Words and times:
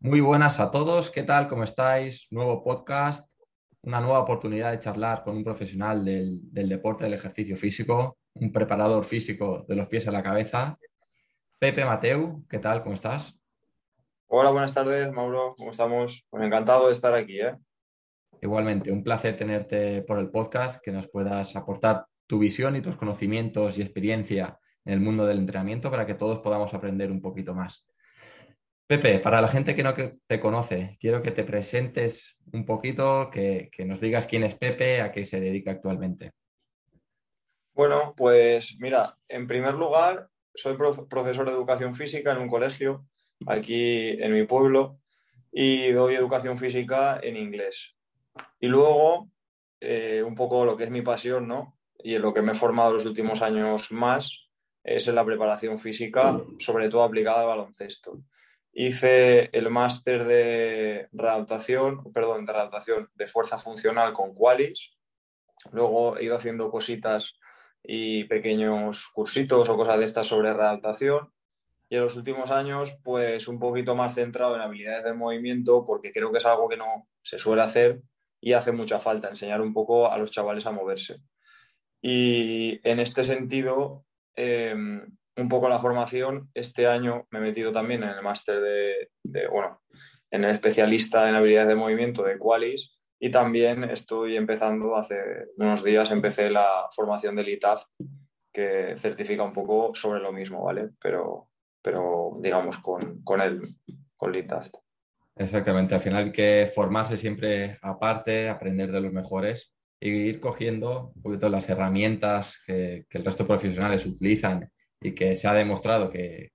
Muy 0.00 0.20
buenas 0.20 0.60
a 0.60 0.70
todos, 0.70 1.10
¿qué 1.10 1.24
tal? 1.24 1.48
¿Cómo 1.48 1.64
estáis? 1.64 2.28
Nuevo 2.30 2.62
podcast, 2.62 3.28
una 3.82 4.00
nueva 4.00 4.20
oportunidad 4.20 4.70
de 4.70 4.78
charlar 4.78 5.24
con 5.24 5.36
un 5.36 5.42
profesional 5.42 6.04
del, 6.04 6.40
deporte, 6.52 7.02
del 7.02 7.14
ejercicio 7.14 7.56
físico, 7.56 8.16
un 8.34 8.52
preparador 8.52 9.04
físico 9.04 9.64
de 9.66 9.74
los 9.74 9.88
pies 9.88 10.06
a 10.06 10.12
la 10.12 10.22
cabeza. 10.22 10.78
Pepe 11.58 11.84
Mateu, 11.84 12.46
¿qué 12.48 12.60
tal? 12.60 12.84
¿Cómo 12.84 12.94
estás? 12.94 13.36
Hola, 14.28 14.50
buenas 14.50 14.72
tardes, 14.72 15.10
Mauro, 15.10 15.56
¿cómo 15.58 15.72
estamos? 15.72 16.24
Pues 16.30 16.44
encantado 16.44 16.86
de 16.86 16.92
estar 16.92 17.12
aquí. 17.14 17.40
¿eh? 17.40 17.56
Igualmente, 18.40 18.92
un 18.92 19.02
placer 19.02 19.36
tenerte 19.36 20.02
por 20.02 20.20
el 20.20 20.30
podcast, 20.30 20.80
que 20.80 20.92
nos 20.92 21.08
puedas 21.08 21.56
aportar 21.56 22.06
tu 22.28 22.38
visión 22.38 22.76
y 22.76 22.82
tus 22.82 22.96
conocimientos 22.96 23.76
y 23.76 23.82
experiencia 23.82 24.60
en 24.84 24.92
el 24.92 25.00
mundo 25.00 25.26
del 25.26 25.38
entrenamiento 25.38 25.90
para 25.90 26.06
que 26.06 26.14
todos 26.14 26.38
podamos 26.38 26.72
aprender 26.72 27.10
un 27.10 27.20
poquito 27.20 27.52
más. 27.52 27.84
Pepe, 28.88 29.18
para 29.18 29.42
la 29.42 29.48
gente 29.48 29.74
que 29.74 29.82
no 29.82 29.92
te 29.92 30.40
conoce, 30.40 30.96
quiero 30.98 31.20
que 31.20 31.30
te 31.30 31.44
presentes 31.44 32.38
un 32.54 32.64
poquito, 32.64 33.28
que, 33.30 33.70
nos 33.84 34.00
digas 34.00 34.26
quién 34.26 34.44
es 34.44 34.54
Pepe, 34.54 35.02
a 35.02 35.12
qué 35.12 35.26
se 35.26 35.40
dedica 35.40 35.72
actualmente. 35.72 36.30
Bueno, 37.74 38.14
pues 38.16 38.78
mira, 38.80 39.14
en 39.28 39.46
primer 39.46 39.74
lugar, 39.74 40.30
soy 40.54 40.74
profesor 41.06 41.44
de 41.44 41.52
educación 41.52 41.94
física 41.94 42.32
en 42.32 42.38
un 42.38 42.48
colegio 42.48 43.04
aquí 43.46 44.08
en 44.22 44.32
mi 44.32 44.46
pueblo 44.46 44.98
y 45.52 45.90
doy 45.90 46.14
educación 46.14 46.56
física 46.56 47.20
en 47.22 47.36
inglés. 47.36 47.94
Y 48.58 48.68
luego, 48.68 49.28
eh, 49.80 50.22
un 50.26 50.34
poco 50.34 50.64
lo 50.64 50.78
que 50.78 50.84
es 50.84 50.90
mi 50.90 51.02
pasión, 51.02 51.46
¿no? 51.46 51.76
Y 52.02 52.14
en 52.14 52.22
lo 52.22 52.32
que 52.32 52.40
me 52.40 52.52
he 52.52 52.54
formado 52.54 52.94
los 52.94 53.04
últimos 53.04 53.42
años 53.42 53.92
más 53.92 54.48
es 54.82 55.06
en 55.08 55.14
la 55.14 55.26
preparación 55.26 55.78
física, 55.78 56.40
sobre 56.58 56.88
todo 56.88 57.02
aplicada 57.02 57.42
al 57.42 57.48
baloncesto 57.48 58.22
hice 58.78 59.50
el 59.52 59.70
máster 59.70 60.24
de 60.24 61.08
readaptación, 61.10 62.12
perdón, 62.12 62.46
de 62.46 62.52
readaptación 62.52 63.10
de 63.16 63.26
fuerza 63.26 63.58
funcional 63.58 64.12
con 64.12 64.32
Qualis. 64.34 64.92
Luego 65.72 66.16
he 66.16 66.26
ido 66.26 66.36
haciendo 66.36 66.70
cositas 66.70 67.34
y 67.82 68.22
pequeños 68.24 69.10
cursitos 69.12 69.68
o 69.68 69.76
cosas 69.76 69.98
de 69.98 70.04
estas 70.04 70.28
sobre 70.28 70.52
readaptación. 70.52 71.32
Y 71.88 71.96
en 71.96 72.02
los 72.02 72.14
últimos 72.14 72.52
años, 72.52 72.96
pues 73.02 73.48
un 73.48 73.58
poquito 73.58 73.96
más 73.96 74.14
centrado 74.14 74.54
en 74.54 74.60
habilidades 74.60 75.02
de 75.02 75.12
movimiento, 75.12 75.84
porque 75.84 76.12
creo 76.12 76.30
que 76.30 76.38
es 76.38 76.46
algo 76.46 76.68
que 76.68 76.76
no 76.76 77.08
se 77.20 77.40
suele 77.40 77.62
hacer 77.62 78.00
y 78.40 78.52
hace 78.52 78.70
mucha 78.70 79.00
falta 79.00 79.28
enseñar 79.28 79.60
un 79.60 79.74
poco 79.74 80.08
a 80.08 80.16
los 80.18 80.30
chavales 80.30 80.64
a 80.66 80.70
moverse. 80.70 81.16
Y 82.00 82.78
en 82.88 83.00
este 83.00 83.24
sentido, 83.24 84.04
em, 84.36 85.17
un 85.38 85.48
poco 85.48 85.68
la 85.68 85.78
formación. 85.78 86.50
Este 86.52 86.86
año 86.86 87.26
me 87.30 87.38
he 87.38 87.42
metido 87.42 87.72
también 87.72 88.02
en 88.02 88.10
el 88.10 88.22
máster 88.22 88.60
de, 88.60 89.48
bueno, 89.48 89.80
en 90.30 90.44
el 90.44 90.50
especialista 90.50 91.28
en 91.28 91.34
habilidades 91.34 91.68
de 91.68 91.76
movimiento 91.76 92.22
de 92.22 92.38
Qualis 92.38 92.98
y 93.20 93.30
también 93.30 93.84
estoy 93.84 94.36
empezando, 94.36 94.96
hace 94.96 95.16
unos 95.56 95.82
días 95.82 96.10
empecé 96.10 96.50
la 96.50 96.88
formación 96.94 97.36
del 97.36 97.48
ITAF 97.48 97.84
que 98.52 98.94
certifica 98.96 99.42
un 99.42 99.52
poco 99.52 99.94
sobre 99.94 100.20
lo 100.20 100.32
mismo, 100.32 100.64
¿vale? 100.64 100.90
Pero, 101.00 101.48
pero 101.82 102.36
digamos 102.40 102.78
con, 102.78 103.22
con 103.22 103.40
el 103.40 103.76
con 104.16 104.34
ITAF. 104.34 104.70
Exactamente, 105.36 105.94
al 105.94 106.00
final 106.00 106.24
hay 106.24 106.32
que 106.32 106.70
formarse 106.74 107.16
siempre 107.16 107.78
aparte, 107.82 108.48
aprender 108.48 108.90
de 108.90 109.00
los 109.00 109.12
mejores 109.12 109.72
y 110.00 110.10
ir 110.10 110.40
cogiendo 110.40 111.12
un 111.14 111.22
poquito 111.22 111.48
las 111.48 111.68
herramientas 111.68 112.60
que, 112.66 113.06
que 113.08 113.18
el 113.18 113.24
resto 113.24 113.44
de 113.44 113.48
profesionales 113.48 114.04
utilizan 114.04 114.68
y 115.00 115.14
que 115.14 115.34
se 115.34 115.48
ha 115.48 115.54
demostrado 115.54 116.10
que, 116.10 116.52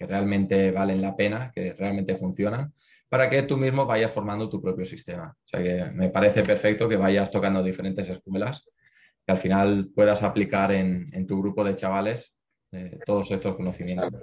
realmente 0.00 0.70
valen 0.70 1.02
la 1.02 1.16
pena, 1.16 1.50
que 1.52 1.72
realmente 1.72 2.14
funcionan, 2.14 2.72
para 3.08 3.28
que 3.28 3.42
tú 3.42 3.56
mismo 3.56 3.84
vayas 3.84 4.12
formando 4.12 4.48
tu 4.48 4.62
propio 4.62 4.86
sistema. 4.86 5.36
O 5.36 5.48
sea 5.48 5.60
que 5.60 5.84
me 5.92 6.08
parece 6.08 6.44
perfecto 6.44 6.88
que 6.88 6.96
vayas 6.96 7.32
tocando 7.32 7.64
diferentes 7.64 8.08
escuelas, 8.08 8.64
que 9.26 9.32
al 9.32 9.38
final 9.38 9.90
puedas 9.92 10.22
aplicar 10.22 10.70
en, 10.70 11.26
tu 11.26 11.40
grupo 11.40 11.64
de 11.64 11.74
chavales 11.74 12.32
eh, 12.70 13.00
todos 13.04 13.28
estos 13.32 13.56
conocimientos. 13.56 14.22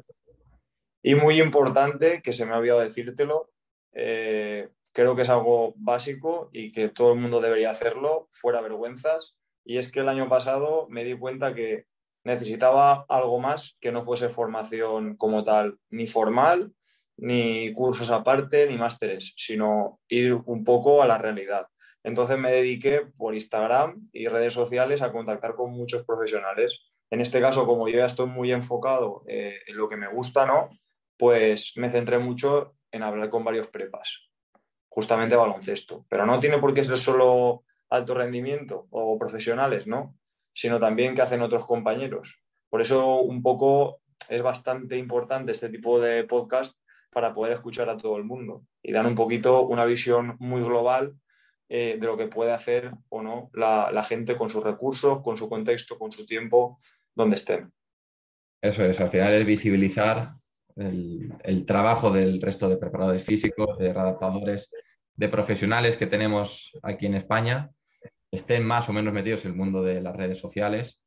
Y 1.03 1.16
muy 1.16 1.41
importante, 1.41 2.22
que 2.22 2.31
se 2.31 2.45
me 2.45 2.53
ha 2.53 2.57
olvidado 2.57 2.79
decírtelo, 2.79 3.51
eh, 3.91 4.69
creo 4.94 5.13
que 5.16 5.23
es 5.23 5.29
algo 5.29 5.73
básico 5.75 6.50
y 6.53 6.72
que 6.72 6.88
todo 6.88 7.11
el 7.11 7.19
mundo 7.19 7.41
debería 7.41 7.69
hacerlo, 7.69 8.29
fuera 8.31 8.61
vergüenzas, 8.61 9.35
y 9.66 9.78
es 9.78 9.91
que 9.91 10.00
el 10.00 10.09
año 10.09 10.29
pasado 10.29 10.88
me 10.89 11.03
di 11.03 11.16
cuenta 11.16 11.53
que 11.53 11.85
necesitaba 12.25 13.05
algo 13.07 13.39
más 13.39 13.77
que 13.79 13.91
no 13.91 14.03
fuese 14.03 14.29
formación 14.29 15.15
como 15.15 15.43
tal, 15.43 15.77
ni 15.89 16.07
formal, 16.07 16.73
ni 17.17 17.71
cursos 17.73 18.09
aparte, 18.09 18.67
ni 18.67 18.77
másteres, 18.77 19.33
sino 19.37 19.99
ir 20.09 20.33
un 20.33 20.63
poco 20.63 21.01
a 21.01 21.07
la 21.07 21.17
realidad. 21.17 21.67
Entonces 22.03 22.37
me 22.37 22.51
dediqué 22.51 23.01
por 23.17 23.33
Instagram 23.33 24.09
y 24.11 24.27
redes 24.27 24.53
sociales 24.53 25.01
a 25.01 25.11
contactar 25.11 25.55
con 25.55 25.71
muchos 25.71 26.03
profesionales. 26.03 26.81
En 27.09 27.21
este 27.21 27.39
caso, 27.39 27.65
como 27.65 27.87
yo 27.87 27.99
ya 27.99 28.05
estoy 28.05 28.27
muy 28.27 28.51
enfocado 28.51 29.23
eh, 29.27 29.59
en 29.67 29.77
lo 29.77 29.87
que 29.87 29.95
me 29.95 30.07
gusta, 30.07 30.45
¿no? 30.45 30.67
Pues 31.17 31.73
me 31.77 31.91
centré 31.91 32.17
mucho 32.19 32.75
en 32.91 33.03
hablar 33.03 33.29
con 33.29 33.43
varios 33.43 33.67
prepas, 33.67 34.27
justamente 34.89 35.35
baloncesto. 35.35 36.05
Pero 36.09 36.25
no 36.25 36.39
tiene 36.39 36.57
por 36.57 36.73
qué 36.73 36.83
ser 36.83 36.97
solo 36.97 37.63
alto 37.89 38.13
rendimiento 38.15 38.87
o 38.89 39.17
profesionales, 39.17 39.87
¿no? 39.87 40.15
Sino 40.55 40.79
también 40.79 41.13
qué 41.13 41.21
hacen 41.21 41.41
otros 41.41 41.66
compañeros. 41.66 42.41
Por 42.69 42.81
eso 42.81 43.19
un 43.19 43.43
poco 43.43 43.99
es 44.29 44.41
bastante 44.41 44.97
importante 44.97 45.51
este 45.51 45.69
tipo 45.69 45.99
de 45.99 46.23
podcast 46.23 46.75
para 47.11 47.33
poder 47.33 47.53
escuchar 47.53 47.89
a 47.89 47.97
todo 47.97 48.17
el 48.17 48.23
mundo 48.23 48.63
y 48.81 48.91
dar 48.91 49.05
un 49.05 49.16
poquito 49.16 49.63
una 49.63 49.85
visión 49.85 50.35
muy 50.39 50.61
global 50.61 51.13
eh, 51.69 51.97
de 51.99 52.07
lo 52.07 52.17
que 52.17 52.27
puede 52.27 52.53
hacer 52.53 52.91
o 53.09 53.21
no 53.21 53.49
la, 53.53 54.03
gente 54.03 54.38
con 54.38 54.49
sus 54.49 54.63
recursos, 54.63 55.21
con 55.21 55.38
su 55.38 55.49
contexto, 55.49 55.97
con 55.97 56.11
su 56.11 56.25
tiempo, 56.25 56.79
donde 57.13 57.35
estén. 57.35 57.72
Eso 58.61 58.83
es, 58.83 58.99
al 58.99 59.09
final 59.09 59.33
es 59.33 59.45
visibilizar 59.45 60.33
el, 60.75 61.33
el 61.43 61.66
trabajo 61.66 62.11
del 62.11 62.41
resto 62.41 62.69
de 62.69 62.77
preparadores 62.77 63.23
físicos, 63.23 63.77
de 63.77 63.91
adaptadores, 63.91 64.69
de 65.16 65.29
profesionales 65.29 65.97
que 65.97 66.07
tenemos 66.07 66.72
aquí 66.81 67.05
en 67.05 67.16
España 67.16 67.72
estén 68.35 68.63
más 68.63 68.88
o 68.90 68.94
menos 68.94 69.13
metidos 69.13 69.46
en 69.46 69.51
el 69.51 69.57
mundo 69.57 69.84
de 69.84 70.01
las 70.01 70.16
redes 70.16 70.38
sociales. 70.38 71.01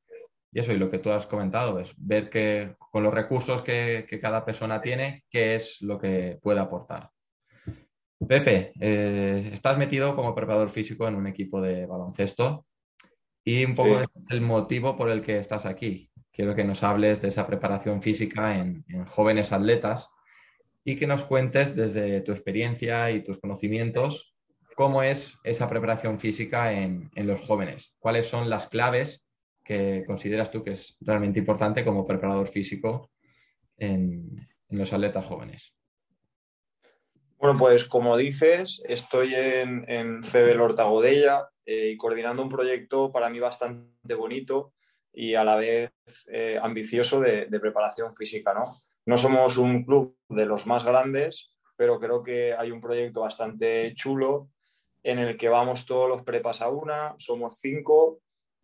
Y 0.53 0.61
eso, 0.61 0.73
y 0.73 0.79
lo 0.79 0.91
que 0.91 0.99
tú 0.99 1.11
has 1.11 1.27
comentado, 1.27 1.79
es 1.79 1.95
ver 1.97 2.31
que 2.31 2.75
con 2.91 3.03
los 3.03 3.13
recursos 3.13 3.63
que, 3.63 4.07
cada 4.21 4.45
persona 4.45 4.81
tiene, 4.81 5.25
qué 5.31 5.55
es 5.55 5.81
lo 5.83 5.99
que 5.99 6.39
puede 6.43 6.61
aportar. 6.61 7.11
Pepe, 8.27 8.73
eh, 8.81 9.51
estás 9.53 9.79
metido 9.79 10.17
como 10.17 10.35
preparador 10.35 10.71
físico 10.71 11.07
en 11.07 11.15
un 11.15 11.27
equipo 11.27 11.61
de 11.61 11.87
baloncesto 11.87 12.67
y 13.45 13.65
un 13.65 13.75
poco 13.77 14.01
es 14.01 14.09
el 14.31 14.41
motivo 14.41 14.97
por 14.97 15.11
el 15.11 15.23
que 15.23 15.39
estás 15.39 15.67
aquí. 15.67 16.11
Quiero 16.33 16.55
que 16.55 16.65
nos 16.65 16.83
hables 16.83 17.23
de 17.23 17.29
esa 17.29 17.47
preparación 17.47 18.03
física 18.03 18.59
en 18.59 18.85
jóvenes 19.07 19.53
atletas 19.53 20.11
y 20.85 20.97
que 20.97 21.07
nos 21.07 21.25
cuentes 21.25 21.77
desde 21.77 22.23
tu 22.23 22.33
experiencia 22.33 23.11
y 23.11 23.23
tus 23.23 23.39
conocimientos 23.39 24.38
cómo 24.79 25.03
es 25.03 25.37
esa 25.43 25.69
preparación 25.69 26.21
física 26.21 26.71
en, 26.71 27.11
los 27.17 27.41
jóvenes. 27.41 27.97
¿Cuáles 27.99 28.29
son 28.29 28.49
las 28.49 28.69
claves 28.69 29.27
que 29.65 30.05
consideras 30.07 30.53
tú 30.53 30.63
que 30.63 30.71
es 30.71 30.97
realmente 31.01 31.41
importante 31.41 31.85
como 31.85 32.07
preparador 32.07 32.47
físico 32.47 33.11
en, 33.77 34.47
los 34.69 34.93
atletas 34.93 35.27
jóvenes? 35.27 35.75
Bueno, 37.39 37.59
pues 37.59 37.87
como 37.87 38.17
dices, 38.17 38.81
estoy 38.89 39.35
en, 39.35 39.85
en 39.89 40.23
CB 40.23 40.61
Hortagodella 40.61 41.49
eh, 41.67 41.91
y 41.93 41.97
coordinando 41.97 42.45
un 42.45 42.49
proyecto 42.49 43.11
para 43.11 43.31
mí 43.31 43.41
bastante 43.41 44.15
bonito 44.15 44.75
y 45.13 45.35
a 45.35 45.43
la 45.43 45.57
vez 45.57 45.91
eh, 46.31 46.57
ambicioso 46.63 47.19
de, 47.19 47.49
preparación 47.61 48.15
física. 48.15 48.55
no 49.07 49.17
somos 49.17 49.59
un 49.59 49.85
club 49.85 50.17
de 50.29 50.47
los 50.47 50.69
más 50.69 50.85
grandes, 50.85 51.53
pero 51.75 51.99
creo 51.99 52.23
que 52.23 52.55
hay 52.55 52.71
un 52.71 52.81
proyecto 52.81 53.23
bastante 53.23 53.93
chulo 53.97 54.51
en 55.03 55.19
el 55.19 55.37
que 55.37 55.49
vamos 55.49 55.87
todos 55.87 56.09
los 56.09 56.23
prepas 56.23 56.61
a 56.61 56.69
una, 56.69 57.15
somos 57.19 57.61
cinco 57.61 58.21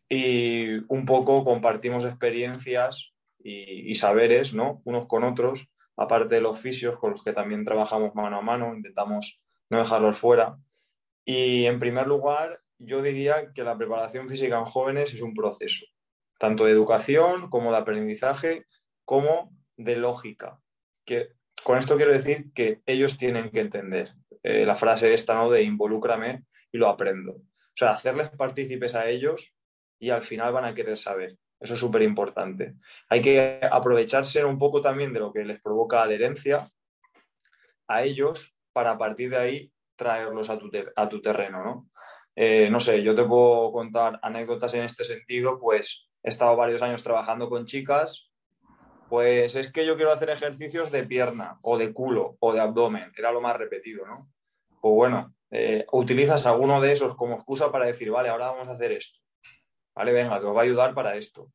y 0.09 0.77
un 0.93 1.05
poco 1.07 1.45
compartimos 1.45 2.05
experiencias 2.05 3.13
y, 3.39 3.95
saberes, 3.95 4.55
¿no? 4.55 4.81
Unos 4.85 5.07
con 5.07 5.23
otros 5.25 5.69
aparte 5.97 6.37
de 6.37 6.41
los 6.41 6.59
fisios 6.59 6.99
con 6.99 7.13
los 7.13 7.23
que 7.23 7.33
también 7.33 7.65
trabajamos 7.65 8.15
mano 8.15 8.39
a 8.39 8.43
mano, 8.43 8.75
intentamos 8.75 9.41
no 9.71 9.79
dejarlos 9.79 10.19
fuera. 10.19 10.59
Y 11.25 11.67
en 11.67 11.79
primer 11.79 12.07
lugar, 12.07 12.61
yo 12.79 13.03
diría 13.03 13.53
que 13.53 13.65
la 13.65 13.79
preparación 13.79 14.29
física 14.29 14.59
en 14.59 14.65
jóvenes 14.65 15.15
es 15.15 15.23
un 15.23 15.35
proceso, 15.35 15.87
tanto 16.39 16.65
de 16.65 16.73
educación 16.73 17.49
como 17.49 17.71
de 17.71 17.79
aprendizaje, 17.79 18.67
como 19.05 19.53
de 19.77 19.97
lógica. 19.97 20.61
Que, 21.05 21.29
con 21.63 21.79
esto 21.79 21.97
quiero 21.97 22.13
decir 22.13 22.53
que 22.53 22.83
ellos 22.87 23.17
tienen 23.17 23.51
que 23.51 23.61
entender 23.61 24.13
eh, 24.45 24.67
la 24.67 24.77
frase 24.77 25.15
esta, 25.15 25.35
¿no? 25.35 25.51
De 25.51 25.63
involúcrame 25.63 26.45
y 26.71 26.79
lo 26.79 26.89
aprendo. 26.89 27.33
O 27.33 27.77
sea, 27.77 27.93
hacerles 27.93 28.29
partícipes 28.29 28.95
a 28.95 29.09
ellos 29.09 29.55
y 29.99 30.11
al 30.11 30.23
final 30.23 30.53
van 30.53 30.67
a 30.67 30.75
querer 30.75 30.99
saber. 30.99 31.37
Eso 31.59 31.75
es 31.75 31.81
súper 31.81 32.03
importante. 32.03 32.75
Hay 33.09 33.23
que 33.23 33.59
aprovecharse 33.63 34.45
un 34.45 34.59
poco 34.59 34.83
también 34.83 35.15
de 35.15 35.21
lo 35.21 35.33
que 35.33 35.45
les 35.45 35.63
provoca 35.63 36.03
adherencia 36.03 36.69
a 37.89 38.03
ellos 38.03 38.55
para 38.73 38.93
a 38.93 38.99
partir 38.99 39.31
de 39.31 39.39
ahí 39.39 39.73
traerlos 39.97 40.51
a 40.51 40.59
tu, 40.59 41.23
terreno, 41.23 41.65
¿no? 41.65 41.91
Eh, 42.37 42.69
no 42.69 42.81
sé, 42.81 43.03
yo 43.03 43.15
te 43.15 43.25
puedo 43.25 43.73
contar 43.73 44.19
anécdotas 44.23 44.75
en 44.75 44.83
este 44.83 45.05
sentido, 45.05 45.59
pues 45.59 46.09
he 46.23 46.29
estado 46.29 46.57
varios 46.57 46.83
años 46.83 47.03
trabajando 47.03 47.49
con 47.49 47.65
chicas, 47.65 48.31
pues 49.09 49.55
es 49.55 49.73
que 49.73 49.87
yo 49.87 49.97
quiero 49.97 50.13
hacer 50.13 50.31
ejercicios 50.31 50.91
de 50.91 51.05
pierna 51.05 51.59
o 51.63 51.79
de 51.79 51.93
culo 51.93 52.37
o 52.41 52.53
de 52.53 52.61
abdomen, 52.61 53.13
era 53.17 53.31
lo 53.31 53.41
más 53.41 53.57
repetido, 53.57 54.05
¿no? 54.07 54.34
Pues 54.85 54.97
bueno, 54.97 55.35
eh, 55.51 55.87
utilizas 55.93 56.45
alguno 56.45 56.79
de 56.79 56.93
esos 56.93 57.17
como 57.17 57.37
excusa 57.37 57.73
para 57.73 57.87
decir, 57.87 58.11
vale, 58.11 58.29
ahora 58.29 58.51
vamos 58.51 58.69
a 58.69 58.73
hacer 58.73 58.93
esto, 58.93 59.19
vale, 59.95 60.13
venga, 60.13 60.39
que 60.39 60.45
os 60.45 60.55
va 60.55 60.61
a 60.61 60.65
ayudar 60.65 60.93
para 60.93 61.17
esto. 61.17 61.53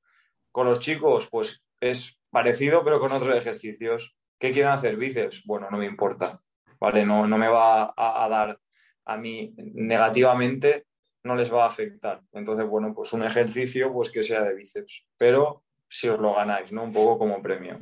Con 0.52 0.66
los 0.66 0.80
chicos, 0.80 1.28
pues 1.30 1.64
es 1.80 2.20
parecido, 2.31 2.84
pero 2.84 3.00
con 3.00 3.12
otros 3.12 3.38
ejercicios. 3.38 4.18
¿Qué 4.40 4.50
quieren 4.50 4.72
hacer? 4.72 4.98
Bíceps. 4.98 5.44
Bueno, 5.46 5.68
no 5.70 5.78
me 5.78 5.86
importa, 5.86 6.42
¿vale? 6.80 7.06
No, 7.06 7.28
no 7.28 7.38
me 7.38 7.50
va 7.50 7.94
a 7.96 8.28
dar 8.30 8.60
a 9.06 9.16
mí 9.16 9.54
negativamente 9.58 10.88
no 11.22 11.36
les 11.36 11.54
va 11.54 11.66
a 11.66 11.68
afectar. 11.68 12.24
Entonces, 12.31 12.66
bueno, 12.66 12.96
pues 12.96 13.14
un 13.14 13.22
ejercicio 13.22 13.94
pues 13.94 14.10
que 14.10 14.24
sea 14.24 14.42
de 14.42 14.56
bíceps, 14.56 15.06
pero 15.20 15.62
si 15.88 16.10
os 16.10 16.20
lo 16.20 16.34
ganáis, 16.34 16.72
¿no? 16.72 16.81
Un 16.81 16.94
poco 16.94 17.20
como 17.20 17.44
premio. 17.44 17.78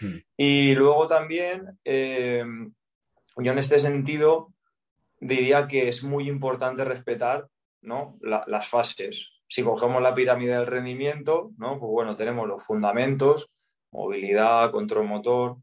Hmm. 0.00 0.20
Y 0.38 0.74
luego 0.74 1.06
también, 1.06 1.78
eh, 1.84 2.42
yo 3.36 3.52
en 3.52 3.58
este 3.58 3.78
sentido 3.78 4.54
diría 5.20 5.68
que 5.68 5.88
es 5.88 6.02
muy 6.02 6.28
importante 6.28 6.84
respetar 6.84 7.48
¿no? 7.82 8.18
las 8.20 8.68
fases. 8.68 9.30
Si 9.48 9.62
cogemos 9.62 10.02
la 10.02 10.14
pirámide 10.14 10.54
del 10.54 10.66
rendimiento, 10.66 11.50
¿no? 11.58 11.78
pues 11.78 11.90
bueno, 11.90 12.16
tenemos 12.16 12.48
los 12.48 12.64
fundamentos, 12.64 13.50
movilidad, 13.92 14.70
control 14.70 15.06
motor, 15.06 15.56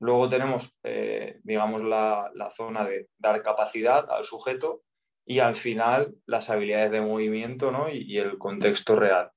Luego 0.00 0.28
tenemos, 0.28 0.74
eh, 0.82 1.40
digamos, 1.42 1.82
la, 1.82 2.52
zona 2.56 2.84
de 2.84 3.08
dar 3.18 3.42
capacidad 3.42 4.10
al 4.10 4.24
sujeto 4.24 4.82
y 5.26 5.40
al 5.40 5.54
final 5.54 6.14
las 6.26 6.48
habilidades 6.48 6.90
de 6.90 7.02
movimiento 7.02 7.70
¿no? 7.70 7.90
y, 7.90 8.18
el 8.18 8.38
contexto 8.38 8.96
real. 8.96 9.30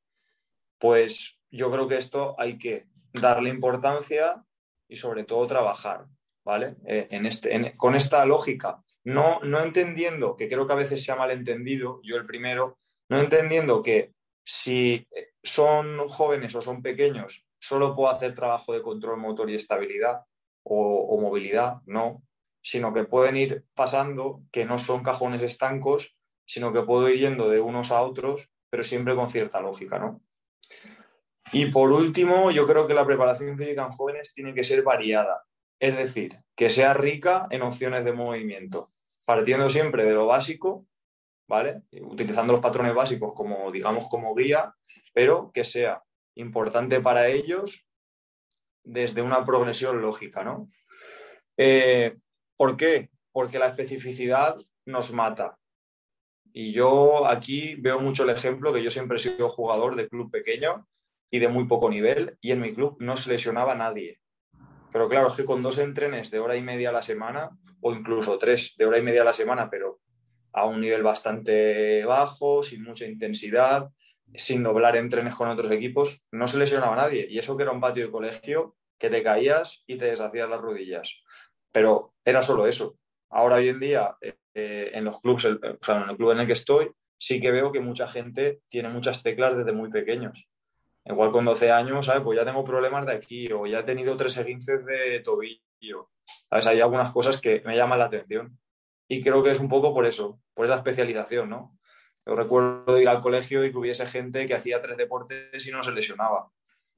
Pues 0.80 1.38
yo 1.52 1.70
creo 1.70 1.88
que 1.88 1.98
esto 1.98 2.36
hay 2.40 2.58
que 2.58 2.86
darle 3.14 3.50
importancia 3.50 4.44
y 4.88 4.96
sobre 4.96 5.26
todo 5.26 5.46
trabajar, 5.48 6.06
¿vale? 6.46 6.78
Eh, 6.86 7.08
en 7.12 7.26
este, 7.26 7.76
con 7.76 7.96
esta 7.96 8.26
lógica, 8.26 8.82
no, 9.04 9.40
no 9.42 9.62
entendiendo, 9.62 10.36
que 10.36 10.48
creo 10.48 10.68
que 10.68 10.74
a 10.74 10.78
veces 10.78 11.04
se 11.04 11.12
ha 11.12 11.16
malentendido, 11.16 12.00
yo 12.04 12.18
el 12.18 12.26
primero, 12.26 12.78
no 13.10 13.20
entendiendo 13.20 13.82
que 13.82 14.14
si 14.46 15.08
son 15.44 16.08
jóvenes 16.08 16.56
o 16.56 16.62
son 16.62 16.82
pequeños 16.82 17.46
solo 17.62 17.96
puedo 17.96 18.10
hacer 18.10 18.34
trabajo 18.36 18.74
de 18.74 18.82
control 18.82 19.20
motor 19.20 19.50
y 19.50 19.56
estabilidad 19.56 20.26
o, 20.64 21.18
movilidad, 21.22 21.78
no, 21.86 22.24
sino 22.62 22.94
que 22.94 23.06
pueden 23.06 23.38
ir 23.38 23.64
pasando, 23.74 24.42
que 24.52 24.66
no 24.66 24.80
son 24.80 25.04
cajones 25.04 25.44
estancos, 25.44 26.16
sino 26.46 26.74
que 26.74 26.82
puedo 26.82 27.08
ir 27.10 27.20
yendo 27.20 27.50
de 27.50 27.62
unos 27.62 27.92
a 27.92 28.02
otros, 28.02 28.52
pero 28.70 28.84
siempre 28.84 29.16
con 29.16 29.30
cierta 29.30 29.62
lógica, 29.62 30.00
¿no? 30.00 30.22
Y 31.52 31.68
por 31.68 31.92
último, 31.92 32.52
yo 32.52 32.68
creo 32.68 32.88
que 32.88 32.94
la 32.94 33.06
preparación 33.06 33.58
física 33.58 33.86
en 33.86 33.92
jóvenes 33.92 34.34
tiene 34.34 34.54
que 34.54 34.64
ser 34.64 34.84
variada, 34.84 35.44
es 35.82 35.98
decir, 35.98 36.38
que 36.56 36.70
sea 36.70 36.94
rica 36.94 37.48
en 37.50 37.64
opciones 37.64 38.06
de 38.06 38.14
movimiento, 38.14 38.90
partiendo 39.26 39.68
siempre 39.68 40.06
de 40.06 40.14
lo 40.14 40.28
básico, 40.28 40.86
¿vale? 41.48 41.82
Utilizando 42.04 42.54
los 42.54 42.62
patrones 42.62 42.94
básicos 42.94 43.34
como, 43.34 43.72
digamos, 43.72 44.08
como 44.08 44.36
guía, 44.36 44.76
pero 45.12 45.52
que 45.52 45.66
sea 45.66 46.04
importante 46.36 47.02
para 47.02 47.28
ellos 47.30 47.84
desde 48.84 49.24
una 49.24 49.44
progresión 49.44 50.02
lógica, 50.04 50.44
¿no? 50.44 50.70
Eh, 51.58 52.16
¿Por 52.56 52.78
qué? 52.78 53.10
Porque 53.32 53.58
la 53.58 53.68
especificidad 53.68 54.56
nos 54.86 55.12
mata. 55.12 55.58
Y 56.54 56.74
yo 56.74 57.26
aquí 57.26 57.74
veo 57.80 58.00
mucho 58.00 58.24
el 58.24 58.30
ejemplo 58.30 58.72
que 58.72 58.84
yo 58.84 58.92
siempre 58.92 59.18
he 59.18 59.20
sido 59.20 59.50
jugador 59.50 59.96
de 59.96 60.08
club 60.08 60.30
pequeño 60.30 60.88
y 61.32 61.40
de 61.40 61.48
muy 61.48 61.66
poco 61.66 61.90
nivel 61.90 62.38
y 62.40 62.52
en 62.52 62.62
mi 62.62 62.76
club 62.76 62.98
no 63.00 63.18
se 63.18 63.32
lesionaba 63.32 63.74
nadie. 63.74 64.21
Pero 64.92 65.08
claro, 65.08 65.28
es 65.28 65.34
que 65.34 65.46
con 65.46 65.62
dos 65.62 65.78
entrenes 65.78 66.32
de 66.32 66.40
hora 66.40 66.56
y 66.56 66.62
media 66.62 66.90
a 66.90 66.94
la 66.94 67.02
semana 67.02 67.50
o 67.82 67.94
incluso 67.94 68.38
tres 68.38 68.76
de 68.78 68.86
hora 68.86 68.98
y 68.98 69.02
media 69.02 69.22
a 69.22 69.26
la 69.26 69.34
semana, 69.34 69.70
pero 69.70 70.00
a 70.54 70.66
un 70.66 70.82
nivel 70.82 71.04
bastante 71.04 72.04
bajo, 72.06 72.64
sin 72.64 72.84
mucha 72.84 73.06
intensidad, 73.06 73.90
sin 74.36 74.64
doblar 74.64 74.98
entrenes 74.98 75.36
con 75.36 75.50
otros 75.50 75.72
equipos, 75.72 76.22
no 76.32 76.48
se 76.48 76.58
lesionaba 76.58 76.94
a 76.94 77.08
nadie. 77.08 77.28
Y 77.30 77.40
eso 77.40 77.56
que 77.56 77.64
era 77.64 77.72
un 77.72 77.82
patio 77.82 78.06
de 78.06 78.12
colegio 78.12 78.76
que 78.98 79.10
te 79.10 79.24
caías 79.24 79.84
y 79.88 79.98
te 79.98 80.06
deshacías 80.06 80.50
las 80.50 80.62
rodillas. 80.62 81.22
Pero 81.72 82.14
era 82.24 82.44
solo 82.44 82.68
eso. 82.68 82.98
Ahora, 83.30 83.56
hoy 83.56 83.70
en 83.70 83.80
día, 83.80 84.16
eh, 84.22 84.92
en 84.94 85.06
los 85.06 85.22
clubes, 85.22 85.46
o 85.46 85.58
sea, 85.82 86.04
en 86.04 86.10
el 86.10 86.18
club 86.18 86.32
en 86.32 86.40
el 86.40 86.48
que 86.48 86.54
estoy, 86.54 86.92
sí 87.18 87.40
que 87.40 87.52
veo 87.52 87.72
que 87.72 87.80
mucha 87.80 88.08
gente 88.08 88.60
tiene 88.68 88.90
muchas 88.90 89.24
teclas 89.24 89.56
desde 89.56 89.72
muy 89.72 89.90
pequeños. 89.90 90.50
Igual 91.06 91.32
con 91.32 91.46
12 91.46 91.72
años, 91.72 92.06
¿sabes? 92.06 92.24
Pues 92.24 92.38
ya 92.38 92.46
tengo 92.46 92.64
problemas 92.64 93.06
de 93.06 93.14
aquí 93.14 93.52
o 93.52 93.66
ya 93.66 93.80
he 93.80 93.84
tenido 93.84 94.16
tres 94.16 94.38
esguinces 94.38 94.86
de 94.86 95.20
tobillo. 95.22 96.10
¿Sabes? 96.50 96.68
Hay 96.68 96.80
algunas 96.80 97.12
cosas 97.12 97.42
que 97.42 97.62
me 97.66 97.76
llaman 97.76 98.00
la 98.00 98.06
atención. 98.06 98.58
Y 99.08 99.22
creo 99.22 99.44
que 99.44 99.52
es 99.52 99.60
un 99.60 99.68
poco 99.68 99.94
por 99.94 100.06
eso, 100.06 100.40
por 100.54 100.66
esa 100.66 100.76
especialización, 100.76 101.50
¿no? 101.50 101.78
Yo 102.26 102.36
recuerdo 102.36 103.00
ir 103.00 103.10
al 103.10 103.22
colegio 103.22 103.66
y 103.66 103.72
que 103.72 103.78
hubiese 103.78 104.06
gente 104.06 104.46
que 104.46 104.54
hacía 104.54 104.82
tres 104.82 104.96
deportes 104.96 105.68
y 105.68 105.72
no 105.72 105.84
se 105.84 105.92
lesionaba. 105.92 106.50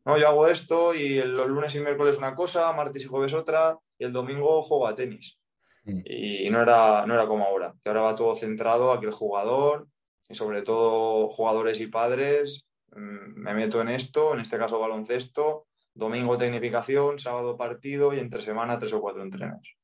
No, 0.05 0.17
yo 0.17 0.27
hago 0.27 0.47
esto 0.47 0.93
y 0.93 1.23
los 1.23 1.47
lunes 1.47 1.73
y 1.75 1.79
miércoles 1.79 2.17
una 2.17 2.35
cosa, 2.35 2.71
martes 2.73 3.03
y 3.03 3.07
jueves 3.07 3.33
otra, 3.33 3.79
y 3.97 4.03
el 4.03 4.11
domingo 4.11 4.61
juego 4.61 4.87
a 4.87 4.95
tenis. 4.95 5.39
Mm. 5.85 6.01
Y 6.05 6.49
no 6.49 6.61
era, 6.61 7.05
no 7.05 7.13
era 7.13 7.25
como 7.25 7.45
ahora, 7.45 7.73
que 7.81 7.89
ahora 7.89 8.01
va 8.01 8.15
todo 8.15 8.35
centrado 8.35 8.91
a 8.91 8.99
que 8.99 9.05
el 9.05 9.13
jugador, 9.13 9.87
y 10.27 10.35
sobre 10.35 10.61
todo 10.61 11.29
jugadores 11.29 11.79
y 11.79 11.87
padres, 11.87 12.65
me 12.95 13.53
meto 13.53 13.81
en 13.81 13.89
esto, 13.89 14.33
en 14.33 14.41
este 14.41 14.57
caso 14.57 14.79
baloncesto, 14.79 15.67
domingo 15.93 16.37
tecnificación, 16.37 17.19
sábado 17.19 17.57
partido 17.57 18.13
y 18.13 18.19
entre 18.19 18.41
semana 18.41 18.79
tres 18.79 18.93
o 18.93 19.01
cuatro 19.01 19.23
entrenos. 19.23 19.77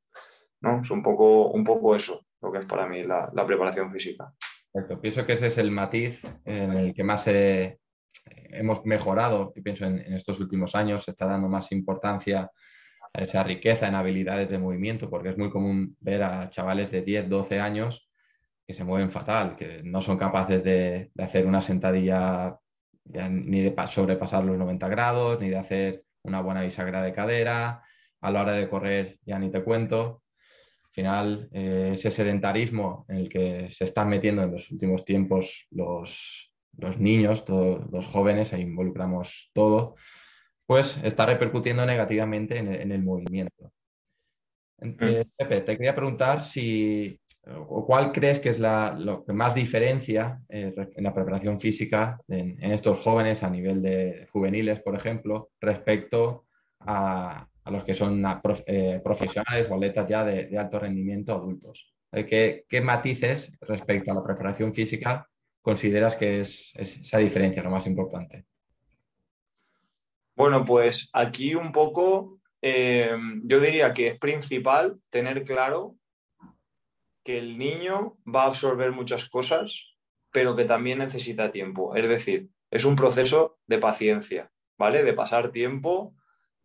¿no? 0.62 0.82
Es 0.82 0.92
un 0.92 1.04
poco, 1.04 1.48
un 1.48 1.64
poco 1.64 1.96
eso 1.96 2.26
lo 2.42 2.52
que 2.52 2.60
es 2.60 2.66
para 2.66 2.88
mí 2.88 3.04
la 3.04 3.46
preparación 3.46 3.92
física. 3.92 4.34
Perfecto. 4.72 5.02
Pienso 5.02 5.26
que 5.26 5.34
ese 5.34 5.48
es 5.48 5.58
el 5.58 5.72
matiz 5.72 6.24
en 6.46 6.72
el 6.74 6.94
que 6.94 7.04
más 7.04 7.28
hemos 7.28 8.86
mejorado, 8.86 9.52
y 9.56 9.62
pienso 9.62 9.86
en, 9.86 10.00
estos 10.14 10.40
últimos 10.40 10.76
años, 10.76 11.04
se 11.04 11.12
está 11.12 11.26
dando 11.26 11.50
más 11.50 11.72
importancia 11.72 12.52
a 13.14 13.22
esa 13.22 13.44
riqueza 13.44 13.88
en 13.88 13.96
habilidades 13.96 14.50
de 14.50 14.60
movimiento, 14.60 15.10
porque 15.10 15.30
es 15.30 15.38
muy 15.38 15.50
común 15.50 15.98
ver 16.00 16.24
a 16.24 16.50
chavales 16.50 16.92
de 16.92 17.02
10, 17.02 17.30
12 17.30 17.60
años 17.60 18.10
que 18.68 18.74
se 18.74 18.84
mueven 18.84 19.10
fatal, 19.10 19.56
que 19.56 19.82
no 19.84 20.02
son 20.02 20.18
capaces 20.18 20.64
de, 20.64 21.12
hacer 21.18 21.48
una 21.48 21.62
sentadilla 21.64 22.56
ni 23.10 23.62
de 23.62 23.76
sobrepasar 23.88 24.44
los 24.44 24.58
90 24.58 24.88
grados, 24.88 25.40
ni 25.40 25.50
de 25.50 25.58
hacer 25.58 26.04
una 26.24 26.42
buena 26.42 26.62
bisagra 26.62 27.02
de 27.02 27.14
cadera, 27.14 27.84
a 28.22 28.32
la 28.32 28.42
hora 28.42 28.54
de 28.54 28.70
correr 28.70 29.18
ya 29.26 29.40
ni 29.40 29.50
te 29.50 29.64
cuento 29.64 30.22
final, 30.92 31.50
eh, 31.52 31.92
ese 31.94 32.12
sedentarismo 32.12 33.06
en 33.08 33.18
el 33.18 33.30
que 33.30 33.70
se 33.70 33.86
están 33.86 34.10
metiendo 34.10 34.44
en 34.44 34.52
los 34.52 34.70
últimos 34.72 35.06
tiempos 35.06 35.68
los, 35.72 36.52
niños, 36.98 37.46
todos 37.46 37.90
los 37.92 38.06
jóvenes, 38.08 38.54
ahí 38.54 38.62
involucramos 38.62 39.50
todo, 39.54 39.96
pues 40.66 40.98
está 41.04 41.26
repercutiendo 41.26 41.86
negativamente 41.86 42.58
en, 42.58 42.92
el 42.92 43.04
movimiento. 43.04 43.72
Eh, 44.82 45.26
mm. 45.26 45.30
Pepe, 45.38 45.62
te 45.62 45.78
quería 45.78 45.96
preguntar 45.96 46.44
si, 46.44 47.20
o 47.48 47.86
cuál 47.86 48.12
crees 48.12 48.40
que 48.40 48.50
es 48.50 48.60
lo 48.60 49.24
que 49.26 49.34
más 49.34 49.56
diferencia 49.56 50.40
eh, 50.50 50.74
en 50.96 51.04
la 51.04 51.14
preparación 51.14 51.60
física 51.60 52.20
en, 52.28 52.72
estos 52.72 53.00
jóvenes 53.00 53.44
a 53.44 53.50
nivel 53.50 53.82
de 53.82 54.28
juveniles, 54.32 54.82
por 54.82 54.96
ejemplo, 54.96 55.50
respecto 55.60 56.46
a, 56.80 57.48
a 57.64 57.72
los 57.72 57.84
que 57.84 57.94
son 57.94 58.24
eh, 58.66 59.02
profesionales 59.04 59.68
o 59.70 59.76
atletas 59.76 60.08
ya 60.08 60.24
de, 60.24 60.58
alto 60.58 60.80
rendimiento 60.80 61.34
adultos. 61.34 61.94
¿Qué, 62.12 62.66
¿Qué, 62.68 62.82
matices 62.82 63.52
respecto 63.62 64.12
a 64.12 64.16
la 64.16 64.24
preparación 64.24 64.74
física 64.74 65.28
consideras 65.62 66.16
que 66.16 66.42
es, 66.42 66.74
esa 66.76 67.20
diferencia 67.20 67.64
lo 67.64 67.70
más 67.70 67.86
importante? 67.86 68.46
Bueno, 70.36 70.66
pues 70.66 71.10
aquí 71.14 71.54
un 71.54 71.72
poco 71.72 72.40
eh, 72.62 73.12
yo 73.44 73.60
diría 73.60 73.94
que 73.94 74.08
es 74.08 74.20
principal 74.20 75.00
tener 75.10 75.44
claro 75.44 75.96
que 77.24 77.38
el 77.38 77.58
niño 77.58 78.18
va 78.26 78.44
a 78.44 78.48
absorber 78.48 78.92
muchas 78.92 79.30
cosas, 79.30 79.96
pero 80.32 80.56
que 80.56 80.66
también 80.66 81.00
necesita 81.00 81.52
tiempo. 81.52 81.96
Es 81.96 82.08
decir, 82.08 82.50
es 82.72 82.86
un 82.86 82.96
proceso 82.96 83.60
de 83.68 83.80
paciencia, 83.80 84.52
¿vale? 84.78 85.04
De 85.04 85.14
pasar 85.14 85.52
tiempo, 85.52 86.16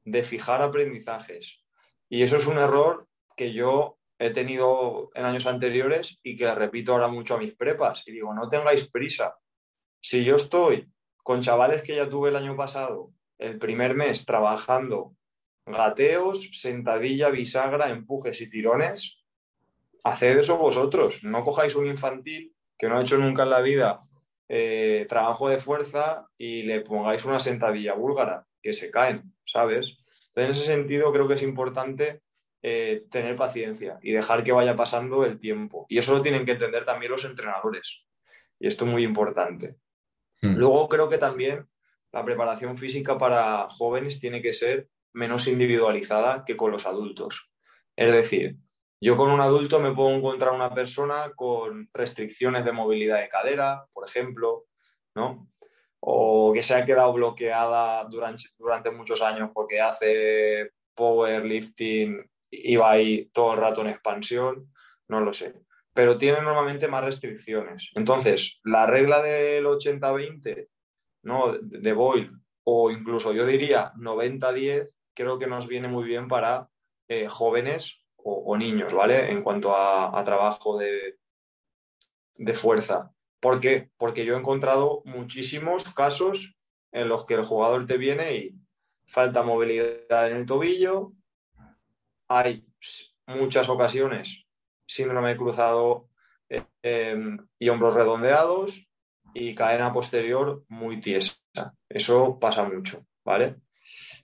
de 0.04 0.23
fijar 0.23 0.62
aprendizajes. 0.62 1.62
Y 2.08 2.23
eso 2.23 2.37
es 2.37 2.46
un 2.46 2.58
error 2.58 3.08
que 3.37 3.52
yo 3.52 3.99
he 4.18 4.30
tenido 4.30 5.11
en 5.14 5.25
años 5.25 5.46
anteriores 5.46 6.20
y 6.23 6.37
que 6.37 6.52
repito 6.54 6.92
ahora 6.92 7.08
mucho 7.08 7.34
a 7.34 7.38
mis 7.38 7.54
prepas. 7.54 8.06
Y 8.06 8.12
digo, 8.12 8.32
no 8.34 8.49
tengáis 8.49 8.88
prisa. 8.90 9.37
Si 10.00 10.25
yo 10.25 10.37
estoy 10.37 10.88
con 11.16 11.40
chavales 11.40 11.82
que 11.82 11.96
ya 11.96 12.08
tuve 12.08 12.28
el 12.28 12.37
año 12.37 12.56
pasado, 12.56 13.12
el 13.38 13.58
primer 13.58 13.94
mes 13.94 14.25
trabajando 14.25 15.16
gateos, 15.66 16.50
sentadilla, 16.52 17.30
bisagra, 17.30 17.90
empujes 17.90 18.40
y 18.42 18.50
tirones, 18.50 19.24
haced 20.04 20.38
eso 20.38 20.58
vosotros. 20.58 21.25
No 21.25 21.42
cojáis 21.42 21.75
un 21.75 21.87
infantil 21.87 22.54
que 22.78 22.88
no 22.88 22.99
ha 22.99 23.02
hecho 23.02 23.18
nunca 23.18 23.42
en 23.42 23.50
la 23.50 23.61
vida 23.61 24.02
eh, 24.49 25.06
trabajo 25.08 25.49
de 25.49 25.58
fuerza 25.58 26.28
y 26.37 26.62
le 26.62 26.82
pongáis 26.82 27.25
una 27.25 27.40
sentadilla 27.40 27.94
búlgara, 27.94 28.46
que 28.62 28.73
se 28.73 28.90
caen, 28.90 29.34
¿sabes? 29.46 29.96
Entonces, 30.28 30.44
en 30.44 30.50
ese 30.50 30.64
sentido, 30.66 31.12
creo 31.12 31.26
que 31.26 31.34
es 31.34 31.42
importante 31.42 32.20
eh, 32.62 33.04
tener 33.11 33.37
paciencia 33.37 33.99
y 34.02 34.12
dejar 34.12 34.44
que 34.44 34.52
vaya 34.52 34.76
pasando 34.76 35.25
el 35.25 35.38
tiempo. 35.40 35.87
Y 35.88 35.99
eso 35.99 36.14
lo 36.14 36.23
tienen 36.23 36.44
que 36.44 36.52
entender 36.52 36.84
también 36.84 37.12
los 37.12 37.25
entrenadores. 37.25 38.04
Y 38.58 38.66
esto 38.66 38.84
es 38.84 38.90
muy 38.90 39.02
importante. 39.02 39.76
Hmm. 40.42 40.56
Luego, 40.56 40.88
creo 40.88 41.08
que 41.08 41.18
también 41.18 41.66
la 42.12 42.25
preparación 42.25 42.76
física 42.76 43.16
para 43.18 43.68
jóvenes 43.70 44.20
tiene 44.20 44.42
que 44.42 44.52
ser 44.52 44.88
menos 45.12 45.46
individualizada 45.46 46.44
que 46.44 46.56
con 46.56 46.70
los 46.70 46.87
adultos. 46.87 47.50
Es 47.96 48.12
decir, 48.12 48.56
yo 49.00 49.16
con 49.16 49.30
un 49.30 49.40
adulto 49.40 49.80
me 49.80 49.92
puedo 49.92 50.10
encontrar 50.10 50.52
una 50.52 50.72
persona 50.72 51.32
con 51.34 51.88
restricciones 51.92 52.64
de 52.64 52.72
movilidad 52.72 53.20
de 53.20 53.28
cadera, 53.28 53.86
por 53.92 54.08
ejemplo, 54.08 54.64
¿no? 55.14 55.50
O 56.00 56.52
que 56.52 56.62
se 56.62 56.74
ha 56.74 56.84
quedado 56.84 57.12
bloqueada 57.12 58.04
durante, 58.04 58.44
durante 58.58 58.90
muchos 58.90 59.22
años 59.22 59.50
porque 59.52 59.80
hace 59.80 60.72
powerlifting 60.94 62.30
y 62.50 62.76
va 62.76 62.92
ahí 62.92 63.30
todo 63.32 63.54
el 63.54 63.60
rato 63.60 63.80
en 63.80 63.88
expansión, 63.88 64.72
no 65.08 65.20
lo 65.20 65.32
sé. 65.32 65.54
Pero 65.92 66.18
tiene 66.18 66.40
normalmente 66.40 66.88
más 66.88 67.04
restricciones. 67.04 67.90
Entonces, 67.94 68.60
la 68.64 68.86
regla 68.86 69.22
del 69.22 69.64
80-20, 69.66 70.68
¿no? 71.22 71.52
De 71.60 71.92
Boyle, 71.92 72.32
o 72.64 72.90
incluso 72.90 73.32
yo 73.32 73.46
diría 73.46 73.92
90-10, 73.94 74.90
creo 75.14 75.38
que 75.38 75.46
nos 75.46 75.68
viene 75.68 75.88
muy 75.88 76.04
bien 76.04 76.28
para 76.28 76.68
eh, 77.08 77.28
jóvenes 77.28 78.03
o, 78.26 78.57
niños, 78.57 78.95
¿vale? 78.95 79.31
En 79.31 79.43
cuanto 79.43 79.76
a, 79.76 80.23
trabajo 80.25 80.78
de, 80.78 81.19
de 82.37 82.54
fuerza. 82.54 83.12
¿Por 83.40 83.61
qué? 83.61 83.90
Porque 83.99 84.25
yo 84.25 84.35
he 84.35 84.38
encontrado 84.38 85.02
muchísimos 85.04 85.93
casos 85.93 86.59
en 86.93 87.09
los 87.09 87.26
que 87.26 87.35
el 87.35 87.45
jugador 87.45 87.87
te 87.87 87.99
viene 87.99 88.37
y 88.37 88.54
falta 89.07 89.43
movilidad 89.43 90.31
en 90.31 90.38
el 90.38 90.47
tobillo, 90.47 91.12
hay 92.28 92.66
muchas 93.26 93.69
ocasiones 93.69 94.47
síndrome 94.87 95.37
cruzado 95.37 96.09
eh, 96.49 96.64
em, 96.83 97.38
y 97.59 97.69
hombros 97.69 97.95
redondeados 97.95 98.87
y 99.33 99.54
cadena 99.54 99.93
posterior 99.93 100.64
muy 100.69 101.00
tiesa. 101.00 101.35
Eso 101.88 102.38
pasa 102.38 102.64
mucho, 102.64 103.04
¿vale? 103.25 103.57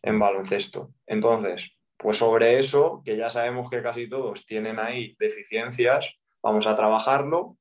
En 0.02 0.18
baloncesto. 0.18 0.94
Entonces, 1.06 1.72
pues 2.00 2.16
sobre 2.18 2.58
eso, 2.58 3.02
que 3.04 3.16
ya 3.16 3.30
sabemos 3.30 3.70
que 3.70 3.82
casi 3.82 4.08
todos 4.08 4.46
tienen 4.46 4.78
ahí 4.78 5.16
deficiencias, 5.18 6.18
vamos 6.42 6.66
a 6.66 6.74
trabajarlo 6.74 7.56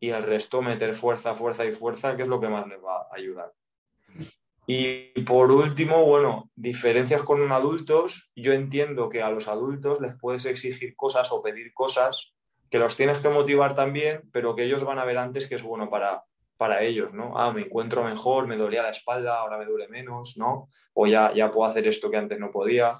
y 0.00 0.10
el 0.10 0.22
resto 0.22 0.62
meter 0.62 0.94
fuerza, 0.94 1.34
fuerza 1.34 1.64
y 1.64 1.72
fuerza, 1.72 2.16
que 2.16 2.22
es 2.22 2.28
lo 2.28 2.40
que 2.40 2.48
más 2.48 2.66
les 2.66 2.82
va 2.82 3.02
a 3.02 3.08
ayudar. 3.12 3.52
Y 4.66 5.08
por 5.24 5.50
último, 5.50 6.04
bueno, 6.06 6.50
diferencias 6.54 7.22
con 7.22 7.52
adultos. 7.52 8.30
Yo 8.34 8.54
entiendo 8.54 9.10
que 9.10 9.22
a 9.22 9.30
los 9.30 9.48
adultos 9.48 10.00
les 10.00 10.14
puedes 10.16 10.46
exigir 10.46 10.96
cosas 10.96 11.30
o 11.32 11.42
pedir 11.42 11.74
cosas 11.74 12.32
que 12.70 12.78
los 12.78 12.96
tienes 12.96 13.20
que 13.20 13.28
motivar 13.28 13.74
también, 13.74 14.22
pero 14.32 14.56
que 14.56 14.64
ellos 14.64 14.84
van 14.84 14.98
a 14.98 15.04
ver 15.04 15.18
antes 15.18 15.46
que 15.46 15.56
es 15.56 15.62
bueno 15.62 15.90
para, 15.90 16.24
para 16.56 16.82
ellos, 16.82 17.12
¿no? 17.12 17.38
Ah, 17.38 17.52
me 17.52 17.62
encuentro 17.62 18.02
mejor, 18.02 18.46
me 18.46 18.56
dolía 18.56 18.82
la 18.82 18.90
espalda, 18.90 19.38
ahora 19.38 19.58
me 19.58 19.66
duele 19.66 19.88
menos, 19.88 20.36
¿no? 20.38 20.68
O 20.94 21.06
ya, 21.06 21.32
ya 21.34 21.52
puedo 21.52 21.68
hacer 21.68 21.86
esto 21.86 22.10
que 22.10 22.16
antes 22.16 22.38
no 22.38 22.50
podía. 22.50 22.96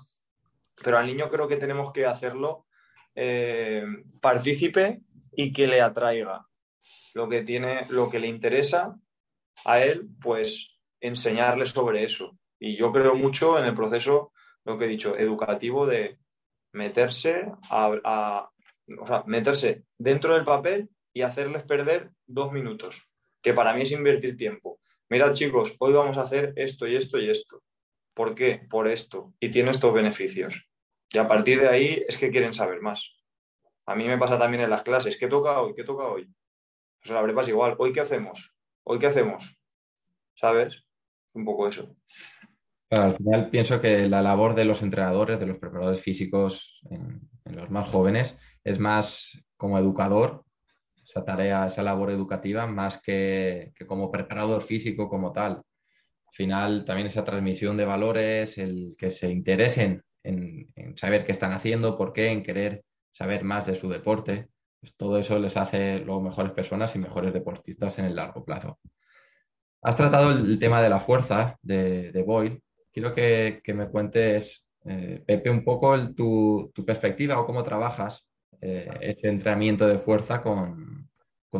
Pero 0.83 0.99
al 0.99 1.07
niño 1.07 1.29
creo 1.31 1.49
que 1.49 1.57
tenemos 1.57 1.93
que 1.93 2.07
hacerlo 2.07 2.67
eh, 3.15 3.85
partícipe 4.21 5.03
y 5.37 5.53
que 5.53 5.67
le 5.67 5.81
atraiga 5.81 6.47
lo 7.15 7.29
que 7.29 7.43
tiene, 7.43 7.87
lo 7.91 8.11
que 8.11 8.19
le 8.19 8.27
interesa 8.27 8.97
a 9.65 9.81
él, 9.81 10.09
pues 10.21 10.79
enseñarle 11.01 11.67
sobre 11.67 12.05
eso. 12.05 12.37
Y 12.59 12.77
yo 12.77 12.93
creo 12.93 13.15
mucho 13.15 13.59
en 13.59 13.67
el 13.67 13.75
proceso, 13.75 14.33
lo 14.65 14.79
que 14.79 14.87
he 14.87 14.89
dicho, 14.89 15.17
educativo 15.17 15.87
de 15.87 16.19
meterse 16.73 17.47
a, 17.71 18.51
meterse 19.27 19.85
dentro 19.97 20.35
del 20.35 20.45
papel 20.45 20.91
y 21.13 21.23
hacerles 21.23 21.63
perder 21.63 22.11
dos 22.27 22.53
minutos, 22.53 23.11
que 23.41 23.55
para 23.55 23.73
mí 23.75 23.83
es 23.83 23.93
invertir 23.93 24.37
tiempo. 24.37 24.81
Mirad 25.09 25.33
chicos, 25.33 25.77
hoy 25.79 25.93
vamos 25.93 26.19
a 26.19 26.23
hacer 26.23 26.53
esto 26.57 26.87
y 26.87 26.97
esto 26.97 27.19
y 27.19 27.31
esto. 27.31 27.63
¿Por 28.15 28.35
qué? 28.35 28.65
Por 28.71 28.89
esto. 28.89 29.35
Y 29.41 29.51
tiene 29.51 29.73
estos 29.73 29.93
beneficios. 29.93 30.69
Y 31.11 31.19
a 31.19 31.29
partir 31.29 31.61
de 31.61 31.69
ahí 31.69 32.05
es 32.09 32.17
que 32.17 32.31
quieren 32.31 32.55
saber 32.55 32.81
más. 32.81 33.17
A 33.87 33.95
mí 33.95 34.05
me 34.05 34.19
pasa 34.19 34.39
también 34.39 34.63
en 34.63 34.71
las 34.71 34.83
clases. 34.83 35.19
¿Qué 35.19 35.27
toca 35.27 35.61
hoy? 35.61 35.75
¿Qué 35.75 35.85
toca 35.85 36.05
hoy? 36.05 36.33
Pues 37.01 37.13
la 37.13 37.23
prepa 37.23 37.45
igual. 37.45 37.75
¿Hoy 37.79 37.93
qué 37.93 38.01
hacemos? 38.01 38.55
¿Hoy 38.85 38.99
qué 38.99 39.09
hacemos? 39.09 39.57
¿Sabes? 40.35 40.85
Un 41.35 41.45
poco 41.45 41.69
eso. 41.69 41.95
al 42.91 43.15
final 43.17 43.51
pienso 43.51 43.81
que 43.81 44.09
la 44.09 44.23
labor 44.23 44.55
de 44.55 44.65
los 44.65 44.83
entrenadores, 44.83 45.41
de 45.41 45.47
los 45.47 45.59
preparadores 45.59 46.01
físicos 46.01 46.81
en, 46.91 47.29
los 47.45 47.71
más 47.71 47.91
jóvenes, 47.91 48.39
es 48.63 48.79
más 48.79 49.45
como 49.57 49.79
educador, 49.79 50.45
esa 51.03 51.25
tarea, 51.25 51.67
esa 51.67 51.83
labor 51.83 52.11
educativa, 52.11 52.67
más 52.67 53.01
que 53.03 53.73
como 53.87 54.11
preparador 54.11 54.63
físico 54.63 55.09
como 55.09 55.33
tal 55.33 55.63
final 56.35 56.85
también 56.85 57.07
esa 57.07 57.25
transmisión 57.25 57.77
de 57.77 57.85
valores, 57.85 58.59
el 58.59 58.97
que 58.99 59.11
se 59.11 59.31
interesen 59.31 60.03
en, 60.25 60.69
saber 60.97 61.25
qué 61.25 61.33
están 61.33 61.53
haciendo, 61.53 61.97
por 61.97 62.13
qué, 62.13 62.33
en 62.33 62.43
querer 62.43 62.85
saber 63.13 63.45
más 63.45 63.67
de 63.67 63.77
su 63.77 63.89
deporte, 63.89 64.49
pues 64.81 64.97
todo 64.97 65.19
eso 65.19 65.39
les 65.39 65.57
hace 65.57 66.01
luego 66.01 66.21
mejores 66.21 66.53
personas 66.53 66.95
y 66.97 66.99
mejores 66.99 67.33
deportistas 67.33 67.99
en 68.01 68.07
el 68.07 68.17
largo 68.17 68.45
plazo. 68.45 68.81
Has 69.83 69.97
tratado 69.97 70.33
el, 70.33 70.59
tema 70.59 70.83
de 70.83 70.89
la 70.89 70.99
fuerza 70.99 71.57
de, 71.63 72.11
de 72.11 72.23
Boyle. 72.23 72.63
Quiero 72.93 73.13
que, 73.13 73.63
me 73.75 73.89
cuentes, 73.89 74.67
eh, 74.87 75.23
Pepe, 75.25 75.51
un 75.51 75.63
poco 75.63 75.97
tu, 76.15 76.73
perspectiva 76.85 77.39
o 77.39 77.47
cómo 77.47 77.63
trabajas 77.63 78.27
eh, 78.61 78.89
este 79.01 79.29
entrenamiento 79.29 79.87
de 79.87 79.99
fuerza 79.99 80.43
con, 80.43 81.09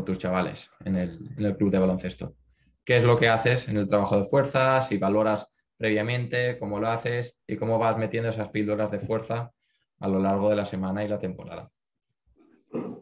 tus 0.05 0.19
chavales 0.19 0.73
en 0.85 0.97
el 0.97 1.57
club 1.57 1.71
de 1.71 1.79
baloncesto 1.79 2.35
qué 2.85 2.99
es 2.99 3.05
lo 3.05 3.19
que 3.19 3.29
haces 3.29 3.69
en 3.69 3.77
el 3.77 3.89
trabajo 3.89 4.19
de 4.19 4.27
fuerza, 4.27 4.83
si 4.83 4.99
valoras 4.99 5.49
previamente, 5.77 6.59
cómo 6.59 6.79
lo 6.79 6.89
haces 6.89 7.37
y 7.47 7.57
cómo 7.57 7.79
vas 7.79 7.97
metiendo 7.97 8.31
esas 8.31 8.51
píldoras 8.51 8.91
de 8.91 9.01
fuerza 9.01 9.53
a 10.01 10.09
lo 10.09 10.21
largo 10.21 10.51
de 10.51 10.57
la 10.57 10.67
semana 10.67 11.05
y 11.05 11.09
la 11.09 11.19
temporada. 11.19 11.71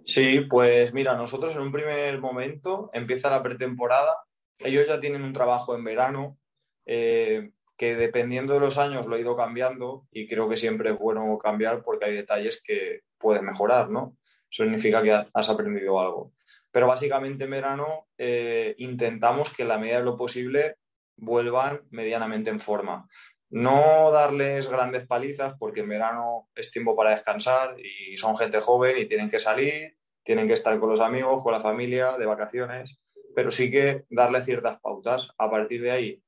Sí, 0.04 0.40
pues 0.48 0.92
mira, 0.92 1.14
nosotros 1.16 1.54
en 1.54 1.62
un 1.62 1.72
primer 1.72 2.18
momento 2.18 2.90
empieza 2.92 3.30
la 3.30 3.42
pretemporada, 3.42 4.16
ellos 4.58 4.86
ya 4.86 5.00
tienen 5.00 5.22
un 5.22 5.32
trabajo 5.32 5.74
en 5.74 5.84
verano 5.84 6.38
eh, 6.86 7.50
que 7.76 7.96
dependiendo 7.96 8.54
de 8.54 8.60
los 8.60 8.78
años 8.78 9.06
lo 9.06 9.16
he 9.16 9.20
ido 9.20 9.36
cambiando 9.36 10.06
y 10.10 10.28
creo 10.28 10.48
que 10.48 10.56
siempre 10.56 10.90
es 10.90 10.98
bueno 10.98 11.38
cambiar 11.38 11.82
porque 11.82 12.06
hay 12.06 12.14
detalles 12.14 12.62
que 12.62 13.02
puedes 13.18 13.42
mejorar, 13.42 13.90
¿no? 13.90 14.16
Eso 14.50 14.64
significa 14.64 15.02
que 15.02 15.12
has 15.32 15.48
aprendido 15.48 15.98
algo. 16.00 16.32
Pero 16.72 16.88
básicamente 16.88 17.44
en 17.44 17.50
verano 17.50 18.08
eh, 18.18 18.74
intentamos 18.78 19.52
que 19.52 19.62
en 19.62 19.68
la 19.68 19.78
medida 19.78 19.98
de 19.98 20.04
lo 20.04 20.16
posible 20.16 20.76
vuelvan 21.16 21.82
medianamente 21.90 22.50
en 22.50 22.58
forma. 22.58 23.06
No 23.50 24.10
darles 24.10 24.68
grandes 24.68 25.06
palizas 25.06 25.54
porque 25.58 25.80
en 25.80 25.90
verano 25.90 26.48
es 26.54 26.70
tiempo 26.70 26.96
para 26.96 27.10
descansar 27.10 27.76
y 27.78 28.16
son 28.16 28.36
gente 28.36 28.60
joven 28.60 28.96
y 28.98 29.04
tienen 29.04 29.28
que 29.28 29.38
salir, 29.38 29.96
tienen 30.22 30.48
que 30.48 30.54
estar 30.54 30.78
con 30.80 30.88
los 30.88 31.00
amigos, 31.00 31.42
con 31.42 31.52
la 31.52 31.60
familia, 31.60 32.16
de 32.16 32.24
vacaciones, 32.24 32.98
pero 33.34 33.50
sí 33.50 33.70
que 33.70 34.04
darle 34.08 34.40
ciertas 34.42 34.80
pautas. 34.80 35.28
A 35.36 35.50
partir 35.50 35.82
de 35.82 35.90
ahí 35.90 36.22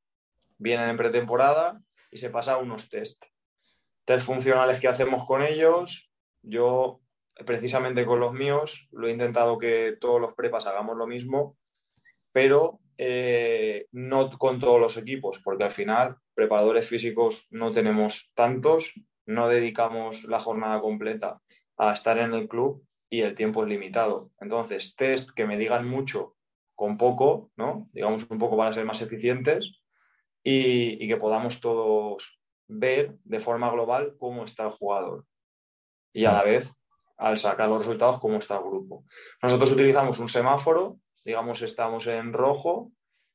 vienen 0.58 0.90
en 0.90 0.96
pretemporada 0.98 1.80
y 2.10 2.18
se 2.18 2.28
pasa 2.28 2.58
unos 2.58 2.90
test. 2.90 3.24
Test 4.04 4.26
funcionales 4.26 4.78
que 4.78 4.88
hacemos 4.88 5.24
con 5.24 5.42
ellos. 5.42 6.10
Yo 6.42 7.00
precisamente 7.46 8.06
con 8.06 8.20
los 8.20 8.32
míos, 8.32 8.88
lo 8.92 9.08
he 9.08 9.12
intentado 9.12 9.58
que 9.58 9.96
todos 10.00 10.20
los 10.20 10.34
prepas 10.34 10.66
hagamos 10.66 10.96
lo 10.96 11.06
mismo, 11.06 11.56
pero 12.32 12.80
eh, 12.98 13.86
no 13.92 14.30
con 14.38 14.60
todos 14.60 14.80
los 14.80 14.96
equipos, 14.96 15.40
porque 15.42 15.64
al 15.64 15.70
final 15.70 16.16
preparadores 16.34 16.88
físicos 16.88 17.46
no 17.50 17.72
tenemos 17.72 18.30
tantos 18.34 18.94
no 19.26 19.48
dedicamos 19.48 20.24
la 20.24 20.38
jornada 20.38 20.80
completa 20.80 21.40
a 21.76 21.92
estar 21.92 22.18
en 22.18 22.34
el 22.34 22.48
club 22.48 22.86
y 23.10 23.20
el 23.20 23.34
tiempo 23.34 23.62
es 23.62 23.68
limitado. 23.68 24.30
Entonces, 24.40 24.94
test 24.96 25.30
que 25.30 25.46
me 25.46 25.56
digan 25.56 25.88
mucho 25.88 26.36
con 26.74 26.96
poco, 26.96 27.50
¿no? 27.56 27.88
Digamos 27.92 28.28
un 28.28 28.38
poco 28.38 28.56
para 28.56 28.72
ser 28.72 28.84
más 28.84 29.00
eficientes 29.02 29.80
y, 30.42 31.06
que 31.06 31.16
podamos 31.16 31.60
todos 31.60 32.40
ver 32.66 33.16
de 33.24 33.40
forma 33.40 33.70
global 33.70 34.14
cómo 34.18 34.44
está 34.44 34.64
el 34.64 34.70
jugador. 34.70 35.24
Y 36.12 36.24
a 36.24 36.32
la 36.32 36.42
vez, 36.42 36.72
al 37.16 37.38
sacar 37.38 37.68
los 37.68 37.78
resultados, 37.78 38.18
cómo 38.20 38.38
está 38.38 38.56
el 38.56 38.64
grupo. 38.64 39.04
Nosotros 39.42 39.72
utilizamos 39.72 40.18
un 40.18 40.28
semáforo, 40.28 40.98
digamos, 41.24 41.62
estamos 41.62 42.06
en 42.06 42.32
rojo, 42.32 42.92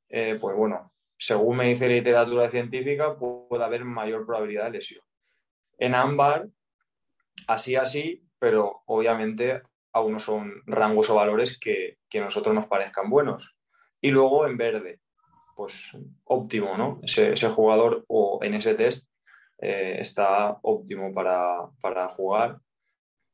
eh, 0.10 0.38
pues 0.40 0.56
bueno, 0.56 0.92
según 1.18 1.58
me 1.58 1.68
dice 1.68 1.88
literatura 1.88 2.50
científica, 2.50 3.18
puede 3.18 3.64
haber 3.64 3.86
mayor 3.86 4.26
probabilidad 4.26 4.66
de 4.66 4.72
lesión. 4.72 5.04
En 5.78 5.96
ámbar, 5.96 6.48
así, 7.48 7.76
así, 7.76 8.24
pero 8.38 8.82
obviamente 8.86 9.62
aún 9.92 10.14
no 10.14 10.20
son 10.20 10.62
rangos 10.66 11.10
o 11.10 11.16
valores 11.16 11.58
que, 11.60 11.98
que 12.10 12.20
a 12.20 12.26
nosotros 12.26 12.54
nos 12.54 12.68
parezcan 12.68 13.10
buenos. 13.10 13.56
Y 14.02 14.12
luego 14.12 14.48
en 14.48 14.58
verde, 14.58 15.00
pues 15.60 15.92
óptimo, 16.24 16.78
¿no? 16.78 17.02
Ese, 17.04 17.36
jugador 17.50 18.06
o 18.08 18.40
en 18.42 18.54
ese 18.54 18.76
test 18.76 19.10
eh, 19.58 19.98
está 20.00 20.58
óptimo 20.62 21.14
para, 21.14 21.68
para, 21.82 22.08
jugar. 22.08 22.60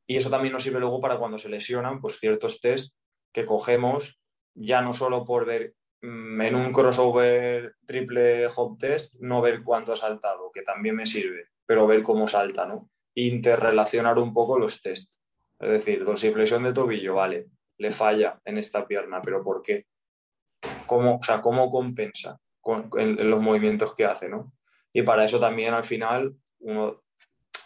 Y 0.06 0.16
eso 0.16 0.30
también 0.30 0.52
nos 0.52 0.62
sirve 0.62 0.80
luego 0.80 1.00
para 1.00 1.18
cuando 1.18 1.38
se 1.38 1.48
lesionan, 1.48 2.00
pues 2.00 2.18
ciertos 2.18 2.60
test 2.60 2.94
que 3.32 3.44
cogemos 3.44 4.20
ya 4.54 4.80
no 4.80 4.92
solo 4.92 5.24
por 5.24 5.44
ver 5.44 5.74
mm, 6.02 6.40
en 6.40 6.54
un 6.54 6.72
crossover 6.72 7.74
triple 7.86 8.46
hop 8.54 8.78
test, 8.78 9.14
no 9.20 9.40
ver 9.40 9.62
cuánto 9.62 9.92
ha 9.92 9.96
saltado, 9.96 10.50
que 10.52 10.62
también 10.62 10.96
me 10.96 11.06
sirve, 11.06 11.48
pero 11.66 11.86
ver 11.86 12.02
cómo 12.02 12.28
salta, 12.28 12.66
¿no? 12.66 12.88
Interrelacionar 13.14 14.18
un 14.18 14.32
poco 14.32 14.58
los 14.58 14.80
test. 14.80 15.10
Es 15.58 15.70
decir, 15.70 16.04
dorsiflexión 16.04 16.62
de 16.64 16.72
tobillo, 16.72 17.14
vale, 17.14 17.46
le 17.78 17.90
falla 17.90 18.40
en 18.44 18.58
esta 18.58 18.86
pierna, 18.86 19.20
pero 19.22 19.42
¿por 19.42 19.62
qué? 19.62 19.86
¿Cómo, 20.86 21.16
o 21.16 21.22
sea, 21.22 21.40
cómo 21.40 21.70
compensa 21.70 22.38
con, 22.60 22.90
en, 22.96 23.30
los 23.30 23.40
movimientos 23.40 23.94
que 23.94 24.04
hace, 24.04 24.28
¿no? 24.28 24.52
Y 24.92 25.02
para 25.02 25.24
eso 25.24 25.40
también 25.40 25.74
al 25.74 25.84
final, 25.84 26.34
uno, 26.60 27.02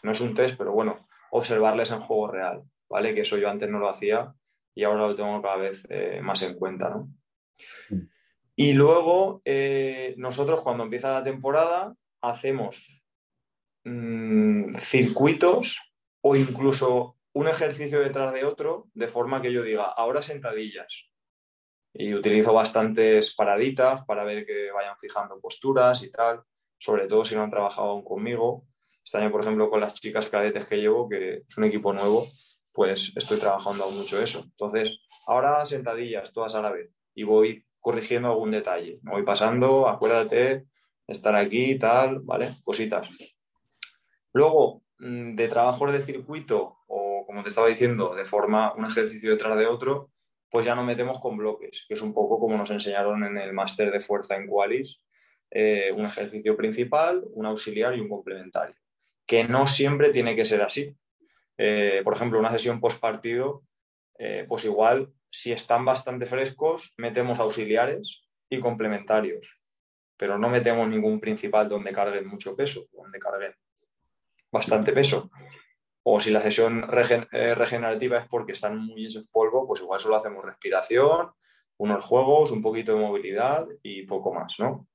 no 0.03 0.13
es 0.13 0.21
un 0.21 0.35
test, 0.35 0.57
pero 0.57 0.73
bueno, 0.73 1.09
observarles 1.31 1.91
en 1.91 2.01
juego 2.01 2.29
real, 2.29 2.63
¿vale? 2.89 3.15
Que 3.15 3.23
eso 3.23 3.39
yo 3.39 3.49
antes 3.49 3.69
no 3.69 3.79
lo 3.79 3.89
hacía 3.89 4.35
y 4.75 4.85
ahora 4.85 5.09
lo 5.09 5.15
tengo 5.15 5.41
cada 5.43 5.57
vez 5.57 5.87
eh, 5.91 6.21
más 6.23 6.43
en 6.43 6.55
cuenta, 6.55 6.91
¿no? 6.91 7.09
Y 8.57 8.75
luego, 8.75 9.41
eh, 9.45 10.15
nosotros 10.19 10.61
cuando 10.63 10.85
empieza 10.85 11.13
la 11.13 11.25
temporada, 11.25 11.95
hacemos 12.21 13.03
mm, 13.85 14.75
circuitos 14.79 15.81
o 16.21 16.37
incluso 16.37 17.17
un 17.33 17.49
ejercicio 17.49 18.01
detrás 18.01 18.35
de 18.35 18.45
otro, 18.45 18.89
de 18.93 19.09
forma 19.09 19.41
que 19.41 19.53
yo 19.53 19.63
diga, 19.63 19.85
ahora 19.85 20.23
sentadillas. 20.23 21.11
Y 21.93 22.15
utilizo 22.15 22.53
bastantes 22.53 23.35
paraditas 23.35 24.05
para 24.05 24.25
ver 24.25 24.45
que 24.47 24.71
vayan 24.71 24.97
fijando 24.99 25.41
posturas 25.41 26.03
y 26.03 26.11
tal, 26.11 26.43
sobre 26.79 27.09
todo 27.09 27.25
si 27.25 27.35
no 27.35 27.43
han 27.43 27.51
trabajado 27.51 27.91
aún 27.91 28.05
conmigo. 28.05 28.67
Este 29.05 29.19
año, 29.19 29.31
por 29.31 29.41
ejemplo, 29.41 29.71
con 29.71 29.81
las 29.81 29.95
chicas 29.95 30.29
cadetes 30.29 30.67
que 30.67 30.77
llevo, 30.77 31.09
que 31.09 31.45
es 31.49 31.59
un 31.59 31.65
equipo 31.65 31.93
nuevo, 31.93 32.29
pues 32.73 33.13
estoy 33.17 33.39
trabajando 33.39 33.85
aún 33.85 33.97
mucho 33.97 34.21
eso. 34.21 34.41
Entonces, 34.45 35.01
ahora 35.27 35.65
sentadillas 35.67 36.33
todas 36.33 36.55
a 36.55 36.63
la 36.63 36.71
vez 36.71 36.91
y 37.15 37.25
voy 37.25 37.65
corrigiendo 37.81 38.29
algún 38.29 38.51
detalle. 38.51 39.01
Me 39.03 39.13
voy 39.13 39.23
pasando, 39.23 39.89
acuérdate, 39.89 40.67
estar 41.07 41.35
aquí, 41.35 41.79
tal, 41.79 42.21
¿vale? 42.21 42.55
Cositas. 42.63 43.09
Luego, 44.33 44.83
mm, 44.99 45.35
de 45.35 45.49
trabajos 45.49 45.93
de 45.93 46.03
circuito 46.03 46.79
o, 46.87 47.25
como 47.27 47.43
te 47.43 47.49
estaba 47.49 47.67
diciendo, 47.67 48.15
de 48.15 48.25
forma 48.25 48.75
un 48.75 48.85
ejercicio 48.85 49.31
detrás 49.31 49.59
de 49.59 49.67
otro, 49.67 50.11
pues 50.51 50.67
ya 50.67 50.75
nos 50.75 50.85
metemos 50.85 51.21
con 51.21 51.37
bloques, 51.37 51.85
que 51.89 51.95
es 51.95 52.03
un 52.03 52.13
poco 52.13 52.39
como 52.39 52.57
nos 52.57 52.71
enseñaron 52.71 53.25
en 53.25 53.39
el 53.39 53.53
máster 53.53 53.91
de 53.91 54.01
fuerza 54.01 54.37
en 54.37 54.49
Qualis, 54.49 55.01
eh, 55.51 55.93
un 55.97 56.05
ejercicio 56.05 56.57
principal, 56.57 57.25
un 57.33 57.47
auxiliar 57.47 57.97
y 57.97 58.01
un 58.01 58.09
complementario, 58.09 58.75
que 59.31 59.45
no 59.45 59.69
siempre 59.69 60.11
tiene 60.11 60.35
que 60.35 60.45
ser 60.45 60.61
así. 60.61 60.93
Eh, 61.57 62.01
por 62.03 62.15
ejemplo, 62.15 62.41
una 62.41 62.51
sesión 62.51 62.81
post 62.81 62.99
partido, 62.99 63.63
eh, 64.19 64.45
pues 64.49 64.65
igual, 64.65 65.13
si 65.31 65.53
están 65.53 65.85
bastante 65.85 66.27
frescos, 66.27 66.95
metemos 66.97 67.39
auxiliares 67.39 68.25
y 68.49 68.59
complementarios, 68.59 69.61
pero 70.17 70.37
no 70.37 70.49
metemos 70.49 70.89
ningún 70.89 71.21
principal 71.21 71.69
donde 71.69 71.93
carguen 71.93 72.27
mucho 72.27 72.57
peso, 72.57 72.89
donde 72.91 73.21
carguen 73.21 73.55
bastante 74.51 74.93
peso. 74.93 75.31
O 76.03 76.21
si 76.21 76.33
la 76.33 76.43
sesión 76.43 76.85
eh, 77.31 77.55
regenerativa 77.55 78.19
es 78.19 78.27
porque 78.27 78.55
están 78.55 78.79
muy 78.79 79.07
en 79.07 79.29
polvo, 79.29 79.65
pues 79.65 79.81
igual 79.81 80.01
solo 80.01 80.17
hacemos 80.17 80.45
respiración, 80.45 81.31
unos 81.77 82.05
juegos, 82.05 82.51
un 82.51 82.63
poquito 82.63 82.95
de 82.95 82.99
movilidad 82.99 83.69
y 83.85 84.03
poco 84.07 84.35
más, 84.35 84.59
¿no? 84.59 84.89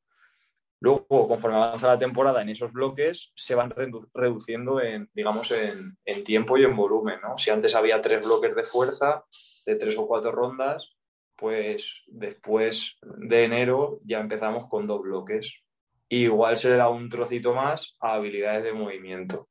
Luego, 0.82 1.28
conforme 1.28 1.58
avanza 1.58 1.88
la 1.88 2.00
temporada 2.00 2.42
en 2.42 2.50
esos 2.50 2.72
bloques, 2.72 3.32
se 3.36 3.56
van 3.56 3.74
reduciendo 4.14 4.82
en, 4.82 5.10
digamos, 5.14 5.52
en, 5.52 6.24
tiempo 6.24 6.58
y 6.58 6.64
en 6.64 6.76
volumen. 6.76 7.20
Si 7.38 7.50
antes 7.50 7.76
había 7.76 8.02
tres 8.02 8.26
bloques 8.26 8.56
de 8.56 8.64
fuerza, 8.64 9.24
de 9.66 9.76
tres 9.76 9.98
o 9.98 10.08
cuatro 10.08 10.32
rondas, 10.32 10.96
pues 11.36 12.04
después 12.08 12.98
de 13.02 13.46
enero 13.46 14.00
ya 14.04 14.20
empezamos 14.20 14.68
con 14.70 14.88
dos 14.88 15.02
bloques. 15.02 15.64
igual 16.10 16.58
se 16.58 16.70
le 16.70 16.76
da 16.78 16.90
un 16.90 17.10
trocito 17.10 17.54
más 17.54 17.96
a 18.00 18.14
habilidades 18.14 18.64
de 18.64 18.74
movimiento. 18.74 19.50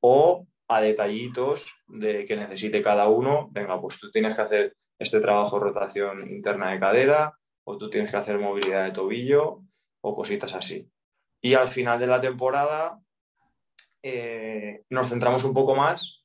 O 0.00 0.46
a 0.68 0.80
detallitos 0.80 1.72
de 1.86 2.24
que 2.24 2.36
necesite 2.36 2.82
cada 2.82 3.08
uno. 3.08 3.48
Venga, 3.52 3.80
pues 3.80 3.98
tú 4.00 4.10
tienes 4.10 4.34
que 4.34 4.42
hacer 4.42 4.76
este 4.98 5.20
trabajo 5.20 5.58
rotación 5.58 6.28
interna 6.28 6.72
de 6.72 6.80
cadera 6.80 7.38
o 7.64 7.78
tú 7.78 7.90
tienes 7.90 8.10
que 8.10 8.16
hacer 8.16 8.38
movilidad 8.38 8.84
de 8.84 8.92
tobillo 8.92 9.63
o 10.04 10.14
cositas 10.14 10.52
así. 10.54 10.88
Y 11.40 11.54
al 11.54 11.68
final 11.68 11.98
de 11.98 12.06
la 12.06 12.20
temporada 12.20 12.98
eh, 14.02 14.82
nos 14.90 15.08
centramos 15.08 15.44
un 15.44 15.54
poco 15.54 15.74
más 15.74 16.24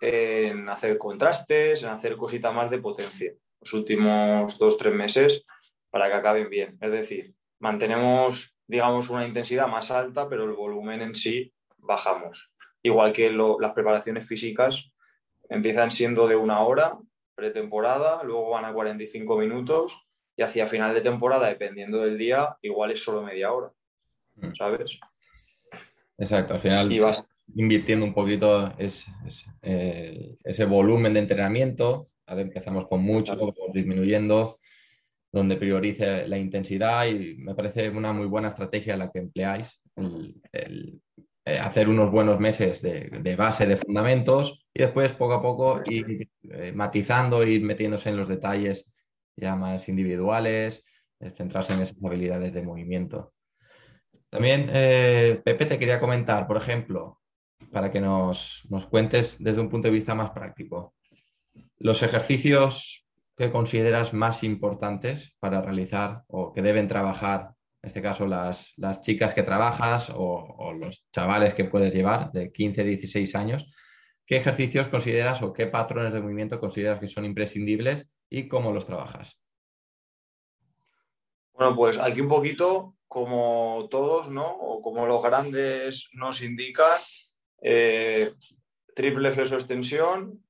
en 0.00 0.68
hacer 0.68 0.98
contrastes, 0.98 1.82
en 1.82 1.90
hacer 1.90 2.16
cositas 2.16 2.52
más 2.52 2.70
de 2.70 2.78
potencia 2.78 3.32
los 3.60 3.72
últimos 3.74 4.58
dos, 4.58 4.76
tres 4.76 4.92
meses 4.92 5.44
para 5.88 6.08
que 6.08 6.14
acaben 6.14 6.50
bien. 6.50 6.76
Es 6.80 6.90
decir, 6.90 7.32
mantenemos, 7.60 8.56
digamos, 8.66 9.08
una 9.08 9.24
intensidad 9.24 9.68
más 9.68 9.92
alta, 9.92 10.28
pero 10.28 10.44
el 10.44 10.52
volumen 10.52 11.00
en 11.00 11.14
sí 11.14 11.52
bajamos 11.78 12.50
igual 12.82 13.12
que 13.12 13.30
las 13.30 13.72
preparaciones 13.72 14.26
físicas 14.26 14.90
empiezan 15.48 15.92
siendo 15.92 16.26
de 16.26 16.34
una 16.34 16.60
hora 16.60 16.98
pretemporada, 17.36 18.24
luego 18.24 18.50
van 18.50 18.64
a 18.64 18.72
45 18.72 19.36
minutos 19.38 20.08
y 20.36 20.42
hacia 20.42 20.66
final 20.66 20.94
de 20.94 21.00
temporada, 21.00 21.48
dependiendo 21.48 22.00
del 22.00 22.18
día, 22.18 22.56
igual 22.62 22.92
es 22.92 23.02
solo 23.02 23.22
media 23.22 23.52
hora, 23.52 23.72
mm. 24.36 24.54
¿sabes? 24.54 24.98
Exacto, 26.18 26.54
al 26.54 26.60
final 26.60 26.92
y 26.92 26.98
vas 26.98 27.24
invirtiendo 27.54 28.06
un 28.06 28.14
poquito 28.14 28.72
eh, 28.78 30.36
ese 30.44 30.64
volumen 30.64 31.14
de 31.14 31.20
entrenamiento, 31.20 32.08
ahora 32.26 32.42
empezamos 32.42 32.86
con 32.86 33.02
mucho, 33.02 33.36
vamos 33.36 33.54
disminuyendo, 33.72 34.58
donde 35.30 35.56
priorice 35.56 36.28
la 36.28 36.38
intensidad 36.38 37.06
y 37.06 37.36
me 37.36 37.54
parece 37.54 37.88
una 37.90 38.12
muy 38.12 38.26
buena 38.26 38.48
estrategia 38.48 38.96
la 38.96 39.10
que 39.10 39.18
empleáis, 39.18 39.80
el 40.52 41.00
eh, 41.44 41.58
hacer 41.58 41.88
unos 41.88 42.12
buenos 42.12 42.38
meses 42.38 42.80
de, 42.82 43.36
base 43.36 43.66
de 43.66 43.76
fundamentos 43.76 44.64
y 44.72 44.82
después 44.82 45.12
poco 45.12 45.32
a 45.34 45.42
poco 45.42 45.82
ir 45.86 46.28
eh, 46.44 46.70
matizando, 46.72 47.42
ir 47.44 47.62
metiéndose 47.64 48.10
en 48.10 48.16
los 48.16 48.28
detalles 48.28 48.86
ya 49.36 49.56
más 49.56 49.88
individuales, 49.88 50.84
eh, 51.20 51.30
centrarse 51.30 51.74
en 51.74 51.82
esas 51.82 51.96
habilidades 52.02 52.52
de 52.52 52.62
movimiento. 52.62 53.32
También, 54.30 54.66
Pepe, 54.66 55.66
te 55.66 55.78
quería 55.78 56.00
comentar, 56.00 56.46
por 56.46 56.56
ejemplo, 56.56 57.20
para 57.70 57.90
que 57.90 58.00
nos, 58.00 58.66
nos 58.70 58.86
cuentes 58.86 59.36
desde 59.38 59.60
un 59.60 59.68
punto 59.68 59.88
de 59.88 59.94
vista 59.94 60.14
más 60.14 60.30
práctico, 60.30 60.94
los 61.78 62.02
ejercicios 62.02 63.06
que 63.36 63.50
consideras 63.50 64.14
más 64.14 64.42
importantes 64.42 65.36
para 65.38 65.60
realizar 65.60 66.22
o 66.28 66.50
que 66.50 66.62
deben 66.62 66.88
trabajar 66.88 67.50
en 67.82 67.88
este 67.88 68.00
caso 68.00 68.26
las, 68.26 68.76
chicas 69.00 69.34
que 69.34 69.42
trabajas 69.42 70.10
o, 70.14 70.72
los 70.72 71.04
chavales 71.12 71.52
que 71.52 71.64
puedes 71.64 71.92
llevar 71.92 72.30
de 72.30 72.52
15, 72.52 72.84
16 72.84 73.34
años, 73.34 73.66
¿qué 74.24 74.36
ejercicios 74.36 74.86
consideras 74.86 75.42
o 75.42 75.52
qué 75.52 75.66
patrones 75.66 76.12
de 76.12 76.20
movimiento 76.20 76.60
consideras 76.60 77.00
que 77.00 77.08
son 77.08 77.24
imprescindibles 77.24 78.08
y 78.32 78.48
cómo 78.48 78.72
los 78.72 78.86
trabajas? 78.86 79.38
Bueno, 81.52 81.76
pues 81.76 81.98
aquí 81.98 82.22
un 82.22 82.28
poquito, 82.28 82.96
como 83.06 83.88
todos, 83.90 84.30
¿no? 84.30 84.46
O 84.46 84.80
como 84.80 85.06
los 85.06 85.22
grandes 85.22 86.08
nos 86.14 86.42
indican, 86.42 86.98
eh, 87.60 88.32
triple 88.96 89.32
fleso 89.32 89.56
extensión, 89.56 90.42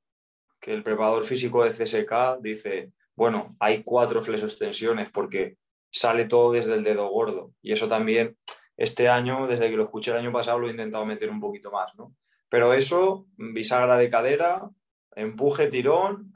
que 0.61 0.73
el 0.73 0.85
preparador 0.85 1.25
físico 1.25 1.65
de 1.65 1.73
CSK 1.73 2.41
dice, 2.41 2.93
bueno, 3.17 3.57
hay 3.59 3.83
cuatro 3.83 4.23
fleso 4.23 4.47
extensiones 4.47 5.11
porque 5.11 5.57
sale 5.91 6.27
todo 6.27 6.53
desde 6.53 6.75
el 6.75 6.85
dedo 6.85 7.09
gordo. 7.09 7.53
Y 7.63 7.73
eso 7.73 7.89
también, 7.89 8.39
este 8.77 9.09
año, 9.09 9.49
desde 9.49 9.69
que 9.71 9.77
lo 9.77 9.85
escuché 9.85 10.13
el 10.13 10.19
año 10.19 10.31
pasado, 10.31 10.61
lo 10.61 10.69
he 10.69 10.71
intentado 10.71 11.05
meter 11.05 11.31
un 11.31 11.41
poquito 11.41 11.73
más, 11.73 11.97
¿no? 11.97 12.15
Pero 12.49 12.75
eso, 12.75 13.27
bisagra 13.37 13.99
de 13.99 14.09
cadera, 14.09 14.71
empuje, 15.17 15.67
tirón, 15.67 16.33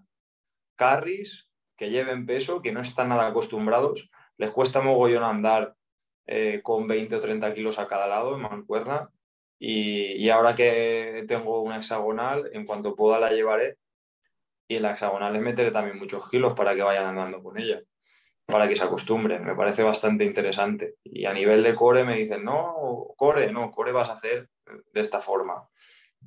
carries, 0.77 1.49
que 1.77 1.91
lleven 1.91 2.27
peso, 2.27 2.63
que 2.63 2.73
no 2.73 2.81
están 2.81 3.09
nada 3.09 3.27
acostumbrados, 3.27 4.11
les 4.39 4.51
cuesta 4.51 4.81
mogollón 4.81 5.25
andar 5.25 5.75
eh, 6.27 6.61
con 6.63 6.87
20 6.87 7.17
o 7.17 7.21
30 7.21 7.55
kilos 7.55 7.79
a 7.79 7.87
cada 7.87 8.07
lado 8.07 8.35
en 8.35 8.43
mancuerna. 8.43 9.11
Y, 9.59 10.29
ahora 10.29 10.55
que 10.55 11.25
tengo 11.29 11.63
una 11.63 11.79
hexagonal, 11.79 12.51
en 12.53 12.67
cuanto 12.67 12.95
pueda 12.95 13.19
la 13.19 13.31
llevaré. 13.31 13.79
Y 14.69 14.77
en 14.77 14.83
la 14.83 14.93
hexagonal 14.93 15.33
les 15.33 15.43
meteré 15.43 15.71
también 15.71 15.99
muchos 15.99 16.29
kilos 16.29 16.55
para 16.55 16.75
que 16.75 16.83
vayan 16.83 17.07
andando 17.07 17.43
con 17.43 17.57
ella, 17.59 17.81
para 18.45 18.69
que 18.69 18.77
se 18.77 18.85
acostumbren. 18.85 19.45
Me 19.45 19.55
parece 19.55 19.83
bastante 19.83 20.25
interesante. 20.25 20.97
Y 21.05 21.25
a 21.25 21.33
nivel 21.33 21.63
de 21.63 21.75
core 21.75 22.05
me 22.05 22.17
dicen, 22.17 22.45
no, 22.45 22.75
core, 23.17 23.53
no, 23.53 23.71
core 23.71 23.93
vas 23.93 24.09
a 24.09 24.15
hacer 24.15 24.49
de 24.93 25.01
esta 25.01 25.21
forma. 25.21 25.69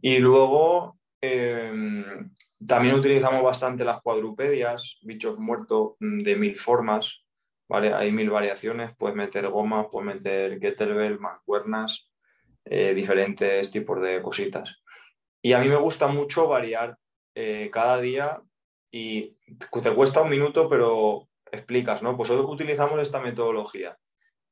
Y 0.02 0.20
luego 0.20 0.98
em, 1.22 2.32
también 2.66 2.96
utilizamos 2.96 3.44
bastante 3.44 3.86
las 3.86 4.02
cuadrupedias, 4.02 5.00
bichos 5.02 5.40
muertos 5.40 5.94
de 6.00 6.36
mil 6.36 6.58
formas, 6.58 7.24
¿vale? 7.70 7.94
Hay 7.94 8.12
mil 8.12 8.30
variaciones, 8.30 8.96
puedes 8.98 9.16
meter 9.16 9.48
gomas, 9.48 9.88
puedes 9.92 10.16
meter 10.16 10.60
kettlebell, 10.60 11.20
mancuernas, 11.20 12.12
eh, 12.66 12.94
diferentes 12.94 13.72
tipos 13.72 14.02
de 14.02 14.22
cositas. 14.22 14.84
Y 15.42 15.54
a 15.54 15.60
mí 15.60 15.70
me 15.70 15.78
gusta 15.78 16.08
mucho 16.08 16.48
variar 16.48 16.98
eh, 17.34 17.70
cada 17.72 18.02
día 18.02 18.42
y 18.92 19.38
te 19.82 19.96
cuesta 19.96 20.22
un 20.22 20.30
minuto, 20.30 20.68
pero 20.68 21.30
explicas, 21.52 22.04
¿no? 22.04 22.18
Pues 22.18 22.30
hoy 22.30 22.40
utilizamos 22.40 23.00
esta 23.00 23.22
metodología. 23.22 23.98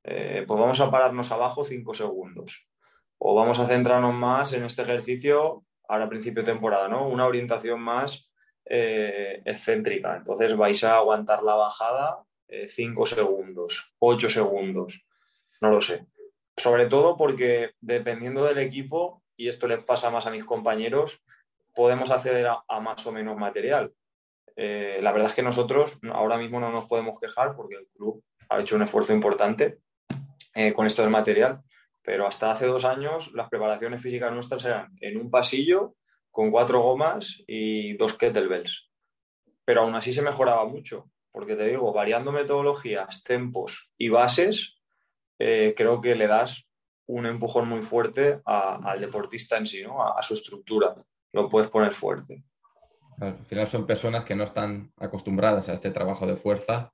Eh, 0.04 0.46
pues 0.48 0.60
vamos 0.60 0.80
a 0.80 0.90
pararnos 0.90 1.32
abajo 1.34 1.66
cinco 1.66 1.94
segundos. 1.94 2.68
O 3.18 3.36
vamos 3.36 3.60
a 3.60 3.68
centrarnos 3.68 4.14
más 4.14 4.54
en 4.54 4.64
este 4.64 4.84
ejercicio 4.84 5.66
ahora 5.88 6.10
principio 6.10 6.44
de 6.44 6.52
temporada, 6.52 6.88
¿no? 6.88 7.08
Una 7.08 7.26
orientación 7.26 7.80
más 7.82 8.32
excéntrica. 8.70 10.18
Entonces 10.18 10.58
vais 10.58 10.84
a 10.84 10.98
aguantar 10.98 11.42
la 11.42 11.56
bajada 11.56 12.28
5 12.50 13.04
eh, 13.04 13.08
segundos, 13.08 13.94
8 14.00 14.30
segundos, 14.30 15.06
no 15.62 15.70
lo 15.70 15.82
sé. 15.82 16.06
Sobre 16.56 16.88
todo 16.88 17.18
porque 17.18 17.72
dependiendo 17.82 18.46
del 18.46 18.58
equipo, 18.60 19.24
y 19.36 19.48
esto 19.48 19.68
les 19.68 19.84
pasa 19.84 20.10
más 20.10 20.26
a 20.26 20.32
mis 20.32 20.46
compañeros, 20.46 21.22
podemos 21.76 22.10
acceder 22.10 22.48
a, 22.48 22.80
más 22.80 23.06
o 23.06 23.12
menos 23.12 23.38
material. 23.38 23.94
Eh, 24.56 25.00
la 25.02 25.12
verdad 25.12 25.30
es 25.30 25.36
que 25.36 25.44
nosotros 25.44 26.00
ahora 26.12 26.38
mismo 26.38 26.60
no 26.60 26.72
nos 26.72 26.86
podemos 26.86 27.20
quejar 27.20 27.56
porque 27.56 27.76
el 27.76 27.88
club 27.96 28.24
ha 28.50 28.60
hecho 28.60 28.76
un 28.76 28.82
esfuerzo 28.82 29.14
importante 29.14 29.78
eh, 30.56 30.74
con 30.74 30.88
esto 30.88 31.04
del 31.04 31.12
material, 31.12 31.62
pero 32.08 32.26
hasta 32.26 32.52
hace 32.52 32.66
dos 32.68 32.86
años 32.86 33.34
las 33.34 33.50
preparaciones 33.50 34.02
físicas 34.02 34.32
nuestras 34.32 34.64
eran 34.64 34.96
en 35.02 35.18
un 35.18 35.30
pasillo 35.30 35.96
con 36.32 36.52
cuatro 36.52 36.82
gomas 36.82 37.44
y 37.48 37.98
dos 37.98 38.18
kettlebells. 38.18 38.90
Pero 39.66 39.82
aún 39.82 39.94
así 39.94 40.14
se 40.14 40.22
mejoraba 40.22 40.66
mucho 40.66 41.12
porque 41.34 41.58
te 41.58 41.68
digo, 41.68 41.92
variando 41.92 42.32
metodologías, 42.32 43.26
tempos 43.26 43.92
y 43.98 44.08
bases, 44.08 44.78
eh, 45.38 45.74
creo 45.76 46.00
que 46.00 46.16
le 46.16 46.28
das 46.28 46.66
un 47.08 47.26
empujón 47.26 47.68
muy 47.68 47.84
fuerte 47.84 48.40
al 48.46 49.02
deportista 49.02 49.58
en 49.58 49.68
sí, 49.68 49.84
¿no? 49.84 50.02
a, 50.02 50.22
su 50.22 50.34
estructura. 50.34 50.96
Lo 51.34 51.50
puedes 51.50 51.70
poner 51.70 51.94
fuerte. 51.94 52.42
Al 53.20 53.36
final 53.46 53.68
son 53.68 53.86
personas 53.86 54.24
que 54.24 54.36
no 54.36 54.46
están 54.46 54.94
acostumbradas 54.96 55.68
a 55.68 55.74
este 55.74 55.92
trabajo 55.92 56.26
de 56.26 56.38
fuerza 56.38 56.94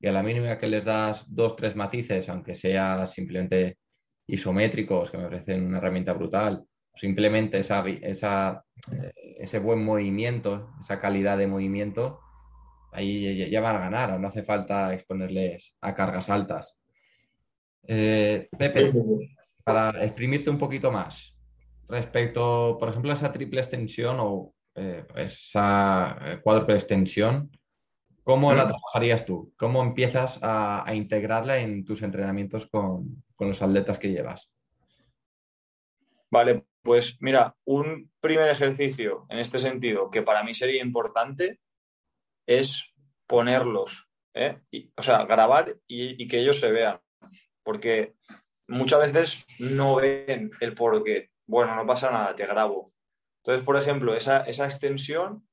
y 0.00 0.06
a 0.06 0.12
la 0.12 0.22
mínima 0.22 0.56
que 0.56 0.68
les 0.68 0.86
das 0.86 1.26
dos, 1.28 1.54
tres 1.54 1.76
matices, 1.76 2.30
aunque 2.30 2.54
sea 2.54 3.06
simplemente 3.06 3.76
isométricos, 4.26 5.10
que 5.10 5.18
me 5.18 5.24
parecen 5.24 5.66
una 5.66 5.78
herramienta 5.78 6.12
brutal, 6.12 6.64
simplemente 6.94 7.58
esa, 7.58 7.84
esa, 7.88 8.64
eh, 8.92 9.12
ese 9.38 9.58
buen 9.58 9.84
movimiento, 9.84 10.70
esa 10.80 11.00
calidad 11.00 11.36
de 11.38 11.46
movimiento, 11.46 12.20
ahí 12.92 13.50
ya 13.50 13.60
van 13.60 13.76
a 13.76 13.80
ganar, 13.80 14.18
no 14.20 14.28
hace 14.28 14.44
falta 14.44 14.94
exponerles 14.94 15.74
a 15.80 15.94
cargas 15.94 16.30
altas. 16.30 16.76
Eh, 17.86 18.48
Pepe, 18.56 18.92
para 19.64 20.04
exprimirte 20.04 20.50
un 20.50 20.58
poquito 20.58 20.90
más, 20.90 21.36
respecto, 21.88 22.76
por 22.78 22.88
ejemplo, 22.88 23.10
a 23.10 23.14
esa 23.14 23.32
triple 23.32 23.60
extensión 23.60 24.16
o 24.20 24.54
eh, 24.74 25.04
esa 25.16 26.40
cuádruple 26.42 26.76
extensión, 26.76 27.50
¿cómo 28.24 28.52
la 28.52 28.66
trabajarías 28.66 29.24
tú? 29.24 29.52
¿Cómo 29.56 29.82
empiezas 29.82 30.38
a, 30.42 30.84
integrarla 30.94 31.58
en 31.58 31.84
tus 31.84 32.02
entrenamientos 32.02 32.66
con, 32.66 33.22
con 33.36 33.48
los 33.48 33.62
atletas 33.62 33.98
que 33.98 34.10
llevas? 34.10 34.50
Vale, 36.30 36.64
pues 36.82 37.16
mira, 37.20 37.54
un 37.64 38.10
primer 38.20 38.48
ejercicio 38.48 39.26
en 39.28 39.38
este 39.38 39.58
sentido 39.58 40.10
que 40.10 40.22
para 40.22 40.42
mí 40.42 40.54
sería 40.54 40.82
importante 40.82 41.60
es 42.46 42.92
ponerlos, 43.26 44.08
¿eh? 44.34 44.60
o 44.96 45.02
sea, 45.02 45.24
grabar 45.24 45.76
y, 45.86 46.28
que 46.28 46.40
ellos 46.40 46.60
se 46.60 46.70
vean, 46.70 47.00
porque 47.62 48.14
muchas 48.68 49.00
veces 49.00 49.46
no 49.58 49.96
ven 49.96 50.50
el 50.60 50.74
por 50.74 51.02
qué. 51.04 51.30
Bueno, 51.46 51.74
no 51.74 51.86
pasa 51.86 52.10
nada, 52.10 52.34
te 52.34 52.46
grabo. 52.46 52.92
Entonces, 53.42 53.64
por 53.64 53.76
ejemplo, 53.76 54.14
esa, 54.14 54.42
esa 54.42 54.64
extensión, 54.64 55.46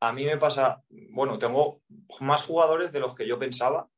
a 0.00 0.12
mí 0.12 0.24
me 0.24 0.38
pasa, 0.38 0.82
bueno, 1.10 1.38
tengo 1.38 1.82
más 2.20 2.46
jugadores 2.46 2.92
de 2.92 3.00
los 3.00 3.14
que 3.14 3.26
yo 3.26 3.38
pensaba 3.38 3.88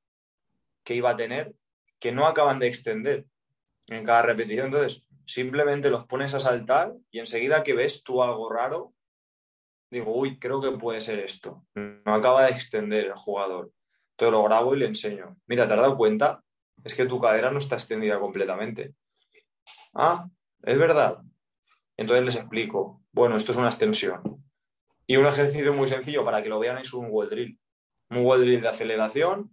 que 0.85 0.95
iba 0.95 1.11
a 1.11 1.17
tener, 1.17 1.55
que 1.99 2.13
no 2.13 2.27
acaban 2.27 2.59
de 2.59 2.69
extender 2.69 3.27
en 3.89 4.05
cada 4.05 4.23
repetición. 4.23 4.67
Entonces, 4.67 5.05
simplemente 5.27 5.91
los 5.91 6.07
pones 6.07 6.35
a 6.35 6.41
saltar 6.41 6.93
y 7.11 7.19
enseguida 7.19 7.63
que 7.63 7.75
ves 7.75 8.03
tú 8.03 8.23
algo 8.23 8.51
raro, 8.51 8.95
digo, 9.91 10.17
uy, 10.17 10.39
creo 10.39 10.61
que 10.61 10.71
puede 10.73 11.01
ser 11.01 11.19
esto. 11.21 11.65
No 11.75 12.15
acaba 12.15 12.47
de 12.47 12.53
extender 12.53 13.07
el 13.07 13.15
jugador. 13.15 13.71
Entonces 14.13 14.33
lo 14.33 14.45
grabo 14.45 14.75
y 14.75 14.79
le 14.79 14.87
enseño. 14.87 15.37
Mira, 15.47 15.67
¿te 15.67 15.75
has 15.75 15.81
dado 15.81 15.97
cuenta? 15.97 16.43
Es 16.85 16.95
que 16.95 17.07
tu 17.07 17.21
cadera 17.21 17.51
no 17.51 17.59
está 17.59 17.75
extendida 17.75 18.19
completamente. 18.19 18.95
Ah, 19.95 20.27
es 20.63 20.79
verdad. 20.79 21.19
Entonces 21.97 22.25
les 22.25 22.37
explico. 22.37 23.03
Bueno, 23.13 23.37
esto 23.37 23.53
es 23.53 23.59
una 23.59 23.69
extensión. 23.69 24.23
Y 25.11 25.17
un 25.17 25.27
ejercicio 25.27 25.75
muy 25.75 25.89
sencillo 25.89 26.25
para 26.25 26.41
que 26.41 26.49
lo 26.49 26.61
vean 26.61 26.79
es 26.79 26.95
un 26.95 27.09
wall 27.11 27.29
drill. 27.29 27.59
Un 28.11 28.19
wall 28.19 28.43
drill 28.43 28.61
de 28.61 28.69
aceleración. 28.69 29.51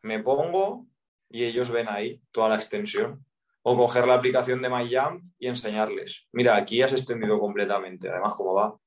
Me 0.00 0.22
pongo 0.22 0.86
y 1.28 1.44
ellos 1.44 1.70
ven 1.70 1.90
ahí 1.90 2.22
toda 2.32 2.48
la 2.48 2.54
extensión. 2.54 3.22
O 3.60 3.76
coger 3.76 4.06
la 4.06 4.14
aplicación 4.14 4.62
de 4.62 4.70
MyJump 4.70 5.24
y 5.38 5.48
enseñarles. 5.48 6.26
Mira, 6.32 6.56
aquí 6.56 6.80
has 6.80 6.92
extendido 6.92 7.38
completamente. 7.38 8.08
Además, 8.08 8.32
¿cómo 8.34 8.54
va? 8.54 8.78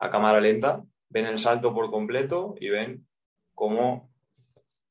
a 0.00 0.10
cámara 0.10 0.40
lenta, 0.40 0.82
ven 1.08 1.26
el 1.26 1.38
salto 1.38 1.72
por 1.72 1.88
completo 1.88 2.56
y 2.58 2.70
ven 2.70 3.06
cómo 3.54 4.10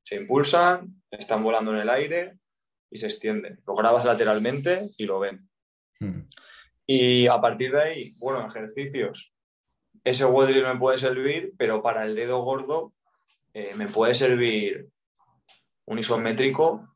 se 0.06 0.16
impulsan, 0.16 1.04
están 1.12 1.44
volando 1.44 1.74
en 1.74 1.80
el 1.80 1.90
aire 1.90 2.38
y 2.90 3.00
se 3.00 3.08
extienden. 3.08 3.60
Lo 3.68 3.76
grabas 3.76 4.06
lateralmente 4.06 4.88
y 4.98 5.04
lo 5.04 5.20
ven. 5.20 5.50
Hmm. 6.00 6.22
Y 6.88 7.28
a 7.28 7.42
partir 7.42 7.74
de 7.74 7.82
ahí, 7.82 8.14
bueno, 8.20 8.48
ejercicios. 8.48 9.33
Ese 10.04 10.26
drill 10.26 10.64
me 10.64 10.78
puede 10.78 10.98
servir, 10.98 11.54
pero 11.58 11.82
para 11.82 12.04
el 12.06 12.16
dedo 12.16 12.42
gordo 12.42 12.94
eh, 13.54 13.74
me 13.76 13.88
puede 13.88 14.14
servir 14.14 14.90
un 15.86 16.00
isométrico 16.00 16.88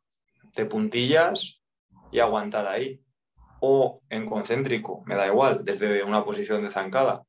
de 0.55 0.65
puntillas 0.65 1.61
y 2.11 2.19
aguantar 2.19 2.67
ahí. 2.67 3.01
O 3.59 4.01
en 4.09 4.27
concéntrico, 4.27 5.03
me 5.05 5.15
da 5.15 5.25
igual, 5.27 5.63
desde 5.63 6.03
una 6.03 6.23
posición 6.23 6.63
de 6.63 6.71
zancada 6.71 7.23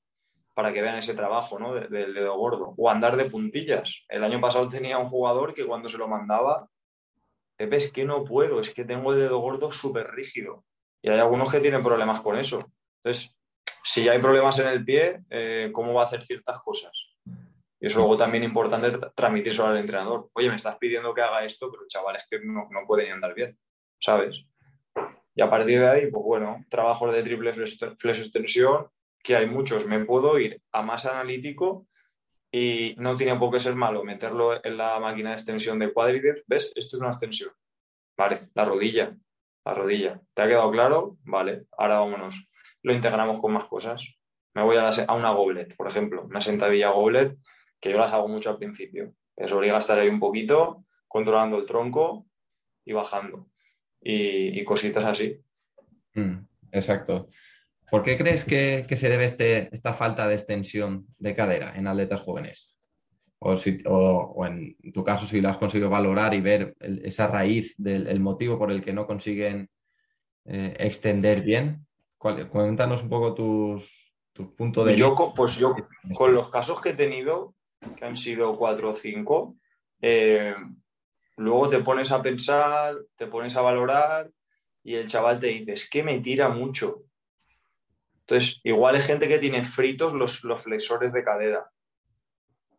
para 0.58 0.72
que 0.72 0.82
vean 0.82 0.98
ese 0.98 1.14
trabajo 1.14 1.58
¿no? 1.60 1.72
del 1.74 2.12
dedo 2.12 2.36
gordo. 2.36 2.74
O 2.76 2.90
andar 2.90 3.16
de 3.16 3.26
puntillas. 3.26 4.04
El 4.08 4.24
año 4.24 4.40
pasado 4.40 4.68
tenía 4.68 4.98
un 4.98 5.06
jugador 5.06 5.54
que 5.54 5.64
cuando 5.64 5.88
se 5.88 5.96
lo 5.96 6.08
mandaba, 6.08 6.68
es 7.56 7.92
que 7.92 8.04
no 8.04 8.24
puedo, 8.24 8.58
es 8.58 8.74
que 8.74 8.84
tengo 8.84 9.12
el 9.12 9.20
dedo 9.20 9.38
gordo 9.38 9.70
súper 9.70 10.10
rígido. 10.10 10.64
Y 11.00 11.10
hay 11.10 11.20
algunos 11.20 11.50
que 11.52 11.60
tienen 11.60 11.80
problemas 11.80 12.20
con 12.20 12.36
eso. 12.36 12.72
Entonces, 13.02 13.37
si 13.84 14.08
hay 14.08 14.18
problemas 14.20 14.58
en 14.58 14.68
el 14.68 14.84
pie, 14.84 15.20
eh, 15.30 15.70
¿cómo 15.72 15.94
va 15.94 16.02
a 16.02 16.06
hacer 16.06 16.22
ciertas 16.22 16.60
cosas? 16.60 16.92
Y 17.80 17.86
es 17.86 17.94
luego 17.94 18.16
también 18.16 18.42
importante 18.42 18.98
transmitírselo 19.14 19.68
al 19.68 19.78
entrenador. 19.78 20.28
Oye, 20.32 20.48
me 20.48 20.56
estás 20.56 20.76
pidiendo 20.78 21.14
que 21.14 21.22
haga 21.22 21.44
esto, 21.44 21.70
pero 21.70 21.84
chavales 21.88 22.24
que 22.28 22.40
no, 22.40 22.68
no 22.70 22.86
pueden 22.86 23.12
andar 23.12 23.34
bien, 23.34 23.56
¿sabes? 24.00 24.44
Y 25.34 25.40
a 25.40 25.48
partir 25.48 25.78
de 25.78 25.88
ahí, 25.88 26.10
pues 26.10 26.24
bueno, 26.24 26.64
trabajos 26.68 27.14
de 27.14 27.22
triple 27.22 27.52
flex 27.52 28.18
extensión, 28.18 28.88
que 29.22 29.36
hay 29.36 29.46
muchos, 29.46 29.86
me 29.86 30.04
puedo 30.04 30.38
ir 30.38 30.60
a 30.72 30.82
más 30.82 31.06
analítico 31.06 31.86
y 32.50 32.94
no 32.98 33.16
tiene 33.16 33.38
por 33.38 33.52
qué 33.52 33.60
ser 33.60 33.74
malo 33.74 34.02
meterlo 34.02 34.64
en 34.64 34.76
la 34.76 34.98
máquina 34.98 35.30
de 35.30 35.36
extensión 35.36 35.78
de 35.78 35.92
cuádriceps. 35.92 36.42
¿Ves? 36.46 36.72
Esto 36.74 36.96
es 36.96 37.02
una 37.02 37.10
extensión. 37.10 37.50
Vale, 38.16 38.48
la 38.54 38.64
rodilla, 38.64 39.16
la 39.64 39.74
rodilla. 39.74 40.20
¿Te 40.34 40.42
ha 40.42 40.48
quedado 40.48 40.70
claro? 40.72 41.18
Vale, 41.24 41.66
ahora 41.76 42.00
vámonos. 42.00 42.47
Lo 42.88 42.94
integramos 42.94 43.38
con 43.38 43.52
más 43.52 43.66
cosas. 43.66 44.02
Me 44.54 44.62
voy 44.62 44.78
a, 44.78 44.88
una 45.12 45.32
goblet, 45.32 45.76
por 45.76 45.88
ejemplo, 45.88 46.24
una 46.24 46.40
sentadilla 46.40 46.88
goblet, 46.88 47.36
que 47.78 47.90
yo 47.90 47.98
las 47.98 48.14
hago 48.14 48.28
mucho 48.28 48.48
al 48.48 48.56
principio. 48.56 49.12
Es 49.36 49.52
obliga 49.52 49.76
a 49.76 49.80
estar 49.80 49.98
ahí 49.98 50.08
un 50.08 50.18
poquito, 50.18 50.86
controlando 51.06 51.58
el 51.58 51.66
tronco 51.66 52.24
y 52.86 52.94
bajando. 52.94 53.50
Y, 54.00 54.64
cositas 54.64 55.04
así. 55.04 55.38
Mm, 56.14 56.38
exacto. 56.72 57.28
¿Por 57.90 58.02
qué 58.02 58.16
crees 58.16 58.46
que, 58.46 58.86
se 58.96 59.10
debe 59.10 59.26
este, 59.26 59.68
esta 59.70 59.92
falta 59.92 60.26
de 60.26 60.36
extensión 60.36 61.08
de 61.18 61.34
cadera 61.34 61.76
en 61.76 61.88
atletas 61.88 62.22
jóvenes? 62.22 62.74
O, 63.40 64.46
en 64.46 64.92
tu 64.94 65.04
caso, 65.04 65.26
si 65.26 65.42
lo 65.42 65.50
has 65.50 65.58
conseguido 65.58 65.90
valorar 65.90 66.32
y 66.32 66.40
ver 66.40 66.74
esa 66.80 67.26
raíz 67.26 67.74
del 67.76 68.18
motivo 68.20 68.58
por 68.58 68.72
el 68.72 68.82
que 68.82 68.94
no 68.94 69.06
consiguen 69.06 69.68
eh, 70.46 70.74
extender 70.78 71.42
bien. 71.42 71.84
Cuéntanos 72.18 73.02
un 73.04 73.08
poco 73.08 73.32
tus, 73.32 74.12
puntos 74.56 74.86
de 74.86 74.96
yo, 74.96 75.14
Pues 75.36 75.56
yo, 75.56 75.74
con 76.14 76.34
los 76.34 76.50
casos 76.50 76.80
que 76.80 76.90
he 76.90 76.94
tenido, 76.94 77.54
que 77.96 78.04
han 78.04 78.16
sido 78.16 78.56
cuatro 78.56 78.90
o 78.90 78.94
cinco, 78.94 79.56
eh, 80.02 80.54
luego 81.36 81.68
te 81.68 81.78
pones 81.78 82.10
a 82.10 82.20
pensar, 82.20 82.96
te 83.16 83.28
pones 83.28 83.56
a 83.56 83.62
valorar 83.62 84.30
y 84.82 84.94
el 84.94 85.06
chaval 85.06 85.38
te 85.38 85.46
dice, 85.46 85.72
es 85.72 85.88
que 85.88 86.02
me 86.02 86.18
tira 86.18 86.48
mucho. 86.48 87.04
Entonces, 88.20 88.60
igual 88.64 88.96
hay 88.96 89.02
gente 89.02 89.28
que 89.28 89.38
tiene 89.38 89.64
fritos 89.64 90.12
los, 90.12 90.42
los 90.42 90.62
flexores 90.62 91.12
de 91.12 91.22
cadera 91.22 91.70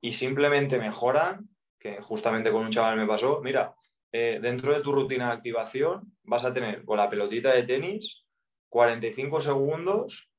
y 0.02 0.12
simplemente 0.12 0.78
mejoran, 0.78 1.50
que 1.80 2.02
justamente 2.02 2.52
con 2.52 2.66
un 2.66 2.72
chaval 2.72 2.98
me 2.98 3.08
pasó, 3.08 3.40
mira, 3.42 3.74
eh, 4.12 4.40
dentro 4.42 4.74
de 4.74 4.82
tu 4.82 4.92
rutina 4.92 5.28
de 5.28 5.34
activación 5.34 6.18
vas 6.24 6.44
a 6.44 6.54
tener 6.54 6.84
con 6.84 6.98
la 6.98 7.10
pelotita 7.10 7.54
de 7.54 7.64
tenis 7.64 8.26
45 8.70 9.42
segundos 9.42 10.30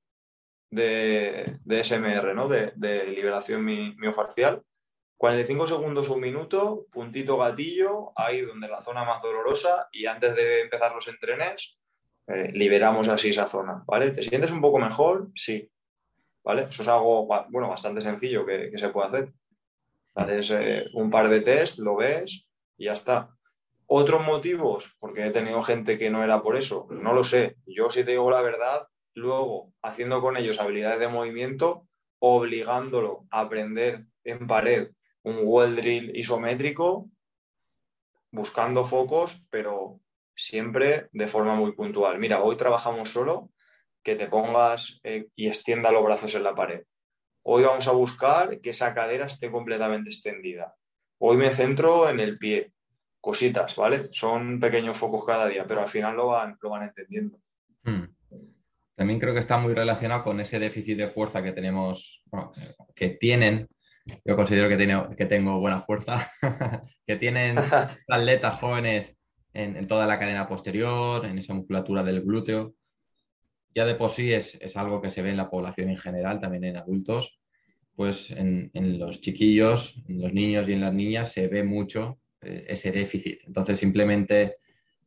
de, 0.71 1.59
SMR, 1.85 2.35
¿no? 2.35 2.49
de, 2.49 3.05
liberación 3.07 3.65
miofacial. 3.65 4.63
45 5.17 5.67
segundos, 5.67 6.09
un 6.09 6.21
minuto, 6.21 6.87
puntito 6.91 7.37
gatillo, 7.37 8.13
ahí 8.17 8.41
donde 8.41 8.69
la 8.69 8.81
zona 8.81 9.05
más 9.05 9.21
dolorosa 9.21 9.89
y 9.93 10.07
antes 10.07 10.35
de 10.35 10.63
empezar 10.63 10.95
los 10.95 11.09
entrenes, 11.09 11.79
eh, 12.27 12.51
liberamos 12.55 13.07
así 13.09 13.29
esa 13.29 13.47
zona, 13.47 13.83
¿vale? 13.87 14.13
¿Te 14.13 14.23
sientes 14.23 14.51
un 14.51 14.63
poco 14.63 14.79
mejor? 14.79 15.29
Sí, 15.35 15.71
¿vale? 16.43 16.69
Eso 16.71 16.83
es 16.83 16.89
algo, 16.89 17.27
bueno, 17.51 17.69
bastante 17.69 18.01
sencillo 18.01 18.47
que, 18.47 18.73
se 18.79 18.89
puede 18.89 19.09
hacer. 19.09 19.33
Haces 20.15 20.51
eh, 20.53 20.87
un 20.95 21.11
par 21.11 21.29
de 21.29 21.41
test, 21.41 21.79
lo 21.81 21.97
ves 21.97 22.47
y 22.79 22.87
ya 22.87 22.93
está. 22.93 23.37
Otros 23.93 24.25
motivos, 24.25 24.97
porque 25.01 25.27
he 25.27 25.31
tenido 25.33 25.65
gente 25.65 25.99
que 25.99 26.11
no 26.11 26.23
era 26.23 26.41
por 26.43 26.57
eso, 26.57 26.87
no 26.91 27.13
lo 27.13 27.25
sé. 27.25 27.57
Yo 27.67 27.91
si 27.91 28.05
te 28.05 28.13
digo 28.13 28.31
la 28.31 28.41
verdad, 28.41 28.87
luego 29.15 29.73
haciendo 29.83 30.21
con 30.21 30.37
ellos 30.37 30.61
habilidades 30.61 31.01
de 31.01 31.09
movimiento, 31.09 31.89
obligándolo 32.21 33.25
a 33.33 33.41
aprender 33.41 34.05
en 34.23 34.47
pared 34.47 34.93
un 35.25 35.41
wall 35.43 35.75
drill 35.75 36.17
isométrico, 36.17 37.11
buscando 38.31 38.85
focos, 38.85 39.45
pero 39.51 39.99
siempre 40.37 41.09
de 41.11 41.27
forma 41.27 41.57
muy 41.57 41.73
puntual. 41.73 42.21
Mira, 42.21 42.45
hoy 42.45 42.57
trabajamos 42.57 43.11
solo 43.11 43.51
que 44.05 44.15
te 44.15 44.29
pongas 44.29 45.01
eh, 45.03 45.27
y 45.35 45.49
extienda 45.49 45.91
los 45.91 46.05
brazos 46.05 46.33
en 46.37 46.45
la 46.45 46.55
pared. 46.55 46.85
Hoy 47.43 47.65
vamos 47.65 47.89
a 47.89 47.93
buscar 47.93 48.61
que 48.61 48.71
esa 48.71 48.95
cadera 48.95 49.27
esté 49.27 49.51
completamente 49.51 50.11
extendida. 50.11 50.77
Hoy 51.19 51.37
me 51.37 51.51
centro 51.51 52.09
en 52.09 52.21
el 52.21 52.39
pie. 52.39 52.73
Cositas, 53.21 53.77
¿vale? 53.77 54.09
Son 54.13 54.59
pequeños 54.59 54.97
focos 54.97 55.25
cada 55.27 55.47
día, 55.47 55.65
pero 55.67 55.83
al 55.83 55.89
final 55.89 56.17
lo 56.17 56.29
van, 56.29 56.57
lo 56.61 56.71
van 56.71 56.85
entendiendo. 56.85 57.39
Hmm. 57.83 58.05
También 58.95 59.19
creo 59.19 59.33
que 59.33 59.41
está 59.41 59.57
muy 59.57 59.73
relacionado 59.73 60.23
con 60.25 60.41
ese 60.41 60.59
déficit 60.59 60.99
de 60.99 61.09
fuerza 61.09 61.43
que 61.43 61.53
tenemos, 61.53 62.23
que 62.95 63.09
tienen, 63.09 63.67
yo 64.27 64.37
considero 64.37 64.69
que, 64.69 65.17
que 65.17 65.25
tengo 65.27 65.59
buena 65.59 65.81
fuerza, 65.81 66.31
que 67.07 67.17
tienen 67.17 67.57
atletas 68.09 68.61
jóvenes 68.61 69.17
en, 69.55 69.87
toda 69.87 70.07
la 70.07 70.19
cadena 70.19 70.47
posterior, 70.47 71.25
en 71.25 71.39
esa 71.39 71.55
musculatura 71.55 72.03
del 72.03 72.23
glúteo. 72.23 72.75
Ya 73.75 73.87
de 73.87 73.95
por 73.95 74.11
sí 74.11 74.33
es, 74.33 74.59
algo 74.77 75.01
que 75.01 75.11
se 75.11 75.23
ve 75.23 75.31
en 75.31 75.37
la 75.39 75.49
población 75.49 75.91
en 75.91 75.97
general, 75.97 76.41
también 76.41 76.65
en 76.65 76.77
adultos, 76.77 77.41
pues 77.97 78.31
en, 78.31 78.71
los 78.99 79.23
chiquillos, 79.23 80.03
en 80.09 80.21
los 80.21 80.33
niños 80.33 80.69
y 80.69 80.75
en 80.75 80.81
las 80.83 80.93
niñas 80.93 81.33
se 81.33 81.49
ve 81.49 81.63
mucho 81.63 82.20
ese 82.41 82.91
déficit. 82.91 83.41
Entonces, 83.47 83.79
simplemente 83.79 84.57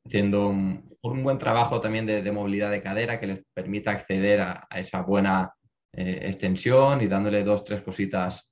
haciendo 0.05 0.49
un, 0.49 0.93
buen 1.01 1.37
trabajo 1.37 1.81
también 1.81 2.05
de, 2.05 2.31
movilidad 2.31 2.71
de 2.71 2.81
cadera 2.81 3.19
que 3.19 3.27
les 3.27 3.45
permita 3.53 3.91
acceder 3.91 4.41
a, 4.41 4.67
esa 4.75 5.01
buena 5.01 5.53
eh, 5.91 6.21
extensión 6.23 7.01
y 7.01 7.07
dándole 7.07 7.43
dos, 7.43 7.63
tres 7.63 7.81
cositas 7.81 8.49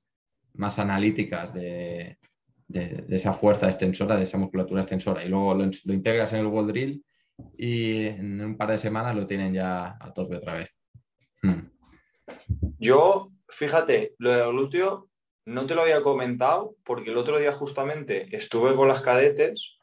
más 0.54 0.78
analíticas 0.78 1.52
de, 1.54 2.18
esa 3.08 3.32
fuerza 3.32 3.66
extensora, 3.68 4.16
de 4.16 4.24
esa 4.24 4.38
musculatura 4.38 4.80
extensora. 4.80 5.24
Y 5.24 5.28
luego 5.28 5.54
lo, 5.54 5.64
integras 5.92 6.32
en 6.32 6.40
el 6.40 6.46
wall 6.46 6.68
drill 6.68 7.04
y 7.56 8.06
en 8.06 8.40
un 8.40 8.56
par 8.56 8.70
de 8.70 8.78
semanas 8.78 9.14
lo 9.14 9.26
tienen 9.26 9.52
ya 9.52 9.96
a 10.00 10.12
tope 10.12 10.36
otra 10.36 10.54
vez. 10.54 10.78
Hmm. 11.42 11.68
Yo, 12.78 13.30
fíjate, 13.48 14.14
lo 14.18 14.30
del 14.30 14.52
glúteo 14.52 15.10
no 15.44 15.66
te 15.66 15.74
lo 15.74 15.82
había 15.82 16.02
comentado 16.02 16.76
porque 16.84 17.10
el 17.10 17.16
otro 17.16 17.38
día 17.38 17.52
justamente 17.52 18.34
estuve 18.34 18.74
con 18.76 18.88
las 18.88 19.02
cadetes 19.02 19.76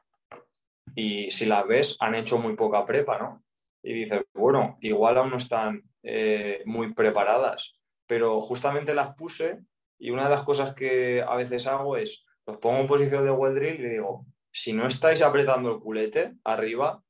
y 0.95 1.31
si 1.31 1.45
las 1.45 1.67
ves 1.67 1.97
han 1.99 2.15
hecho 2.15 2.37
muy 2.37 2.55
poca 2.55 2.85
prepa, 2.85 3.17
¿no? 3.19 3.43
Y 3.83 3.93
dices, 3.93 4.21
bueno, 4.33 4.77
igual 4.81 5.17
aún 5.17 5.31
no 5.31 5.37
están 5.37 5.83
eh, 6.03 6.61
muy 6.65 6.93
preparadas, 6.93 7.73
pero 8.07 8.41
justamente 8.41 8.93
las 8.93 9.15
puse 9.15 9.59
y 9.97 10.11
una 10.11 10.23
de 10.25 10.29
las 10.29 10.43
cosas 10.43 10.73
que 10.73 11.21
a 11.21 11.35
veces 11.35 11.67
hago 11.67 11.97
es, 11.97 12.25
los 12.45 12.57
pongo 12.57 12.79
en 12.79 12.87
posición 12.87 13.25
de 13.25 13.31
wall 13.31 13.55
drill 13.55 13.79
y 13.79 13.89
digo, 13.89 14.25
si 14.51 14.73
no 14.73 14.87
estáis 14.87 15.21
apretando 15.21 15.71
el 15.71 15.79
culete 15.79 16.33
arriba, 16.43 17.01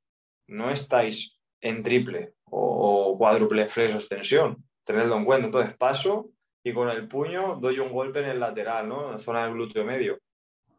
no 0.48 0.70
estáis 0.72 1.40
en 1.62 1.84
triple 1.84 2.34
o, 2.46 3.16
cuádruple 3.18 3.70
flexo 3.70 3.98
extensión. 3.98 4.64
Tenedlo 4.84 5.18
en 5.18 5.26
cuenta. 5.26 5.46
Entonces 5.46 5.76
paso 5.78 6.30
y 6.64 6.74
con 6.74 6.90
el 6.90 7.08
puño 7.08 7.56
doy 7.56 7.80
un 7.80 7.92
golpe 7.92 8.20
en 8.20 8.30
el 8.30 8.40
lateral, 8.40 8.88
¿no? 8.88 9.06
En 9.08 9.12
la 9.14 9.20
zona 9.20 9.44
del 9.44 9.54
glúteo 9.54 9.86
medio. 9.86 10.20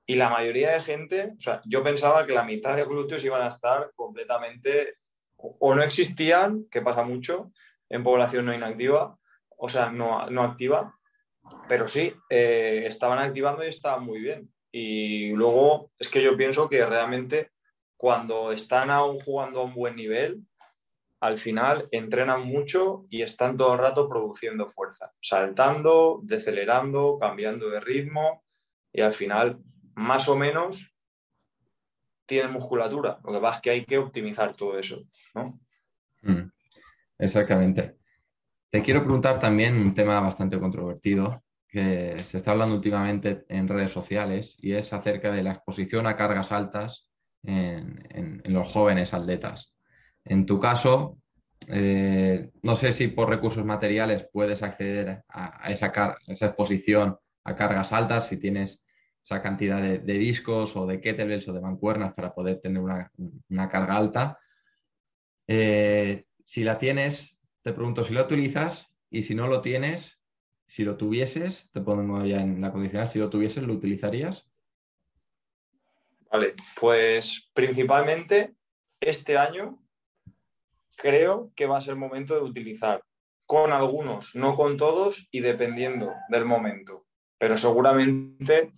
Y 0.07 0.17
la 0.17 0.29
mayoría 0.29 0.73
de 0.73 0.81
gente, 0.81 1.35
o 1.37 1.41
sea, 1.41 1.63
yo 1.65 1.83
pensaba 1.83 2.27
que 2.27 2.33
la 2.33 2.45
mitad 2.45 2.77
de 2.77 2.85
glúteos 2.85 3.25
iban 3.25 3.43
a 3.43 3.49
estar 3.49 3.93
completamente 3.95 4.95
o 5.37 5.75
no 5.75 5.83
existían, 5.83 6.67
que 6.71 6.83
pasa 6.83 7.03
mucho 7.05 7.53
en 7.89 8.03
población 8.03 8.47
no 8.47 8.55
inactiva, 8.55 9.17
o 9.57 9.69
sea, 9.69 9.91
no, 9.91 10.29
no 10.31 10.43
activa, 10.43 10.95
pero 11.69 11.89
sí, 11.89 12.13
eh, 12.29 12.85
estaban 12.87 13.19
activando 13.19 13.65
y 13.65 13.69
estaban 13.69 14.05
muy 14.05 14.21
bien. 14.21 14.49
Y 14.73 15.31
luego 15.31 15.91
es 15.99 16.09
que 16.09 16.23
yo 16.23 16.37
pienso 16.37 16.69
que 16.69 16.85
realmente 16.87 17.51
cuando 17.97 18.53
están 18.53 18.91
aún 18.91 19.19
jugando 19.19 19.61
a 19.61 19.65
un 19.65 19.75
buen 19.75 19.97
nivel, 19.97 20.41
al 21.21 21.39
final 21.39 21.89
entrenan 21.91 22.47
mucho 22.47 23.07
y 23.11 23.23
están 23.23 23.57
todo 23.57 23.75
el 23.75 23.79
rato 23.79 24.09
produciendo 24.09 24.69
fuerza, 24.69 25.13
saltando, 25.21 26.21
decelerando, 26.23 27.19
cambiando 27.19 27.69
de 27.71 27.81
ritmo 27.81 28.45
y 28.93 29.03
al 29.03 29.13
final, 29.13 29.61
más 29.95 30.29
o 30.29 30.37
menos, 30.37 30.95
tienen 32.27 32.53
musculatura. 32.53 33.19
Lo 33.25 33.33
que 33.33 33.41
pasa 33.41 33.57
es 33.57 33.63
que 33.63 33.71
hay 33.71 33.85
que 33.85 33.99
optimizar 33.99 34.55
todo 34.55 34.79
eso, 34.79 35.03
¿no? 35.35 35.45
Mm, 36.23 36.51
exactamente. 37.19 37.97
Te 38.71 38.83
quiero 38.83 39.03
preguntar 39.03 39.39
también 39.39 39.77
un 39.77 39.93
tema 39.93 40.21
bastante 40.21 40.59
controvertido 40.59 41.43
que 41.67 42.19
se 42.19 42.37
está 42.37 42.53
hablando 42.53 42.75
últimamente 42.77 43.45
en 43.49 43.69
redes 43.69 43.93
sociales 43.93 44.57
y 44.61 44.73
es 44.73 44.93
acerca 44.93 45.31
de 45.31 45.43
la 45.43 45.53
exposición 45.53 46.07
a 46.07 46.17
cargas 46.17 46.53
altas 46.53 47.11
en, 47.43 48.43
los 48.45 48.71
jóvenes 48.71 49.15
atletas. 49.15 49.75
En 50.25 50.47
tu 50.47 50.61
caso, 50.61 51.19
eh, 51.69 52.51
no 52.63 52.77
sé 52.77 52.93
si 52.93 53.09
por 53.09 53.29
recursos 53.29 53.65
materiales 53.65 54.27
puedes 54.33 54.63
acceder 54.63 55.23
a, 55.29 55.71
esa, 55.71 55.93
exposición 56.27 57.19
a 57.45 57.55
cargas 57.55 57.93
altas, 57.93 58.29
si 58.29 58.37
tienes 58.37 58.83
esa 59.23 59.43
cantidad 59.43 59.81
de, 59.81 59.99
discos 59.99 60.77
o 60.77 60.87
de 60.87 61.01
kettlebells 61.01 61.49
o 61.49 61.53
de 61.53 61.61
mancuernas 61.61 62.15
para 62.15 62.35
poder 62.35 62.61
tener 62.61 62.83
una, 62.83 63.69
carga 63.69 63.97
alta. 63.97 64.39
Eh, 65.47 66.25
si 66.45 66.65
la 66.65 66.79
tienes, 66.79 67.39
te 67.63 67.73
pregunto 67.73 68.05
si 68.05 68.15
lo 68.15 68.23
utilizas 68.23 68.93
y 69.11 69.23
si 69.23 69.35
no 69.35 69.47
lo 69.47 69.61
tienes, 69.61 70.21
si 70.67 70.85
lo 70.85 70.97
tuvieses, 70.97 71.71
te 71.73 71.81
pongo 71.81 72.25
ya 72.25 72.41
en 72.41 72.61
la 72.61 72.73
condicional, 72.73 73.09
si 73.09 73.19
lo 73.19 73.29
tuvieses, 73.29 73.63
¿lo 73.63 73.75
utilizarías? 73.75 74.49
Vale, 76.31 76.55
pues 76.81 77.51
principalmente 77.53 78.55
este 79.01 79.37
año 79.37 79.81
creo 81.01 81.51
que 81.57 81.67
va 81.67 81.79
a 81.79 81.83
ser 81.83 81.97
momento 81.97 82.35
de 82.35 82.43
utilizar 82.43 83.03
con 83.47 83.73
algunos, 83.73 84.35
no 84.35 84.55
con 84.55 84.77
todos 84.77 85.29
y 85.31 85.41
dependiendo 85.41 86.13
del 86.29 86.45
momento. 86.45 87.07
Pero 87.39 87.57
seguramente, 87.57 88.73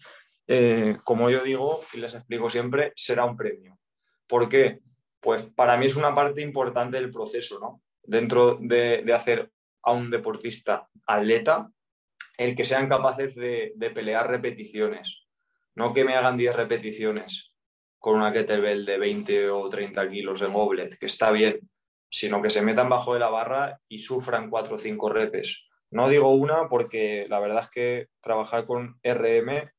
eh, 0.47 0.97
como 1.05 1.31
yo 1.31 1.43
digo 1.43 1.83
y 1.93 1.99
les 1.99 2.15
explico 2.15 2.49
siempre, 2.49 2.93
será 2.97 3.25
un 3.25 3.37
premio. 3.37 3.79
¿Por 4.27 4.49
qué? 4.49 4.81
Pues 5.21 5.43
para 5.55 5.77
mí 5.77 5.87
es 5.87 5.97
una 5.97 6.15
parte 6.15 6.43
importante 6.43 6.97
del 6.97 7.11
proceso, 7.11 7.59
¿no? 7.61 7.83
dentro 8.03 8.59
de, 8.61 9.13
hacer 9.15 9.51
a 9.83 9.93
un 9.93 10.11
deportista 10.11 10.89
atleta, 11.07 11.71
el 12.37 12.57
que 12.57 12.65
sean 12.65 12.89
capaces 12.89 13.35
de, 13.35 13.75
pelear 13.95 14.29
repeticiones, 14.29 15.27
no 15.75 15.93
que 15.93 16.05
me 16.05 16.15
hagan 16.15 16.37
10 16.37 16.57
repeticiones 16.57 17.55
con 17.99 18.17
una 18.17 18.33
kettlebell 18.33 18.85
de 18.85 18.99
20 18.99 19.51
o 19.51 19.69
30 19.69 20.11
kilos 20.11 20.43
en 20.43 20.53
goblet, 20.53 20.99
que 20.99 21.07
está 21.07 21.31
bien, 21.31 21.61
sino 22.13 22.43
que 22.43 22.51
se 22.51 22.63
metan 22.63 22.91
bajo 22.91 23.15
de 23.15 23.21
la 23.21 23.31
barra 23.31 23.81
y 23.89 24.01
sufran 24.01 24.51
cuatro 24.51 24.77
o 24.77 24.79
cinco 24.79 25.09
repes. 25.09 25.67
No 25.91 26.09
digo 26.09 26.31
una 26.31 26.69
porque 26.69 27.27
la 27.29 27.41
verdad 27.41 27.65
es 27.65 27.71
que 27.71 28.07
trabajar 28.21 28.67
con 28.67 29.01
RM 29.03 29.71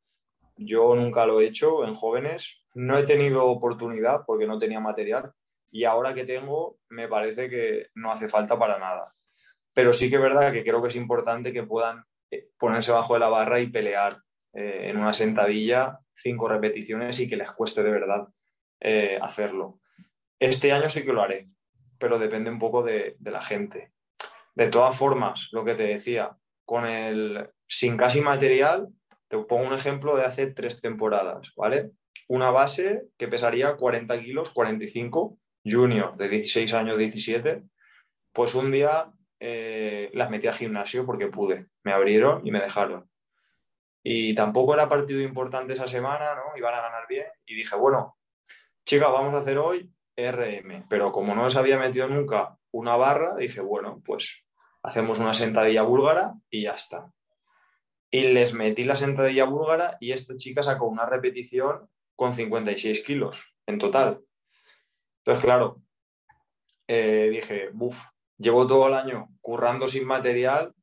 yo 0.57 0.95
nunca 0.95 1.25
lo 1.25 1.39
he 1.39 1.45
hecho 1.45 1.85
en 1.85 1.95
jóvenes, 1.95 2.63
no 2.73 2.97
he 2.97 3.03
tenido 3.03 3.45
oportunidad 3.45 4.21
porque 4.25 4.47
no 4.47 4.57
tenía 4.57 4.79
material 4.79 5.31
y 5.71 5.85
ahora 5.85 6.13
que 6.13 6.25
tengo 6.25 6.77
me 6.89 7.07
parece 7.07 7.49
que 7.49 7.87
no 7.95 8.11
hace 8.11 8.27
falta 8.27 8.57
para 8.57 8.79
nada. 8.79 9.11
Pero 9.73 9.93
sí 9.93 10.09
que 10.09 10.15
es 10.15 10.21
verdad 10.21 10.51
que 10.51 10.63
creo 10.63 10.81
que 10.81 10.89
es 10.89 10.95
importante 10.95 11.53
que 11.53 11.63
puedan 11.63 12.03
eh, 12.31 12.47
ponerse 12.57 12.91
bajo 12.91 13.13
de 13.13 13.19
la 13.19 13.29
barra 13.29 13.59
y 13.59 13.67
pelear 13.67 14.17
eh, 14.53 14.89
en 14.89 14.97
una 14.97 15.13
sentadilla 15.13 15.99
cinco 16.15 16.47
repeticiones 16.47 17.19
y 17.19 17.29
que 17.29 17.37
les 17.37 17.51
cueste 17.51 17.83
de 17.83 17.91
verdad 17.91 18.27
eh, 18.79 19.19
hacerlo. 19.21 19.79
Este 20.39 20.71
año 20.71 20.89
sí 20.89 21.03
que 21.03 21.13
lo 21.13 21.21
haré, 21.21 21.47
pero 22.03 22.19
depende 22.19 22.49
un 22.49 22.59
poco 22.59 22.83
de, 22.83 23.15
la 23.21 23.39
gente. 23.39 23.93
De 24.55 24.67
todas 24.67 24.93
formas, 24.97 25.47
lo 25.53 25.63
que 25.63 25.73
te 25.73 25.83
decía, 25.83 26.35
con 26.65 26.85
el 26.85 27.49
sin 27.65 27.95
casi 27.95 28.19
material, 28.19 28.89
te 29.29 29.37
pongo 29.37 29.67
un 29.67 29.73
ejemplo 29.73 30.17
de 30.17 30.25
hace 30.25 30.47
tres 30.47 30.81
temporadas, 30.81 31.53
¿vale? 31.55 31.91
Una 32.27 32.51
base 32.51 33.03
que 33.17 33.29
pesaría 33.29 33.77
40 33.77 34.19
kilos, 34.21 34.49
45, 34.49 35.37
junior 35.63 36.17
de 36.17 36.27
16 36.27 36.73
años, 36.73 36.97
17, 36.97 37.63
pues 38.33 38.53
un 38.53 38.69
día 38.69 39.09
eh, 39.39 40.09
las 40.11 40.29
metí 40.29 40.47
al 40.47 40.55
gimnasio 40.55 41.05
porque 41.05 41.27
pude. 41.27 41.67
Me 41.83 41.93
abrieron 41.93 42.45
y 42.45 42.51
me 42.51 42.59
dejaron. 42.59 43.09
Y 44.03 44.35
tampoco 44.35 44.73
era 44.73 44.89
partido 44.89 45.21
importante 45.21 45.71
esa 45.71 45.87
semana, 45.87 46.35
¿no? 46.35 46.57
Iban 46.57 46.75
a 46.75 46.81
ganar 46.81 47.07
bien. 47.07 47.27
Y 47.45 47.55
dije, 47.55 47.77
bueno, 47.77 48.17
chicas, 48.85 49.09
vamos 49.09 49.33
a 49.35 49.37
hacer 49.37 49.57
hoy 49.57 49.89
RM. 50.15 50.85
Pero 50.89 51.11
como 51.11 51.35
no 51.35 51.45
les 51.45 51.55
había 51.55 51.77
metido 51.77 52.07
nunca 52.07 52.57
una 52.71 52.95
barra, 52.95 53.35
dije, 53.35 53.61
bueno, 53.61 54.01
pues 54.05 54.43
hacemos 54.81 55.19
una 55.19 55.33
sentadilla 55.33 55.83
búlgara 55.83 56.33
y 56.49 56.63
ya 56.63 56.71
está 56.71 57.11
y 58.13 58.21
les 58.31 58.53
metí 58.53 58.83
la 58.83 58.95
sentadilla 58.95 59.45
búlgara 59.45 59.97
y 59.99 60.11
esta 60.11 60.37
chica 60.37 60.61
sacó 60.61 60.85
una 60.85 61.07
repetición 61.07 61.89
con 62.15 62.31
56 62.31 63.03
kilos 63.03 63.55
en 63.65 63.79
total. 63.79 64.21
Entonces, 65.17 65.43
claro, 65.43 65.81
eh, 66.87 67.29
dije, 67.31 67.69
buf, 67.73 67.99
llevo 68.37 68.67
todo 68.67 68.87
el 68.87 68.93
año 68.93 69.29
currando 69.41 69.87
sin 69.87 70.05
material, 70.05 70.75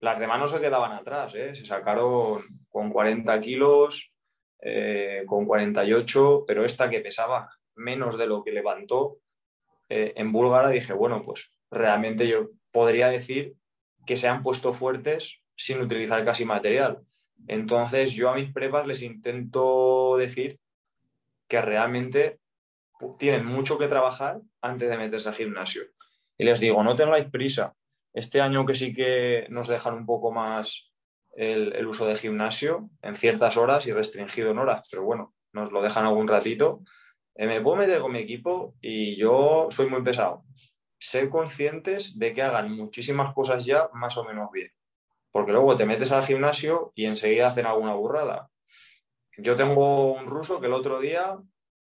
las 0.00 0.18
demás 0.18 0.40
no 0.40 0.48
se 0.48 0.60
quedaban 0.60 0.90
atrás, 0.90 1.32
¿eh? 1.36 1.54
se 1.54 1.64
sacaron 1.64 2.42
con 2.70 2.90
40 2.90 3.40
kilos, 3.40 4.12
eh, 4.60 5.22
con 5.28 5.46
48, 5.46 6.42
pero 6.44 6.64
esta 6.64 6.90
que 6.90 6.98
pesaba 6.98 7.48
menos 7.76 8.18
de 8.18 8.26
lo 8.26 8.42
que 8.42 8.52
levantó 8.52 9.18
en 9.88 10.32
búlgara, 10.32 10.70
dije, 10.70 10.92
bueno, 10.92 11.22
pues 11.24 11.52
realmente 11.70 12.26
yo 12.26 12.50
podría 12.70 13.08
decir 13.08 13.54
que 14.06 14.16
se 14.16 14.28
han 14.28 14.42
puesto 14.42 14.72
fuertes 14.72 15.40
sin 15.56 15.80
utilizar 15.80 16.24
casi 16.24 16.44
material. 16.44 17.00
Entonces 17.46 18.12
yo 18.12 18.30
a 18.30 18.34
mis 18.34 18.52
prepas 18.52 18.86
les 18.86 19.02
intento 19.02 20.16
decir 20.16 20.58
que 21.48 21.60
realmente 21.60 22.40
tienen 23.18 23.44
mucho 23.44 23.78
que 23.78 23.88
trabajar 23.88 24.40
antes 24.60 24.88
de 24.88 24.98
meterse 24.98 25.28
al 25.28 25.34
gimnasio. 25.34 25.82
Y 26.38 26.44
les 26.44 26.60
digo, 26.60 26.82
no 26.82 26.96
tengáis 26.96 27.26
prisa. 27.26 27.74
Este 28.12 28.40
año 28.40 28.64
que 28.64 28.74
sí 28.74 28.94
que 28.94 29.46
nos 29.50 29.68
dejan 29.68 29.94
un 29.94 30.06
poco 30.06 30.32
más 30.32 30.92
el, 31.32 31.86
uso 31.86 32.06
de 32.06 32.16
gimnasio 32.16 32.90
en 33.02 33.16
ciertas 33.16 33.56
horas 33.56 33.86
y 33.86 33.92
restringido 33.92 34.50
en 34.50 34.58
horas, 34.58 34.86
pero 34.90 35.02
bueno, 35.02 35.34
nos 35.52 35.72
lo 35.72 35.82
dejan 35.82 36.06
algún 36.06 36.28
ratito. 36.28 36.82
Eh, 37.36 37.46
me 37.46 37.60
puedo 37.60 37.76
meter 37.76 38.00
con 38.00 38.12
mi 38.12 38.20
equipo 38.20 38.74
y 38.80 39.16
yo 39.16 39.68
soy 39.70 39.88
muy 39.88 40.02
pesado. 40.02 40.44
Ser 40.98 41.28
conscientes 41.28 42.18
de 42.18 42.32
que 42.32 42.42
hagan 42.42 42.70
muchísimas 42.70 43.34
cosas 43.34 43.64
ya 43.64 43.88
más 43.92 44.16
o 44.16 44.24
menos 44.24 44.50
bien 44.52 44.70
porque 45.34 45.50
luego 45.50 45.76
te 45.76 45.84
metes 45.84 46.12
al 46.12 46.24
gimnasio 46.24 46.92
y 46.94 47.06
enseguida 47.06 47.48
hacen 47.48 47.66
alguna 47.66 47.92
burrada. 47.94 48.50
Yo 49.36 49.56
tengo 49.56 50.12
un 50.12 50.26
ruso 50.26 50.60
que 50.60 50.68
el 50.68 50.72
otro 50.72 51.00
día, 51.00 51.36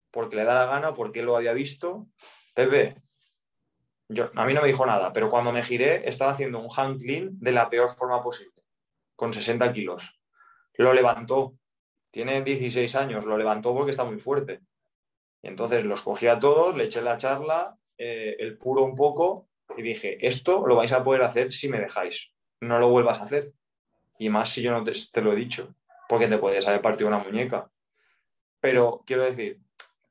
porque 0.09 0.35
le 0.35 0.43
da 0.43 0.55
la 0.55 0.65
gana, 0.65 0.95
porque 0.95 1.21
lo 1.21 1.37
había 1.37 1.53
visto, 1.53 2.07
Pepe, 2.55 3.03
yo, 4.09 4.31
a 4.33 4.45
mí 4.47 4.55
no 4.55 4.63
me 4.63 4.69
dijo 4.69 4.87
nada, 4.87 5.13
pero 5.13 5.29
cuando 5.29 5.51
me 5.51 5.63
giré 5.63 6.09
estaba 6.09 6.31
haciendo 6.31 6.59
un 6.59 6.69
hand 6.75 6.99
clean 6.99 7.39
de 7.39 7.51
la 7.51 7.69
peor 7.69 7.91
forma 7.91 8.23
posible, 8.23 8.59
con 9.15 9.31
60 9.31 9.71
kilos. 9.71 10.19
Lo 10.73 10.91
levantó, 10.91 11.53
tiene 12.09 12.41
16 12.41 12.95
años, 12.95 13.25
lo 13.25 13.37
levantó 13.37 13.75
porque 13.75 13.91
está 13.91 14.03
muy 14.03 14.17
fuerte. 14.17 14.61
Y 15.43 15.49
entonces 15.49 15.85
los 15.85 16.01
cogí 16.01 16.25
a 16.25 16.39
todos, 16.39 16.75
le 16.75 16.85
eché 16.85 17.01
la 17.01 17.17
charla, 17.17 17.77
eh, 17.97 18.35
el 18.39 18.57
puro 18.57 18.83
un 18.83 18.95
poco, 18.95 19.49
y 19.77 19.83
dije, 19.83 20.25
esto 20.25 20.65
lo 20.65 20.75
vais 20.75 20.91
a 20.91 21.03
poder 21.03 21.21
hacer 21.21 21.53
si 21.53 21.69
me 21.69 21.79
dejáis 21.79 22.33
no 22.63 22.79
lo 22.79 22.89
vuelvas 22.89 23.19
a 23.19 23.23
hacer. 23.23 23.53
Y 24.17 24.29
más 24.29 24.49
si 24.49 24.61
yo 24.61 24.71
no 24.71 24.83
te, 24.83 25.21
lo 25.21 25.33
he 25.33 25.35
dicho, 25.35 25.75
porque 26.07 26.27
te 26.27 26.37
puedes 26.37 26.67
haber 26.67 26.81
partido 26.81 27.07
una 27.07 27.19
muñeca. 27.19 27.69
Pero 28.59 29.03
quiero 29.05 29.23
decir 29.23 29.59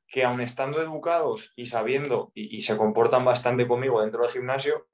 que 0.07 0.23
aun 0.23 0.41
estando 0.41 0.81
educados 0.81 1.53
y 1.55 1.65
sabiendo 1.65 2.31
y, 2.35 2.61
se 2.61 2.77
comportan 2.77 3.25
bastante 3.25 3.67
conmigo 3.67 4.01
dentro 4.01 4.21
del 4.21 4.31
gimnasio, 4.31 4.87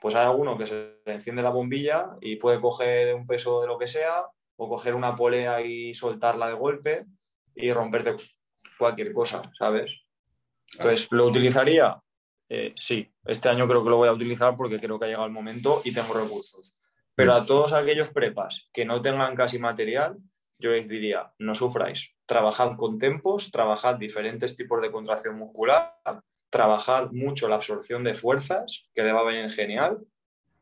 pues 0.00 0.16
hay 0.16 0.26
alguno 0.26 0.58
que 0.58 0.66
se 0.66 1.00
enciende 1.06 1.42
la 1.42 1.50
bombilla 1.50 2.16
y 2.20 2.36
puede 2.36 2.60
coger 2.60 3.14
un 3.14 3.26
peso 3.26 3.60
de 3.60 3.68
lo 3.68 3.78
que 3.78 3.86
sea 3.86 4.26
o 4.56 4.68
coger 4.68 4.94
una 4.94 5.14
polea 5.14 5.62
y 5.62 5.94
soltarla 5.94 6.48
de 6.48 6.54
golpe 6.54 7.06
y 7.54 7.72
romperte 7.72 8.16
cualquier 8.78 9.12
cosa, 9.12 9.42
¿sabes? 9.58 9.90
Entonces, 10.78 11.08
¿lo 11.10 11.26
utilizaría? 11.26 12.00
Eh, 12.48 12.72
sí, 12.76 13.10
este 13.24 13.48
año 13.48 13.66
creo 13.66 13.82
que 13.82 13.90
lo 13.90 13.96
voy 13.96 14.08
a 14.08 14.12
utilizar 14.12 14.56
porque 14.56 14.78
creo 14.78 14.98
que 14.98 15.06
ha 15.06 15.08
llegado 15.08 15.26
el 15.26 15.32
momento 15.32 15.82
y 15.84 15.92
tengo 15.92 16.14
recursos. 16.14 16.76
Pero 17.14 17.32
a 17.32 17.46
todos 17.46 17.72
aquellos 17.72 18.10
prepas 18.10 18.68
que 18.72 18.84
no 18.84 19.00
tengan 19.00 19.36
casi 19.36 19.58
material, 19.58 20.18
yo 20.58 20.72
les 20.72 20.88
diría, 20.88 21.32
no 21.38 21.54
sufráis, 21.54 22.12
trabajad 22.26 22.76
con 22.76 22.98
tempos, 22.98 23.50
trabajad 23.50 23.96
diferentes 23.96 24.56
tipos 24.56 24.82
de 24.82 24.90
contracción 24.90 25.38
muscular, 25.38 25.94
trabajad 26.50 27.10
mucho 27.12 27.48
la 27.48 27.56
absorción 27.56 28.04
de 28.04 28.14
fuerzas, 28.14 28.88
que 28.94 29.02
le 29.02 29.12
va 29.12 29.20
a 29.20 29.24
venir 29.24 29.50
genial, 29.50 29.98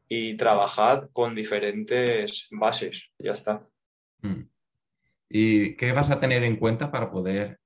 y 0.08 0.36
trabajad 0.36 1.08
con 1.12 1.34
diferentes 1.34 2.48
bases, 2.50 3.10
ya 3.18 3.32
está. 3.32 3.66
Mm. 4.20 4.42
¿Y 5.30 5.76
qué 5.76 5.92
vas 5.92 6.10
a 6.10 6.20
tener 6.20 6.44
en 6.44 6.56
cuenta 6.56 6.90
para 6.90 7.10
poder 7.10 7.61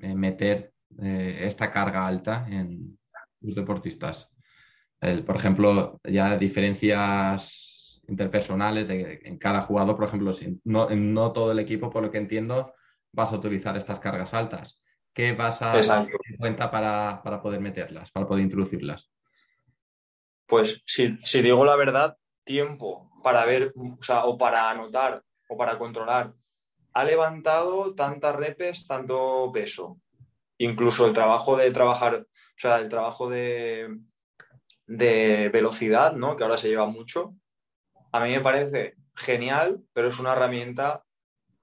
meter 0.00 0.72
eh, 1.02 1.40
esta 1.42 1.70
carga 1.70 2.06
alta 2.06 2.46
en 2.50 2.98
los 3.40 3.54
deportistas? 3.54 4.30
por 5.26 5.36
ejemplo, 5.36 6.00
ya 6.02 6.38
diferencias 6.38 8.02
interpersonales 8.08 8.88
de, 8.88 9.20
en 9.24 9.38
cada 9.38 9.60
jugador, 9.60 9.96
por 9.96 10.06
ejemplo, 10.06 10.32
si 10.34 10.60
no, 10.64 11.32
todo 11.32 11.52
el 11.52 11.58
equipo, 11.58 11.90
por 11.90 12.02
lo 12.02 12.10
que 12.10 12.18
entiendo, 12.18 12.74
vas 13.12 13.32
a 13.32 13.36
utilizar 13.36 13.76
estas 13.76 14.00
cargas 14.00 14.34
altas. 14.34 14.80
¿Qué 15.12 15.32
vas 15.32 15.62
a 15.62 15.80
tener 15.80 16.10
en 16.28 16.36
cuenta 16.36 16.70
para, 16.70 17.22
poder 17.40 17.60
meterlas, 17.60 18.10
para 18.10 18.26
poder 18.26 18.44
introducirlas? 18.44 19.10
Pues 20.46 20.82
si, 20.84 21.16
digo 21.42 21.64
la 21.64 21.76
verdad, 21.76 22.16
tiempo 22.44 23.10
para 23.22 23.44
ver, 23.44 23.72
o, 23.76 24.02
sea, 24.02 24.24
o 24.24 24.36
para 24.36 24.70
anotar 24.70 25.22
o 25.48 25.56
para 25.56 25.78
controlar. 25.78 26.34
Ha 26.94 27.04
levantado 27.04 27.94
tantas 27.94 28.34
repes, 28.36 28.86
tanto 28.86 29.50
peso. 29.52 29.98
Incluso 30.58 31.06
el 31.06 31.14
trabajo 31.14 31.56
de 31.56 31.70
trabajar, 31.70 32.14
o 32.14 32.26
sea, 32.56 32.78
el 32.78 32.88
trabajo 32.88 33.28
de, 33.28 33.98
de 34.86 35.48
velocidad, 35.48 36.12
¿no? 36.14 36.36
Que 36.36 36.44
ahora 36.44 36.56
se 36.56 36.68
lleva 36.68 36.86
mucho 36.86 37.34
a 38.14 38.20
mí 38.20 38.30
me 38.30 38.40
parece 38.40 38.94
genial, 39.16 39.80
pero 39.92 40.06
es 40.06 40.20
una 40.20 40.34
herramienta 40.34 41.02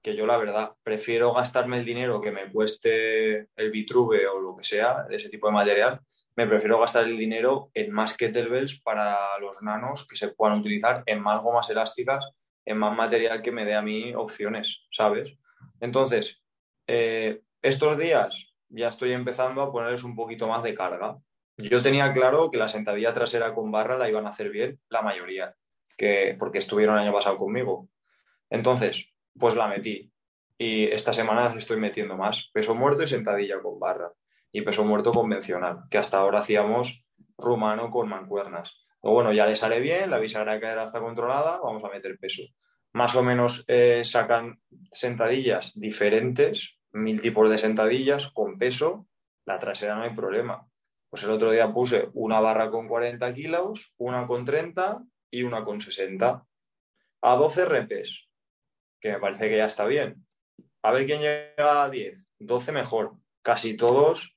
que 0.02 0.14
yo 0.14 0.26
la 0.26 0.36
verdad 0.36 0.72
prefiero 0.82 1.32
gastarme 1.32 1.78
el 1.78 1.86
dinero 1.86 2.20
que 2.20 2.30
me 2.30 2.52
cueste 2.52 3.48
el 3.56 3.70
Vitruve 3.70 4.26
o 4.26 4.38
lo 4.38 4.54
que 4.54 4.64
sea, 4.64 5.04
de 5.04 5.16
ese 5.16 5.30
tipo 5.30 5.46
de 5.46 5.54
material, 5.54 6.00
me 6.36 6.46
prefiero 6.46 6.78
gastar 6.78 7.04
el 7.04 7.16
dinero 7.16 7.70
en 7.72 7.90
más 7.90 8.18
kettlebells 8.18 8.82
para 8.82 9.38
los 9.38 9.62
nanos 9.62 10.06
que 10.06 10.14
se 10.14 10.28
puedan 10.28 10.58
utilizar 10.58 11.02
en 11.06 11.22
más 11.22 11.40
elásticas, 11.70 12.30
en 12.64 12.78
más 12.78 12.96
material 12.96 13.42
que 13.42 13.52
me 13.52 13.64
dé 13.64 13.74
a 13.74 13.82
mí 13.82 14.14
opciones, 14.14 14.86
¿sabes? 14.90 15.36
Entonces, 15.80 16.42
eh, 16.86 17.42
estos 17.60 17.98
días 17.98 18.54
ya 18.68 18.88
estoy 18.88 19.12
empezando 19.12 19.62
a 19.62 19.72
ponerles 19.72 20.04
un 20.04 20.16
poquito 20.16 20.48
más 20.48 20.62
de 20.62 20.74
carga. 20.74 21.18
Yo 21.58 21.82
tenía 21.82 22.12
claro 22.12 22.50
que 22.50 22.56
la 22.56 22.68
sentadilla 22.68 23.12
trasera 23.12 23.54
con 23.54 23.70
barra 23.70 23.98
la 23.98 24.08
iban 24.08 24.26
a 24.26 24.30
hacer 24.30 24.50
bien 24.50 24.80
la 24.88 25.02
mayoría 25.02 25.54
que, 25.96 26.36
porque 26.38 26.58
estuvieron 26.58 26.96
el 26.96 27.02
año 27.02 27.12
pasado 27.12 27.36
conmigo. 27.36 27.88
Entonces, 28.50 29.12
pues 29.38 29.54
la 29.54 29.68
metí. 29.68 30.10
Y 30.58 30.84
esta 30.84 31.12
semana 31.12 31.44
las 31.44 31.56
estoy 31.56 31.78
metiendo 31.78 32.16
más. 32.16 32.50
Peso 32.52 32.74
muerto 32.74 33.02
y 33.02 33.06
sentadilla 33.06 33.60
con 33.60 33.78
barra. 33.78 34.12
Y 34.52 34.62
peso 34.62 34.84
muerto 34.84 35.12
convencional, 35.12 35.84
que 35.90 35.98
hasta 35.98 36.18
ahora 36.18 36.40
hacíamos 36.40 37.04
rumano 37.38 37.90
con 37.90 38.08
mancuernas. 38.08 38.86
O 39.02 39.12
bueno, 39.12 39.32
ya 39.32 39.46
le 39.46 39.56
sale 39.56 39.80
bien, 39.80 40.10
la 40.10 40.18
bisagra 40.18 40.54
de 40.54 40.60
cadera 40.60 40.84
está 40.84 41.00
controlada, 41.00 41.58
vamos 41.58 41.82
a 41.84 41.88
meter 41.88 42.18
peso. 42.18 42.42
Más 42.92 43.16
o 43.16 43.22
menos 43.22 43.64
eh, 43.66 44.02
sacan 44.04 44.60
sentadillas 44.92 45.72
diferentes, 45.74 46.78
mil 46.92 47.20
tipos 47.20 47.50
de 47.50 47.58
sentadillas 47.58 48.28
con 48.28 48.58
peso. 48.58 49.08
La 49.44 49.58
trasera 49.58 49.96
no 49.96 50.02
hay 50.02 50.14
problema. 50.14 50.66
Pues 51.10 51.24
el 51.24 51.30
otro 51.30 51.50
día 51.50 51.72
puse 51.72 52.10
una 52.14 52.38
barra 52.40 52.70
con 52.70 52.86
40 52.86 53.34
kilos, 53.34 53.92
una 53.98 54.26
con 54.26 54.44
30 54.44 55.02
y 55.30 55.42
una 55.42 55.64
con 55.64 55.80
60. 55.80 56.46
A 57.22 57.36
12 57.36 57.64
repes, 57.64 58.28
que 59.00 59.10
me 59.12 59.18
parece 59.18 59.48
que 59.48 59.56
ya 59.56 59.66
está 59.66 59.84
bien. 59.84 60.24
A 60.82 60.92
ver 60.92 61.06
quién 61.06 61.20
llega 61.20 61.82
a 61.82 61.90
10. 61.90 62.24
12 62.38 62.72
mejor. 62.72 63.14
Casi 63.42 63.76
todos, 63.76 64.36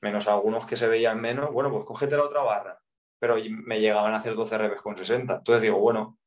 menos 0.00 0.28
algunos 0.28 0.66
que 0.66 0.76
se 0.76 0.88
veían 0.88 1.20
menos, 1.20 1.52
bueno, 1.52 1.70
pues 1.70 1.84
cógete 1.84 2.16
la 2.16 2.24
otra 2.24 2.42
barra. 2.42 2.80
Pero 3.18 3.36
me 3.64 3.80
llegaban 3.80 4.14
a 4.14 4.18
hacer 4.18 4.34
12 4.34 4.58
repes 4.58 4.80
con 4.80 4.96
60. 4.96 5.36
Entonces 5.36 5.62
digo, 5.62 5.78
bueno, 5.78 6.18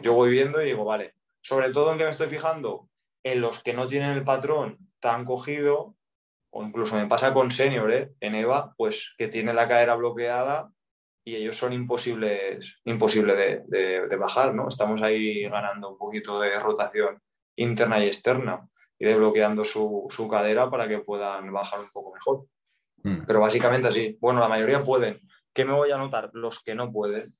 yo 0.00 0.14
voy 0.14 0.30
viendo 0.30 0.62
y 0.62 0.66
digo, 0.66 0.84
vale. 0.84 1.14
Sobre 1.40 1.72
todo 1.72 1.92
en 1.92 1.98
que 1.98 2.04
me 2.04 2.10
estoy 2.10 2.28
fijando 2.28 2.88
en 3.22 3.40
los 3.40 3.62
que 3.62 3.74
no 3.74 3.88
tienen 3.88 4.10
el 4.10 4.24
patrón 4.24 4.78
tan 5.00 5.24
cogido, 5.24 5.96
o 6.50 6.62
incluso 6.62 6.96
me 6.96 7.06
pasa 7.06 7.34
con 7.34 7.50
senior, 7.50 7.92
¿eh? 7.92 8.12
en 8.20 8.34
EVA, 8.34 8.74
pues 8.76 9.14
que 9.18 9.28
tiene 9.28 9.52
la 9.52 9.68
cadera 9.68 9.94
bloqueada 9.94 10.70
y 11.24 11.34
ellos 11.34 11.56
son 11.56 11.72
imposibles, 11.72 12.76
imposible 12.84 13.64
de, 13.66 14.16
bajar, 14.16 14.54
¿no? 14.54 14.68
Estamos 14.68 15.02
ahí 15.02 15.42
ganando 15.48 15.90
un 15.90 15.98
poquito 15.98 16.40
de 16.40 16.58
rotación 16.60 17.20
interna 17.56 18.02
y 18.02 18.06
externa 18.06 18.68
y 18.96 19.06
desbloqueando 19.06 19.64
su, 19.64 20.06
su 20.08 20.28
cadera 20.28 20.70
para 20.70 20.86
que 20.86 21.00
puedan 21.00 21.52
bajar 21.52 21.80
un 21.80 21.90
poco 21.90 22.14
mejor. 22.14 22.46
Mm. 23.02 23.26
Pero 23.26 23.40
básicamente 23.40 23.88
así. 23.88 24.16
Bueno, 24.20 24.38
la 24.38 24.48
mayoría 24.48 24.84
pueden. 24.84 25.20
¿Qué 25.56 25.64
me 25.64 25.72
voy 25.72 25.90
a 25.90 25.96
notar? 25.96 26.28
Los 26.34 26.62
que 26.62 26.74
no 26.74 26.92
pueden. 26.92 27.34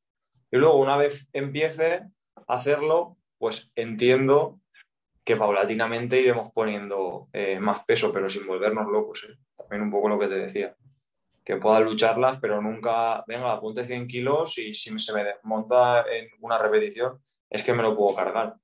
Y 0.51 0.57
luego, 0.57 0.81
una 0.81 0.97
vez 0.97 1.29
empiece 1.35 2.01
a 2.35 2.55
hacerlo, 2.55 3.19
pues 3.37 3.71
entiendo 3.75 4.59
que 5.23 5.37
paulatinamente 5.37 6.19
iremos 6.19 6.51
poniendo 6.55 7.29
eh, 7.35 7.61
más 7.61 7.85
peso, 7.85 8.15
pero 8.15 8.31
sin 8.31 8.47
volvernos 8.47 8.87
locos. 8.91 9.29
¿eh? 9.29 9.37
También 9.59 9.83
un 9.83 9.91
poco 9.91 10.09
lo 10.09 10.19
que 10.19 10.29
te 10.29 10.39
decía. 10.39 10.75
Que 11.45 11.57
pueda 11.57 11.79
lucharlas, 11.81 12.39
pero 12.41 12.63
nunca, 12.63 13.23
venga, 13.27 13.53
apunte 13.53 13.85
100 13.85 14.07
kilos 14.07 14.57
y 14.57 14.73
si 14.73 14.99
se 14.99 15.13
me 15.13 15.23
desmonta 15.23 16.07
en 16.11 16.29
una 16.41 16.57
repetición, 16.57 17.19
es 17.51 17.63
que 17.63 17.75
me 17.75 17.83
lo 17.83 17.95
puedo 17.95 18.17
cargar, 18.17 18.55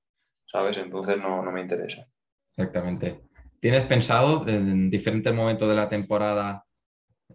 ¿sabes? 0.46 0.78
Entonces 0.78 1.18
no, 1.18 1.42
no 1.42 1.52
me 1.52 1.60
interesa. 1.60 2.06
Exactamente. 2.48 3.20
¿Tienes 3.60 3.84
pensado 3.84 4.48
en 4.48 4.88
diferentes 4.88 5.34
momentos 5.34 5.68
de 5.68 5.74
la 5.74 5.90
temporada 5.90 6.64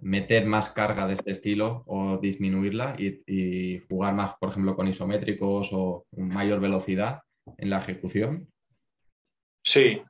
meter 0.02 0.46
más 0.46 0.70
carga 0.70 1.08
de 1.08 1.14
este 1.14 1.32
estilo 1.32 1.84
o 1.88 2.18
disminuirla 2.18 2.96
y, 2.98 3.80
jugar 3.90 4.14
más, 4.14 4.36
por 4.40 4.50
ejemplo, 4.50 4.76
con 4.76 4.88
isométricos 4.88 5.70
o 5.72 6.06
mayor 6.12 6.60
velocidad 6.60 7.22
en 7.58 7.70
la 7.70 7.80
ejecución? 7.80 8.48
Sí, 9.64 10.02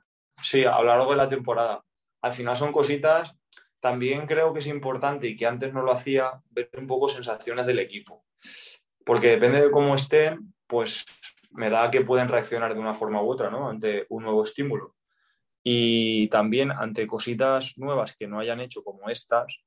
sí, 0.41 0.63
a 0.63 0.79
lo 0.79 0.85
largo 0.85 1.11
de 1.11 1.17
la 1.17 1.29
temporada. 1.29 1.83
Al 2.21 2.33
final 2.33 2.57
son 2.57 2.71
cositas, 2.71 3.31
también 3.79 4.25
creo 4.25 4.53
que 4.53 4.59
es 4.59 4.67
importante 4.67 5.27
y 5.27 5.35
que 5.35 5.45
antes 5.45 5.73
no 5.73 5.81
lo 5.81 5.91
hacía, 5.91 6.31
ver 6.49 6.69
un 6.77 6.87
poco 6.87 7.09
sensaciones 7.09 7.65
del 7.65 7.79
equipo. 7.79 8.25
Porque 9.05 9.27
depende 9.27 9.61
de 9.61 9.71
cómo 9.71 9.95
estén, 9.95 10.53
pues 10.67 11.05
me 11.51 11.69
da 11.69 11.89
que 11.89 12.01
pueden 12.01 12.27
reaccionar 12.27 12.73
de 12.73 12.79
una 12.79 12.93
forma 12.93 13.21
u 13.21 13.29
otra, 13.29 13.49
¿no? 13.49 13.69
Ante 13.69 14.05
un 14.09 14.23
nuevo 14.23 14.43
estímulo. 14.43 14.95
Y 15.63 16.29
también 16.29 16.71
ante 16.71 17.07
cositas 17.07 17.77
nuevas 17.77 18.15
que 18.15 18.27
no 18.27 18.39
hayan 18.39 18.61
hecho 18.61 18.83
como 18.83 19.09
estas, 19.09 19.63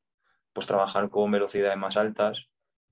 pues 0.53 0.67
trabajar 0.67 1.09
con 1.09 1.31
velocidades 1.31 1.77
más 1.77 1.97
altas, 1.97 2.49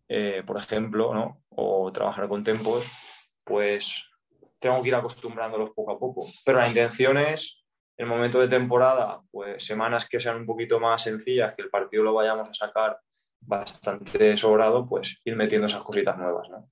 eh, 0.09 0.43
por 0.47 0.57
ejemplo, 0.57 1.39
o 1.51 1.93
trabajar 1.93 2.29
con 2.29 2.45
tempos, 2.45 2.87
pues 3.45 4.05
tengo 4.59 4.81
que 4.83 4.89
ir 4.89 4.95
acostumbrándolos 4.95 5.71
poco 5.71 5.93
a 5.93 5.99
poco. 5.99 6.27
Pero 6.45 6.59
la 6.59 6.69
intención 6.69 7.19
es, 7.19 7.63
en 7.97 8.07
el 8.07 8.11
momento 8.11 8.41
de 8.41 8.49
temporada, 8.49 9.21
pues 9.31 9.65
semanas 9.65 10.09
que 10.09 10.21
sean 10.21 10.37
un 10.37 10.47
poquito 10.47 10.81
más 10.81 11.03
sencillas, 11.03 11.55
que 11.55 11.63
el 11.63 11.71
partido 11.71 12.03
lo 12.03 12.15
vayamos 12.15 12.49
a 12.49 12.55
sacar 12.55 12.99
bastante 13.41 14.37
sobrado, 14.37 14.85
pues 14.85 15.21
ir 15.25 15.37
metiendo 15.37 15.67
esas 15.67 15.83
cositas 15.83 16.17
nuevas, 16.17 16.49
¿no? 16.49 16.71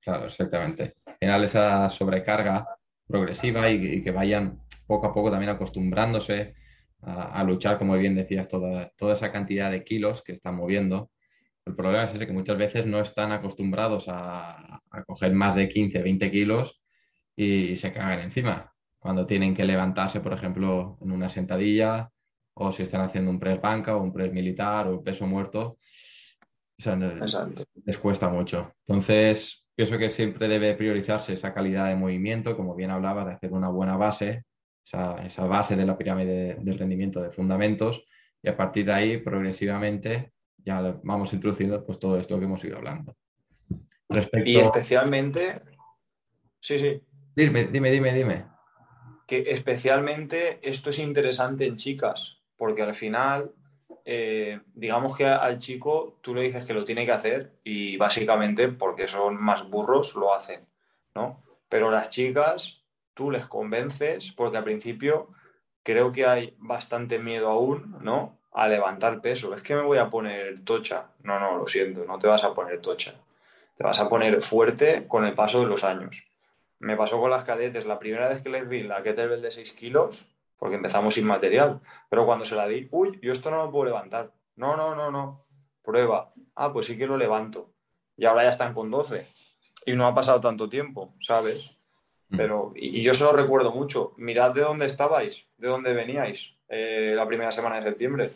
Claro, 0.00 0.26
exactamente. 0.26 0.94
Al 1.06 1.16
final 1.18 1.44
esa 1.44 1.88
sobrecarga 1.88 2.66
progresiva 3.06 3.70
y 3.70 4.02
que 4.02 4.10
vayan 4.10 4.60
poco 4.86 5.06
a 5.06 5.14
poco 5.14 5.30
también 5.30 5.50
acostumbrándose 5.50 6.54
a, 7.02 7.44
luchar, 7.44 7.78
como 7.78 7.96
bien 7.96 8.14
decías, 8.14 8.48
toda, 8.48 8.90
toda 8.96 9.12
esa 9.12 9.30
cantidad 9.30 9.70
de 9.70 9.84
kilos 9.84 10.22
que 10.22 10.32
están 10.32 10.56
moviendo. 10.56 11.10
El 11.64 11.74
problema 11.74 12.04
es 12.04 12.14
ese, 12.14 12.26
que 12.26 12.32
muchas 12.32 12.58
veces 12.58 12.86
no 12.86 13.00
están 13.00 13.32
acostumbrados 13.32 14.06
a, 14.08 14.80
coger 15.06 15.32
más 15.32 15.54
de 15.54 15.68
15, 15.68 16.02
20 16.02 16.30
kilos 16.30 16.80
y, 17.36 17.76
se 17.76 17.92
cagan 17.92 18.20
encima. 18.20 18.72
Cuando 18.98 19.26
tienen 19.26 19.54
que 19.54 19.64
levantarse, 19.64 20.20
por 20.20 20.32
ejemplo, 20.32 20.98
en 21.00 21.12
una 21.12 21.28
sentadilla 21.28 22.10
o 22.54 22.72
si 22.72 22.82
están 22.82 23.02
haciendo 23.02 23.30
un 23.30 23.38
press 23.38 23.60
banca 23.60 23.96
o 23.96 24.02
un 24.02 24.12
press 24.12 24.32
militar 24.32 24.88
o 24.88 25.02
peso 25.02 25.26
muerto, 25.26 25.78
les 27.84 27.98
cuesta 27.98 28.28
mucho. 28.28 28.72
Entonces, 28.86 29.64
pienso 29.74 29.98
que 29.98 30.08
siempre 30.08 30.48
debe 30.48 30.74
priorizarse 30.74 31.34
esa 31.34 31.54
calidad 31.54 31.86
de 31.86 31.94
movimiento, 31.94 32.56
como 32.56 32.74
bien 32.74 32.90
hablaba, 32.90 33.24
de 33.24 33.34
hacer 33.34 33.52
una 33.52 33.68
buena 33.68 33.96
base 33.96 34.44
esa, 34.88 35.44
base 35.46 35.76
de 35.76 35.84
la 35.84 35.98
pirámide 35.98 36.54
del 36.54 36.78
rendimiento 36.78 37.20
de 37.20 37.30
fundamentos 37.30 38.04
y 38.42 38.48
a 38.48 38.56
partir 38.56 38.86
de 38.86 38.92
ahí 38.92 39.16
progresivamente 39.18 40.32
ya 40.56 40.98
vamos 41.02 41.32
introduciendo 41.32 41.84
pues, 41.84 41.98
todo 41.98 42.18
esto 42.18 42.38
que 42.38 42.44
hemos 42.46 42.64
ido 42.64 42.78
hablando. 42.78 43.16
Y 44.44 44.58
especialmente, 44.58 45.60
sí, 46.60 46.78
sí. 46.78 47.02
Dime, 47.36 47.66
dime, 47.66 47.90
dime, 47.90 48.14
dime. 48.14 48.46
Que 49.26 49.44
especialmente 49.50 50.58
esto 50.62 50.90
es 50.90 50.98
interesante 50.98 51.66
en 51.66 51.76
chicas, 51.76 52.40
porque 52.56 52.82
al 52.82 52.94
final, 52.94 53.52
eh, 54.06 54.60
digamos 54.74 55.14
que 55.16 55.26
al 55.26 55.58
chico 55.58 56.18
tú 56.22 56.34
le 56.34 56.44
dices 56.44 56.64
que 56.64 56.72
lo 56.72 56.84
tiene 56.84 57.04
que 57.04 57.12
hacer 57.12 57.58
y 57.62 57.98
básicamente 57.98 58.68
porque 58.68 59.06
son 59.06 59.36
más 59.40 59.68
burros 59.68 60.14
lo 60.14 60.34
hacen, 60.34 60.66
¿no? 61.14 61.44
Pero 61.68 61.90
las 61.90 62.08
chicas 62.08 62.77
tú 63.18 63.32
les 63.32 63.46
convences, 63.46 64.30
porque 64.30 64.58
al 64.58 64.62
principio 64.62 65.30
creo 65.82 66.12
que 66.12 66.24
hay 66.24 66.54
bastante 66.58 67.18
miedo 67.18 67.48
aún, 67.48 67.96
¿no? 68.00 68.38
A 68.52 68.68
levantar 68.68 69.20
peso. 69.20 69.52
Es 69.56 69.62
que 69.62 69.74
me 69.74 69.82
voy 69.82 69.98
a 69.98 70.08
poner 70.08 70.64
tocha. 70.64 71.08
No, 71.24 71.40
no, 71.40 71.58
lo 71.58 71.66
siento, 71.66 72.04
no 72.04 72.20
te 72.20 72.28
vas 72.28 72.44
a 72.44 72.54
poner 72.54 72.80
tocha. 72.80 73.14
Te 73.76 73.82
vas 73.82 73.98
a 73.98 74.08
poner 74.08 74.40
fuerte 74.40 75.08
con 75.08 75.24
el 75.24 75.34
paso 75.34 75.58
de 75.58 75.66
los 75.66 75.82
años. 75.82 76.28
Me 76.78 76.96
pasó 76.96 77.18
con 77.18 77.32
las 77.32 77.42
cadetes. 77.42 77.86
La 77.86 77.98
primera 77.98 78.28
vez 78.28 78.40
que 78.40 78.50
les 78.50 78.70
di 78.70 78.84
la 78.84 79.02
kettlebell 79.02 79.42
de 79.42 79.50
6 79.50 79.72
kilos, 79.72 80.28
porque 80.56 80.76
empezamos 80.76 81.14
sin 81.14 81.26
material, 81.26 81.80
pero 82.08 82.24
cuando 82.24 82.44
se 82.44 82.54
la 82.54 82.68
di, 82.68 82.86
uy, 82.92 83.18
yo 83.20 83.32
esto 83.32 83.50
no 83.50 83.64
lo 83.64 83.72
puedo 83.72 83.86
levantar. 83.86 84.30
No, 84.54 84.76
no, 84.76 84.94
no, 84.94 85.10
no. 85.10 85.44
Prueba. 85.82 86.32
Ah, 86.54 86.72
pues 86.72 86.86
sí 86.86 86.96
que 86.96 87.08
lo 87.08 87.16
levanto. 87.16 87.72
Y 88.16 88.26
ahora 88.26 88.44
ya 88.44 88.50
están 88.50 88.74
con 88.74 88.92
12. 88.92 89.26
Y 89.86 89.94
no 89.94 90.06
ha 90.06 90.14
pasado 90.14 90.40
tanto 90.40 90.68
tiempo, 90.68 91.14
¿sabes? 91.20 91.77
Mm. 92.30 92.36
Pero, 92.36 92.72
y, 92.74 93.02
yo 93.02 93.14
se 93.14 93.24
lo 93.24 93.32
recuerdo 93.32 93.72
mucho. 93.72 94.14
Mirad 94.16 94.54
de 94.54 94.62
dónde 94.62 94.86
estabais, 94.86 95.46
de 95.56 95.68
dónde 95.68 95.92
veníais 95.92 96.54
eh, 96.68 97.12
la 97.16 97.26
primera 97.26 97.52
semana 97.52 97.76
de 97.76 97.82
septiembre. 97.82 98.30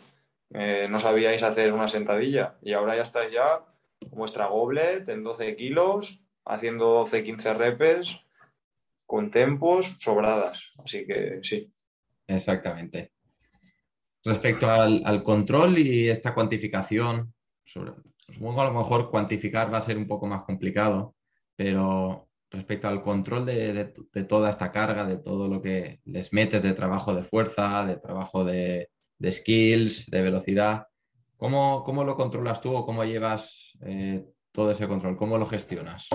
Eh, 0.53 0.87
no 0.89 0.99
sabíais 0.99 1.41
hacer 1.43 1.73
una 1.73 1.87
sentadilla 1.87 2.55
y 2.61 2.73
ahora 2.73 2.95
ya 2.95 3.01
estáis 3.01 3.31
ya 3.31 3.65
vuestra 4.11 4.47
goblet 4.47 5.07
en 5.09 5.23
12 5.23 5.55
kilos, 5.55 6.21
haciendo 6.45 6.85
12, 6.85 7.23
15 7.23 7.53
repes 7.55 8.19
con 9.05 9.31
tempos 9.31 9.97
sobradas. 9.99 10.71
Así 10.83 11.05
que 11.05 11.39
sí. 11.41 11.71
Exactamente. 12.27 13.11
Respecto 14.23 14.69
al, 14.69 15.21
control 15.23 15.77
y 15.77 16.07
esta 16.07 16.33
cuantificación, 16.33 17.33
supongo 17.65 18.61
a 18.61 18.65
lo 18.65 18.73
mejor 18.73 19.09
cuantificar 19.09 19.73
va 19.73 19.79
a 19.79 19.81
ser 19.81 19.97
un 19.97 20.07
poco 20.07 20.27
más 20.27 20.43
complicado, 20.43 21.15
pero 21.57 22.29
respecto 22.53 22.87
al 22.87 23.01
control 23.01 23.45
de, 23.47 23.93
toda 24.27 24.51
esta 24.51 24.71
carga, 24.71 25.05
de 25.05 25.17
todo 25.17 25.47
lo 25.47 25.61
que 25.61 25.99
les 26.05 26.31
metes 26.31 26.61
de 26.61 26.73
trabajo 26.73 27.13
de 27.15 27.23
fuerza, 27.23 27.83
de 27.83 27.97
trabajo 27.97 28.45
de, 28.45 28.89
skills, 29.27 30.05
de 30.09 30.21
velocidad. 30.21 30.87
¿Cómo, 31.35 32.03
lo 32.05 32.15
controlas 32.15 32.61
tú 32.61 32.73
o 32.75 32.85
cómo 32.85 33.03
llevas 33.03 33.73
eh, 33.81 34.23
todo 34.51 34.71
ese 34.71 34.87
control? 34.87 35.17
¿Cómo 35.17 35.37
lo 35.37 35.47
gestionas? 35.47 36.07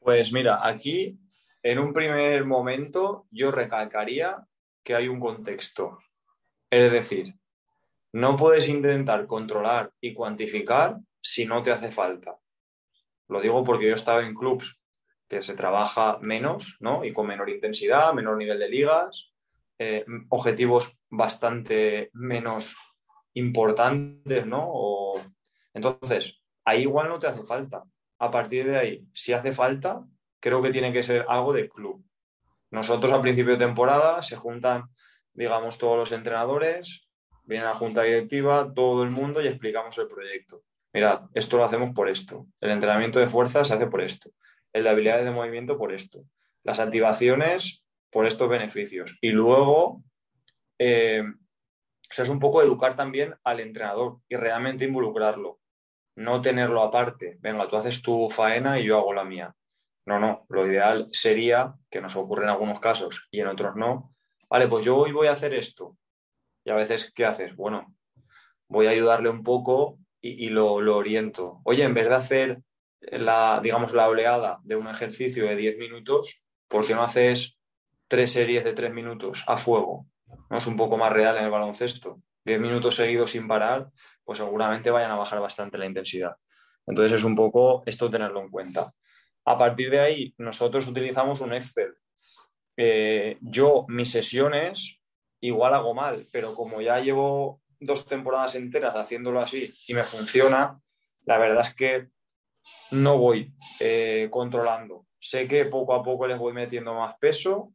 Pues 0.00 0.32
mira, 0.32 0.66
aquí 0.66 1.18
en 1.62 1.78
un 1.78 1.94
primer 1.94 2.44
momento 2.44 3.26
yo 3.30 3.50
recalcaría 3.50 4.36
que 4.82 4.94
hay 4.94 5.08
un 5.08 5.18
contexto. 5.18 5.98
Es 6.70 6.92
decir, 6.92 7.34
no 8.12 8.36
puedes 8.36 8.68
intentar 8.68 9.26
controlar 9.26 9.92
y 9.98 10.12
cuantificar 10.12 10.98
si 11.22 11.46
no 11.46 11.62
te 11.62 11.70
hace 11.70 11.90
falta. 11.90 12.36
Lo 13.30 13.40
digo 13.40 13.64
porque 13.64 13.86
yo 13.86 13.92
he 13.92 13.96
estado 13.96 14.20
en 14.20 14.34
clubs 14.34 14.78
que 15.28 15.40
se 15.40 15.54
trabaja 15.54 16.18
menos, 16.20 16.76
¿no? 16.80 17.04
Y 17.04 17.12
con 17.12 17.28
menor 17.28 17.48
intensidad, 17.48 18.12
menor 18.12 18.36
nivel 18.36 18.58
de 18.58 18.68
ligas, 18.68 19.32
eh, 19.78 20.04
objetivos 20.28 20.98
bastante 21.08 22.10
menos 22.12 22.76
importantes, 23.34 24.44
¿no? 24.44 25.14
Entonces, 25.72 26.42
ahí 26.64 26.82
igual 26.82 27.08
no 27.08 27.20
te 27.20 27.28
hace 27.28 27.44
falta. 27.44 27.84
A 28.18 28.30
partir 28.32 28.66
de 28.66 28.76
ahí, 28.76 29.06
si 29.14 29.32
hace 29.32 29.52
falta, 29.52 30.04
creo 30.40 30.60
que 30.60 30.72
tiene 30.72 30.92
que 30.92 31.04
ser 31.04 31.24
algo 31.28 31.52
de 31.52 31.68
club. 31.68 32.04
Nosotros 32.72 33.12
a 33.12 33.22
principio 33.22 33.52
de 33.52 33.64
temporada 33.64 34.22
se 34.24 34.36
juntan, 34.36 34.84
digamos, 35.32 35.78
todos 35.78 35.96
los 35.96 36.10
entrenadores, 36.12 37.06
viene 37.44 37.64
la 37.64 37.74
junta 37.74 38.02
directiva, 38.02 38.72
todo 38.74 39.04
el 39.04 39.10
mundo 39.10 39.40
y 39.40 39.46
explicamos 39.46 39.96
el 39.98 40.08
proyecto. 40.08 40.64
Mira, 40.92 41.28
esto 41.34 41.56
lo 41.56 41.64
hacemos 41.64 41.94
por 41.94 42.08
esto. 42.08 42.46
El 42.60 42.70
entrenamiento 42.70 43.18
de 43.20 43.28
fuerza 43.28 43.64
se 43.64 43.74
hace 43.74 43.86
por 43.86 44.02
esto. 44.02 44.30
El 44.72 44.84
de 44.84 44.90
habilidades 44.90 45.24
de 45.24 45.30
movimiento 45.30 45.78
por 45.78 45.92
esto. 45.92 46.24
Las 46.64 46.80
activaciones 46.80 47.84
por 48.10 48.26
estos 48.26 48.48
beneficios. 48.48 49.16
Y 49.20 49.30
luego, 49.30 50.02
eh, 50.78 51.22
es 52.18 52.28
un 52.28 52.40
poco 52.40 52.60
educar 52.60 52.96
también 52.96 53.34
al 53.44 53.60
entrenador 53.60 54.18
y 54.28 54.36
realmente 54.36 54.84
involucrarlo. 54.84 55.60
No 56.16 56.42
tenerlo 56.42 56.82
aparte. 56.82 57.38
Venga, 57.40 57.68
tú 57.68 57.76
haces 57.76 58.02
tu 58.02 58.28
faena 58.28 58.80
y 58.80 58.84
yo 58.84 58.98
hago 58.98 59.14
la 59.14 59.24
mía. 59.24 59.54
No, 60.06 60.18
no. 60.18 60.44
Lo 60.48 60.66
ideal 60.66 61.08
sería, 61.12 61.74
que 61.88 62.00
nos 62.00 62.16
ocurre 62.16 62.42
en 62.42 62.50
algunos 62.50 62.80
casos 62.80 63.28
y 63.30 63.40
en 63.40 63.46
otros 63.46 63.76
no, 63.76 64.12
vale, 64.48 64.66
pues 64.66 64.84
yo 64.84 64.96
hoy 64.96 65.12
voy 65.12 65.28
a 65.28 65.32
hacer 65.32 65.54
esto. 65.54 65.96
Y 66.64 66.70
a 66.70 66.74
veces, 66.74 67.12
¿qué 67.14 67.24
haces? 67.24 67.54
Bueno, 67.54 67.94
voy 68.68 68.86
a 68.86 68.90
ayudarle 68.90 69.28
un 69.28 69.44
poco 69.44 69.99
y, 70.20 70.48
lo, 70.50 70.74
oriento. 70.74 71.60
Oye, 71.64 71.84
en 71.84 71.94
vez 71.94 72.08
de 72.08 72.14
hacer 72.14 72.62
la, 73.00 73.60
digamos, 73.62 73.92
la 73.92 74.08
oleada 74.08 74.58
de 74.62 74.76
un 74.76 74.88
ejercicio 74.88 75.46
de 75.46 75.56
10 75.56 75.78
minutos, 75.78 76.42
¿por 76.68 76.86
qué 76.86 76.94
no 76.94 77.02
haces 77.02 77.56
tres 78.08 78.32
series 78.32 78.64
de 78.64 78.74
3 78.74 78.92
minutos 78.92 79.44
a 79.46 79.56
fuego? 79.56 80.06
¿No? 80.50 80.58
Es 80.58 80.66
un 80.66 80.76
poco 80.76 80.96
más 80.96 81.12
real 81.12 81.36
en 81.38 81.44
el 81.44 81.50
baloncesto. 81.50 82.20
10 82.44 82.60
minutos 82.60 82.96
seguidos 82.96 83.30
sin 83.32 83.48
parar, 83.48 83.88
pues 84.24 84.38
seguramente 84.38 84.90
vayan 84.90 85.10
a 85.10 85.16
bajar 85.16 85.40
bastante 85.40 85.78
la 85.78 85.86
intensidad. 85.86 86.36
Entonces 86.86 87.14
es 87.14 87.24
un 87.24 87.36
poco 87.36 87.82
esto 87.86 88.10
tenerlo 88.10 88.40
en 88.40 88.50
cuenta. 88.50 88.92
A 89.44 89.58
partir 89.58 89.90
de 89.90 90.00
ahí, 90.00 90.34
nosotros 90.38 90.86
utilizamos 90.86 91.40
un 91.40 91.54
Excel. 91.54 91.94
Eh, 92.76 93.38
yo, 93.40 93.84
mis 93.88 94.10
sesiones, 94.10 95.00
igual 95.40 95.74
hago 95.74 95.94
mal, 95.94 96.26
pero 96.32 96.54
como 96.54 96.80
ya 96.80 96.98
llevo 97.00 97.60
dos 97.80 98.06
temporadas 98.06 98.54
enteras 98.54 98.94
haciéndolo 98.94 99.40
así 99.40 99.72
y 99.88 99.94
me 99.94 100.04
funciona, 100.04 100.78
la 101.24 101.38
verdad 101.38 101.66
es 101.66 101.74
que 101.74 102.08
no 102.90 103.18
voy 103.18 103.54
eh, 103.80 104.28
controlando. 104.30 105.06
Sé 105.18 105.48
que 105.48 105.64
poco 105.64 105.94
a 105.94 106.02
poco 106.02 106.26
les 106.26 106.38
voy 106.38 106.52
metiendo 106.52 106.94
más 106.94 107.16
peso, 107.18 107.72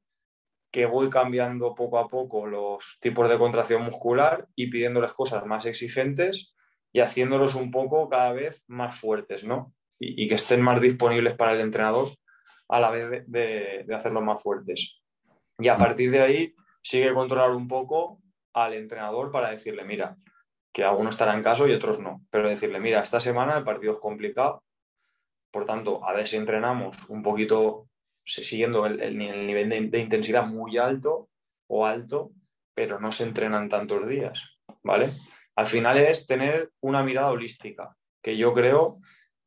que 0.71 0.85
voy 0.85 1.09
cambiando 1.09 1.73
poco 1.73 1.97
a 1.99 2.07
poco 2.07 2.45
los 2.45 2.97
tipos 3.01 3.29
de 3.29 3.37
contracción 3.37 3.83
muscular 3.83 4.47
y 4.55 4.67
pidiéndoles 4.67 5.13
cosas 5.13 5.45
más 5.45 5.65
exigentes 5.65 6.53
y 6.91 6.99
haciéndolos 6.99 7.55
un 7.55 7.71
poco 7.71 8.09
cada 8.09 8.33
vez 8.33 8.63
más 8.67 8.97
fuertes, 8.97 9.43
¿no? 9.43 9.73
Y, 9.97 10.27
que 10.27 10.35
estén 10.35 10.61
más 10.61 10.81
disponibles 10.81 11.35
para 11.35 11.53
el 11.53 11.61
entrenador 11.61 12.09
a 12.67 12.79
la 12.79 12.91
vez 12.91 13.09
de, 13.27 13.83
de 13.87 13.95
hacerlos 13.95 14.23
más 14.23 14.41
fuertes. 14.43 15.01
Y 15.57 15.69
a 15.69 15.77
partir 15.77 16.11
de 16.11 16.21
ahí 16.21 16.55
sigue 16.83 17.13
controlar 17.13 17.51
un 17.51 17.67
poco 17.67 18.19
al 18.55 18.73
entrenador 18.73 19.31
para 19.31 19.51
decirle, 19.51 19.83
mira, 19.83 20.15
que 20.73 20.83
algunos 20.83 21.15
estarán 21.15 21.37
en 21.37 21.43
caso 21.43 21.67
y 21.67 21.73
otros 21.73 21.99
no, 21.99 22.21
pero 22.31 22.49
decirle, 22.49 22.79
mira, 22.79 23.01
esta 23.01 23.19
semana 23.19 23.57
el 23.57 23.63
partido 23.63 23.93
es 23.93 23.99
complicado, 23.99 24.63
por 25.51 25.65
tanto, 25.65 26.03
a 26.05 26.13
ver 26.13 26.27
si 26.27 26.37
entrenamos 26.37 26.97
un 27.09 27.21
poquito 27.21 27.87
siguiendo 28.23 28.85
el, 28.85 29.17
nivel 29.17 29.69
de, 29.69 29.99
intensidad 29.99 30.47
muy 30.47 30.77
alto 30.77 31.29
o 31.67 31.85
alto, 31.85 32.31
pero 32.73 32.99
no 32.99 33.11
se 33.11 33.23
entrenan 33.23 33.69
tantos 33.69 34.07
días, 34.07 34.57
¿vale? 34.83 35.09
Al 35.55 35.67
final 35.67 35.97
es 35.97 36.25
tener 36.25 36.71
una 36.79 37.03
mirada 37.03 37.31
holística, 37.31 37.95
que 38.21 38.37
yo 38.37 38.53
creo 38.53 38.99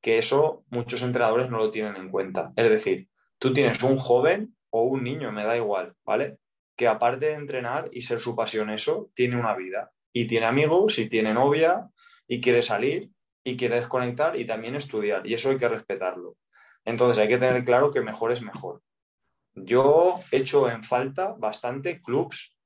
que 0.02 0.18
eso 0.18 0.64
muchos 0.70 1.02
entrenadores 1.02 1.50
no 1.50 1.58
lo 1.58 1.70
tienen 1.70 1.96
en 1.96 2.10
cuenta. 2.10 2.52
Es 2.56 2.70
decir, 2.70 3.08
tú 3.38 3.52
tienes 3.52 3.82
un 3.82 3.96
joven 3.96 4.54
o 4.70 4.82
un 4.82 5.02
niño, 5.02 5.32
me 5.32 5.44
da 5.44 5.56
igual, 5.56 5.94
¿vale? 6.04 6.38
Que 6.78 6.86
aparte 6.86 7.26
de 7.26 7.34
entrenar 7.34 7.90
y 7.92 8.02
ser 8.02 8.20
su 8.20 8.36
pasión 8.36 8.70
eso, 8.70 9.10
tiene 9.12 9.36
una 9.36 9.54
vida 9.54 9.90
y 10.12 10.28
tiene 10.28 10.46
amigos 10.46 11.00
y 11.00 11.08
tiene 11.08 11.34
novia 11.34 11.90
y 12.28 12.40
quiere 12.40 12.62
salir 12.62 13.10
y 13.42 13.56
quiere 13.56 13.74
desconectar 13.74 14.38
y 14.38 14.46
también 14.46 14.76
estudiar 14.76 15.26
y 15.26 15.34
eso 15.34 15.50
hay 15.50 15.58
que 15.58 15.68
respetarlo. 15.68 16.36
Entonces 16.84 17.18
hay 17.18 17.28
que 17.28 17.38
tener 17.38 17.64
claro 17.64 17.90
que 17.90 18.00
mejor 18.00 18.30
es 18.30 18.42
mejor. 18.42 18.80
Yo 19.54 20.20
echo 20.30 20.70
en 20.70 20.84
falta 20.84 21.34
bastante 21.36 22.00
clubs 22.00 22.56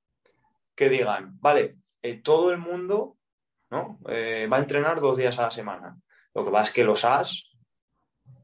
que 0.77 0.91
digan, 0.91 1.39
vale, 1.41 1.77
eh, 2.03 2.21
todo 2.23 2.53
el 2.53 2.59
mundo 2.59 3.17
¿no? 3.71 3.99
Eh, 4.09 4.47
va 4.53 4.59
a 4.59 4.61
entrenar 4.61 5.01
dos 5.01 5.17
días 5.17 5.39
a 5.39 5.45
la 5.45 5.51
semana. 5.51 5.97
Lo 6.35 6.45
que 6.45 6.51
pasa 6.51 6.65
es 6.65 6.75
que 6.75 6.85
los 6.85 7.07
AS 7.07 7.51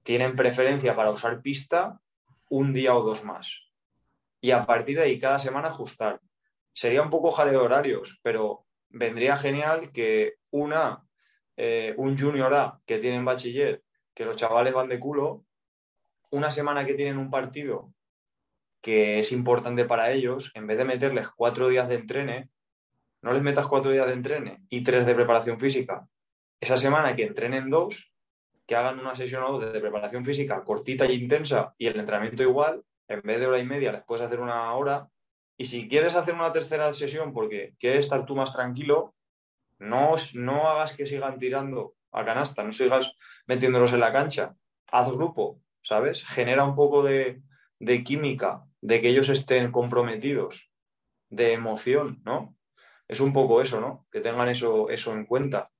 tienen 0.02 0.34
preferencia 0.34 0.96
para 0.96 1.10
usar 1.10 1.42
pista 1.42 2.00
un 2.48 2.72
día 2.72 2.96
o 2.96 3.02
dos 3.02 3.22
más 3.22 3.67
y 4.40 4.50
a 4.50 4.64
partir 4.66 4.96
de 4.96 5.04
ahí 5.04 5.18
cada 5.18 5.38
semana 5.38 5.68
ajustar. 5.68 6.20
Sería 6.72 7.02
un 7.02 7.10
poco 7.10 7.30
jaleo 7.30 7.60
de 7.60 7.66
horarios, 7.66 8.20
pero 8.22 8.66
vendría 8.88 9.36
genial 9.36 9.90
que 9.92 10.34
una, 10.50 11.02
eh, 11.56 11.94
un 11.96 12.18
junior 12.18 12.54
A 12.54 12.80
que 12.86 12.98
tienen 12.98 13.24
bachiller, 13.24 13.82
que 14.14 14.24
los 14.24 14.36
chavales 14.36 14.72
van 14.72 14.88
de 14.88 14.98
culo, 14.98 15.44
una 16.30 16.50
semana 16.50 16.84
que 16.84 16.94
tienen 16.94 17.18
un 17.18 17.30
partido 17.30 17.92
que 18.80 19.18
es 19.18 19.32
importante 19.32 19.84
para 19.84 20.12
ellos, 20.12 20.52
en 20.54 20.66
vez 20.66 20.78
de 20.78 20.84
meterles 20.84 21.28
cuatro 21.30 21.68
días 21.68 21.88
de 21.88 21.96
entrene, 21.96 22.48
no 23.22 23.32
les 23.32 23.42
metas 23.42 23.66
cuatro 23.66 23.90
días 23.90 24.06
de 24.06 24.12
entrene 24.12 24.62
y 24.68 24.82
tres 24.84 25.04
de 25.04 25.14
preparación 25.14 25.58
física. 25.58 26.06
Esa 26.60 26.76
semana 26.76 27.16
que 27.16 27.24
entrenen 27.24 27.70
dos, 27.70 28.12
que 28.66 28.76
hagan 28.76 29.00
una 29.00 29.16
sesión 29.16 29.42
o 29.42 29.58
dos 29.58 29.72
de 29.72 29.80
preparación 29.80 30.24
física 30.24 30.62
cortita 30.62 31.06
y 31.06 31.14
intensa 31.14 31.74
y 31.78 31.86
el 31.86 31.98
entrenamiento 31.98 32.42
igual, 32.42 32.84
en 33.08 33.22
vez 33.22 33.40
de 33.40 33.46
hora 33.46 33.58
y 33.58 33.66
media 33.66 33.92
les 33.92 34.04
puedes 34.04 34.24
hacer 34.24 34.40
una 34.40 34.72
hora. 34.74 35.08
Y 35.56 35.64
si 35.64 35.88
quieres 35.88 36.14
hacer 36.14 36.34
una 36.34 36.52
tercera 36.52 36.92
sesión 36.94 37.32
porque 37.32 37.74
quieres 37.80 38.00
estar 38.00 38.24
tú 38.26 38.36
más 38.36 38.52
tranquilo, 38.52 39.14
no, 39.78 40.14
no 40.34 40.68
hagas 40.68 40.96
que 40.96 41.06
sigan 41.06 41.38
tirando 41.38 41.94
a 42.12 42.24
canasta, 42.24 42.62
no 42.62 42.72
sigas 42.72 43.12
metiéndolos 43.46 43.92
en 43.92 44.00
la 44.00 44.12
cancha. 44.12 44.54
Haz 44.86 45.10
grupo, 45.10 45.60
¿sabes? 45.82 46.24
Genera 46.24 46.64
un 46.64 46.76
poco 46.76 47.02
de, 47.02 47.42
química, 48.04 48.64
de 48.80 49.00
que 49.00 49.08
ellos 49.08 49.28
estén 49.30 49.72
comprometidos, 49.72 50.70
de 51.30 51.52
emoción, 51.52 52.22
¿no? 52.24 52.54
Es 53.08 53.20
un 53.20 53.32
poco 53.32 53.62
eso, 53.62 53.80
¿no? 53.80 54.06
Que 54.12 54.20
tengan 54.20 54.48
eso, 54.48 54.90
eso 54.90 55.12
en 55.12 55.24
cuenta. 55.24 55.70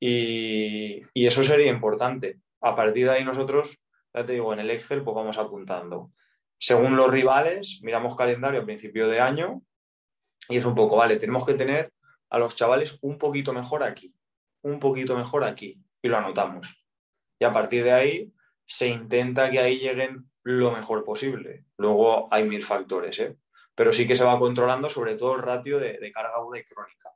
Y, 0.00 1.02
y, 1.14 1.26
eso 1.26 1.44
sería 1.44 1.70
importante. 1.70 2.40
A 2.60 2.74
partir 2.74 3.06
de 3.06 3.12
ahí 3.12 3.24
nosotros, 3.24 3.78
ya 4.12 4.26
te 4.26 4.32
digo, 4.32 4.52
en 4.52 4.58
el 4.58 4.70
Excel 4.70 5.02
pues 5.02 5.14
vamos 5.14 5.38
apuntando 5.38 6.10
según 6.64 6.96
los 6.96 7.10
rivales, 7.10 7.80
miramos 7.82 8.16
calendario 8.16 8.62
a 8.62 8.64
principio 8.64 9.06
de 9.06 9.20
año 9.20 9.60
y 10.48 10.56
es 10.56 10.64
un 10.64 10.74
poco, 10.74 10.96
vale, 10.96 11.16
tenemos 11.16 11.44
que 11.44 11.52
tener 11.52 11.92
a 12.30 12.38
los 12.38 12.56
chavales 12.56 12.98
un 13.02 13.18
poquito 13.18 13.52
mejor 13.52 13.82
aquí, 13.82 14.14
un 14.62 14.80
poquito 14.80 15.14
mejor 15.14 15.44
aquí 15.44 15.78
y 16.00 16.08
lo 16.08 16.16
anotamos. 16.16 16.82
Y 17.38 17.44
a 17.44 17.52
partir 17.52 17.84
de 17.84 17.92
ahí 17.92 18.32
se 18.64 18.88
intenta 18.88 19.50
que 19.50 19.58
ahí 19.58 19.76
lleguen 19.76 20.30
lo 20.42 20.70
mejor 20.70 21.04
posible. 21.04 21.66
Luego 21.76 22.32
hay 22.32 22.48
mil 22.48 22.64
factores, 22.64 23.18
¿eh? 23.18 23.36
pero 23.74 23.92
sí 23.92 24.08
que 24.08 24.16
se 24.16 24.24
va 24.24 24.38
controlando 24.38 24.88
sobre 24.88 25.16
todo 25.16 25.36
el 25.36 25.42
ratio 25.42 25.78
de, 25.78 26.10
carga 26.14 26.36
aguda 26.36 26.60
y 26.60 26.64
crónica. 26.64 27.10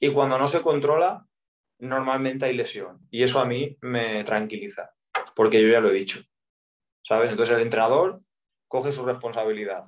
Y 0.00 0.14
cuando 0.14 0.38
no 0.38 0.48
se 0.48 0.62
controla, 0.62 1.26
normalmente 1.78 2.46
hay 2.46 2.54
lesión. 2.54 3.06
Y 3.10 3.22
eso 3.22 3.38
a 3.38 3.44
mí 3.44 3.76
me 3.82 4.24
tranquiliza, 4.24 4.94
porque 5.36 5.60
yo 5.60 5.68
ya 5.68 5.80
lo 5.80 5.90
he 5.90 5.94
dicho. 5.94 6.20
¿Sabes? 7.02 7.30
Entonces 7.30 7.54
el 7.54 7.60
entrenador 7.60 8.22
coge 8.68 8.92
su 8.92 9.04
responsabilidad. 9.04 9.86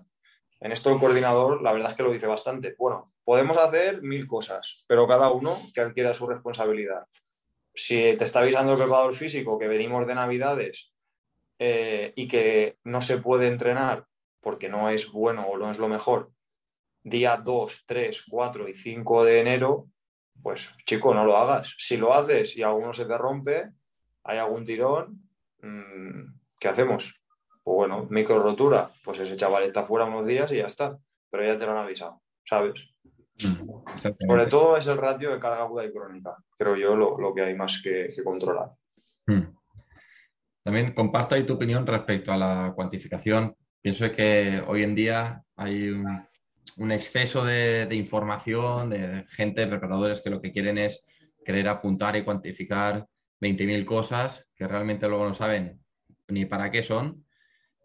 En 0.61 0.73
esto 0.73 0.91
el 0.91 0.99
coordinador, 0.99 1.63
la 1.63 1.73
verdad 1.73 1.91
es 1.91 1.97
que 1.97 2.03
lo 2.03 2.13
dice 2.13 2.27
bastante. 2.27 2.75
Bueno, 2.79 3.13
podemos 3.25 3.57
hacer 3.59 4.03
mil 4.03 4.27
cosas, 4.27 4.85
pero 4.89 5.07
cada 5.07 5.31
uno 5.31 5.59
que 5.75 5.81
adquiera 5.81 6.15
su 6.15 6.27
responsabilidad. 6.27 7.07
Si 7.75 7.97
te 8.17 8.25
está 8.25 8.41
avisando 8.41 8.73
el 8.73 8.79
preparador 8.79 9.15
físico 9.15 9.59
que 9.59 9.69
venimos 9.69 10.07
de 10.07 10.15
Navidades 10.15 10.93
eh, 11.59 12.13
y 12.17 12.27
que 12.27 12.79
no 12.85 13.03
se 13.03 13.19
puede 13.19 13.49
entrenar 13.49 14.07
porque 14.41 14.69
no 14.69 14.89
es 14.89 15.11
bueno 15.11 15.47
o 15.47 15.59
no 15.59 15.71
es 15.71 15.79
lo 15.79 15.89
mejor, 15.89 16.31
día 17.03 17.37
2, 17.37 17.85
3, 17.87 18.25
4 18.29 18.69
y 18.69 18.75
5 18.75 19.25
de 19.25 19.41
enero, 19.41 19.89
pues 20.43 20.73
chico, 20.87 21.13
no 21.15 21.25
lo 21.25 21.37
hagas. 21.37 21.75
Si 21.79 21.97
lo 21.97 22.15
haces 22.15 22.57
y 22.57 22.63
alguno 22.63 22.93
se 22.93 23.05
te 23.05 23.19
rompe, 23.19 23.71
hay 24.25 24.39
algún 24.39 24.65
tirón, 24.65 25.29
mm, 25.63 26.35
¿qué 26.59 26.69
hacemos? 26.69 27.21
O 27.69 27.75
pues 27.75 27.89
bueno, 27.89 28.07
micro 28.11 28.39
rotura, 28.39 28.89
pues 29.03 29.19
ese 29.19 29.37
chaval 29.37 29.65
está 29.65 29.83
fuera 29.83 30.05
unos 30.05 30.25
días 30.25 30.51
y 30.53 30.57
ya 30.59 30.67
está, 30.67 30.97
pero 31.29 31.45
ya 31.45 31.59
te 31.59 31.67
lo 31.67 31.73
han 31.73 31.79
avisado, 31.79 32.23
¿sabes? 32.45 32.75
Sobre 33.37 34.47
todo 34.47 34.77
es 34.77 34.87
el 34.87 34.97
ratio 34.97 35.33
de 35.33 35.41
carga 35.41 35.63
aguda 35.65 35.85
y 35.85 35.93
crónica, 35.93 36.37
creo 36.57 36.77
yo, 36.77 36.95
lo, 36.95 37.35
que 37.35 37.43
hay 37.43 37.55
más 37.57 37.83
que, 37.83 38.09
controlar. 38.23 38.71
Mm. 39.27 39.53
También 40.63 40.95
comparto 40.95 41.35
ahí 41.35 41.45
tu 41.45 41.55
opinión 41.55 41.85
respecto 41.85 42.33
a 42.33 42.37
la 42.37 42.73
cuantificación. 42.75 43.57
Pienso 43.83 44.13
que 44.13 44.63
hoy 44.69 44.85
en 44.85 44.95
día 44.95 45.43
hay 45.57 45.89
un, 45.89 46.93
exceso 46.93 47.45
de, 47.45 47.87
de, 47.87 47.97
información, 47.97 48.91
de 48.91 49.25
gente, 49.29 49.63
de 49.63 49.67
preparadores 49.67 50.21
que 50.21 50.31
lo 50.31 50.41
que 50.41 50.53
quieren 50.53 50.79
es 50.79 51.05
querer 51.45 51.69
apuntar 51.69 52.15
y 52.15 52.23
cuantificar 52.23 53.09
20.000 53.41 53.85
cosas 53.85 54.47
que 54.55 54.69
realmente 54.69 55.09
luego 55.09 55.27
no 55.27 55.35
saben 55.35 55.81
ni 56.29 56.45
para 56.45 56.71
qué 56.71 56.83
son 56.83 57.26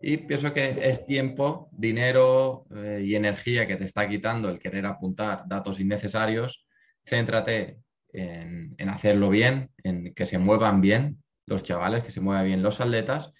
y 0.02 0.18
pienso 0.18 0.54
que 0.54 0.70
es 0.70 1.06
tiempo, 1.06 1.70
dinero 1.72 2.66
eh, 2.76 3.02
y 3.04 3.16
energía 3.16 3.68
que 3.68 3.76
te 3.76 3.86
está 3.86 4.08
quitando 4.08 4.50
el 4.50 4.60
querer 4.60 4.86
apuntar 4.86 5.44
datos 5.48 5.80
innecesarios 5.80 6.66
céntrate 7.06 7.78
en, 8.14 8.76
hacerlo 8.90 9.30
bien, 9.30 9.70
en 9.84 10.14
que 10.14 10.26
se 10.26 10.38
muevan 10.38 10.82
bien 10.82 11.24
los 11.46 11.64
chavales, 11.64 12.04
que 12.04 12.12
se 12.12 12.22
muevan 12.22 12.46
bien 12.46 12.62
los 12.62 12.82
atletas 12.82 13.34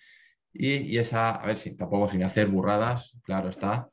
y, 0.54 0.98
esa, 0.98 1.32
a 1.32 1.46
ver, 1.46 1.58
si 1.58 1.76
tampoco 1.76 2.08
sin 2.08 2.24
hacer 2.24 2.48
burradas, 2.48 3.14
claro 3.24 3.50
está, 3.50 3.90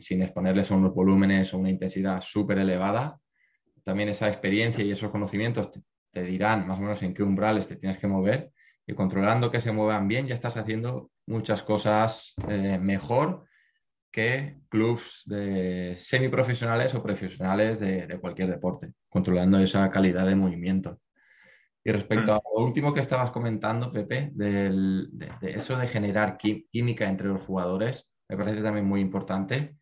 sin 0.00 0.22
exponerles 0.22 0.70
a 0.70 0.74
unos 0.74 0.94
volúmenes 0.94 1.52
o 1.52 1.58
una 1.58 1.70
intensidad 1.70 2.20
súper 2.20 2.58
elevada. 2.58 3.18
También 3.84 4.08
esa 4.08 4.28
experiencia 4.28 4.84
y 4.84 4.90
esos 4.90 5.10
conocimientos 5.10 5.70
te, 6.12 6.22
dirán 6.22 6.66
más 6.66 6.78
o 6.78 6.82
menos 6.82 7.02
en 7.02 7.14
qué 7.14 7.22
umbrales 7.22 7.66
te 7.66 7.76
tienes 7.76 7.98
que 7.98 8.06
mover 8.06 8.50
y 8.86 8.94
controlando 8.94 9.50
que 9.50 9.60
se 9.60 9.72
muevan 9.72 10.08
bien 10.08 10.26
ya 10.26 10.34
estás 10.34 10.56
haciendo 10.56 11.10
muchas 11.26 11.62
cosas 11.62 12.34
eh, 12.48 12.78
mejor 12.78 13.44
que 14.10 14.60
clubs 14.70 15.22
de 15.26 15.94
semiprofesionales 15.96 16.94
o 16.94 17.02
profesionales 17.02 17.80
de, 17.80 18.18
cualquier 18.18 18.48
deporte, 18.48 18.92
controlando 19.10 19.58
esa 19.58 19.90
calidad 19.90 20.26
de 20.26 20.34
movimiento. 20.34 21.00
Y 21.84 21.92
respecto 21.92 22.32
a 22.32 22.40
lo 22.56 22.64
último 22.64 22.94
que 22.94 23.00
estabas 23.00 23.30
comentando, 23.30 23.92
Pepe, 23.92 24.30
de, 24.32 25.06
eso 25.42 25.76
de 25.76 25.86
generar 25.86 26.38
química 26.38 27.08
entre 27.08 27.28
los 27.28 27.42
jugadores, 27.42 28.10
me 28.28 28.36
parece 28.36 28.62
también 28.62 28.86
muy 28.86 29.00
importante. 29.00 29.76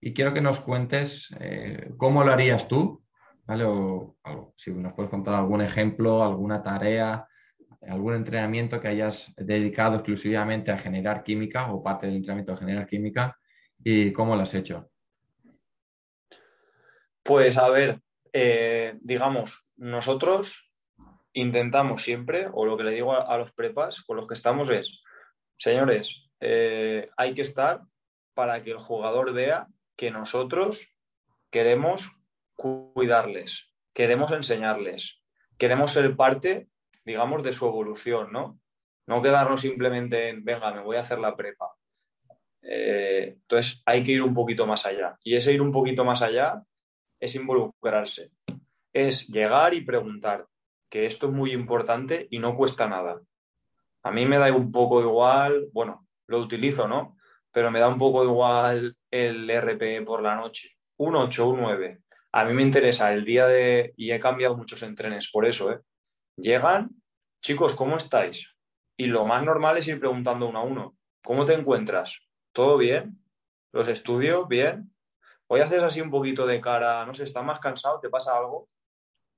Y 0.00 0.12
quiero 0.12 0.34
que 0.34 0.40
nos 0.40 0.60
cuentes 0.60 1.34
eh, 1.38 1.92
cómo 1.96 2.24
lo 2.24 2.32
harías 2.32 2.68
tú, 2.68 3.04
¿vale? 3.46 3.64
O, 3.64 4.16
si 4.56 4.72
nos 4.72 4.94
puedes 4.94 5.10
contar 5.10 5.34
algún 5.34 5.62
ejemplo, 5.62 6.22
alguna 6.22 6.62
tarea, 6.62 7.26
algún 7.82 8.14
entrenamiento 8.14 8.80
que 8.80 8.88
hayas 8.88 9.32
dedicado 9.36 9.96
exclusivamente 9.96 10.70
a 10.70 10.78
generar 10.78 11.22
química 11.22 11.72
o 11.72 11.82
parte 11.82 12.06
del 12.06 12.16
entrenamiento 12.16 12.52
a 12.52 12.56
generar 12.56 12.86
química 12.86 13.38
y 13.82 14.12
cómo 14.12 14.36
lo 14.36 14.42
has 14.42 14.54
hecho. 14.54 14.90
Pues 17.22 17.58
a 17.58 17.68
ver, 17.68 18.00
eh, 18.32 18.98
digamos, 19.00 19.72
nosotros 19.76 20.70
intentamos 21.32 22.02
siempre, 22.02 22.48
o 22.52 22.64
lo 22.64 22.76
que 22.76 22.84
le 22.84 22.92
digo 22.92 23.12
a, 23.12 23.36
los 23.36 23.52
prepas 23.52 24.02
con 24.02 24.16
los 24.16 24.26
que 24.26 24.34
estamos 24.34 24.70
es, 24.70 25.02
señores, 25.58 26.30
eh, 26.40 27.10
hay 27.16 27.34
que 27.34 27.42
estar 27.42 27.82
para 28.34 28.62
que 28.62 28.70
el 28.70 28.78
jugador 28.78 29.32
vea 29.32 29.66
que 29.96 30.10
nosotros 30.10 30.92
queremos 31.50 32.10
cuidarles, 32.54 33.70
queremos 33.92 34.32
enseñarles, 34.32 35.20
queremos 35.58 35.92
ser 35.92 36.16
parte, 36.16 36.68
digamos, 37.06 37.42
de 37.44 37.52
su 37.52 37.66
evolución, 37.66 38.32
¿no? 38.32 38.58
No 39.06 39.22
quedarnos 39.22 39.60
simplemente 39.60 40.28
en, 40.28 40.44
venga, 40.44 40.74
me 40.74 40.82
voy 40.82 40.96
a 40.96 41.02
hacer 41.02 41.20
la 41.20 41.36
prepa. 41.36 41.72
Eh, 42.60 43.36
entonces 43.40 43.80
hay 43.86 44.02
que 44.02 44.12
ir 44.12 44.22
un 44.22 44.34
poquito 44.34 44.66
más 44.66 44.84
allá. 44.84 45.16
Y 45.22 45.36
ese 45.36 45.52
ir 45.52 45.62
un 45.62 45.70
poquito 45.70 46.04
más 46.04 46.20
allá 46.20 46.62
es 47.20 47.36
involucrarse. 47.36 48.32
Es 48.92 49.28
llegar 49.28 49.72
y 49.72 49.82
preguntar, 49.82 50.46
que 50.90 51.06
esto 51.06 51.26
es 51.26 51.32
muy 51.32 51.52
importante 51.52 52.26
y 52.30 52.40
no 52.40 52.56
cuesta 52.56 52.88
nada. 52.88 53.20
A 54.02 54.10
mí 54.10 54.26
me 54.26 54.38
da 54.38 54.52
un 54.52 54.72
poco 54.72 55.00
igual, 55.00 55.68
bueno, 55.72 56.06
lo 56.26 56.38
utilizo, 56.40 56.88
¿no? 56.88 57.16
Pero 57.52 57.70
me 57.70 57.80
da 57.80 57.88
un 57.88 57.98
poco 57.98 58.24
igual 58.24 58.96
el 59.10 59.48
RPE 59.48 60.02
por 60.02 60.22
la 60.22 60.34
noche. 60.34 60.70
Un 60.98 61.14
8, 61.16 61.48
un 61.48 61.60
9. 61.60 62.00
A 62.32 62.44
mí 62.44 62.52
me 62.52 62.62
interesa 62.62 63.12
el 63.12 63.24
día 63.24 63.46
de... 63.46 63.94
Y 63.96 64.10
he 64.10 64.20
cambiado 64.20 64.56
muchos 64.56 64.82
entrenes 64.82 65.30
por 65.30 65.46
eso, 65.46 65.72
¿eh? 65.72 65.80
Llegan, 66.36 66.90
chicos, 67.42 67.74
¿cómo 67.74 67.96
estáis? 67.96 68.54
Y 68.98 69.06
lo 69.06 69.24
más 69.24 69.42
normal 69.42 69.78
es 69.78 69.88
ir 69.88 69.98
preguntando 69.98 70.46
uno 70.46 70.58
a 70.58 70.62
uno. 70.64 70.96
¿Cómo 71.24 71.46
te 71.46 71.54
encuentras? 71.54 72.18
¿Todo 72.52 72.76
bien? 72.76 73.24
¿Los 73.72 73.88
estudios? 73.88 74.46
¿Bien? 74.46 74.94
Hoy 75.46 75.60
haces 75.60 75.82
así 75.82 76.02
un 76.02 76.10
poquito 76.10 76.46
de 76.46 76.60
cara, 76.60 77.06
no 77.06 77.14
sé, 77.14 77.24
¿estás 77.24 77.42
más 77.42 77.58
cansado? 77.58 78.00
¿Te 78.00 78.10
pasa 78.10 78.36
algo? 78.36 78.68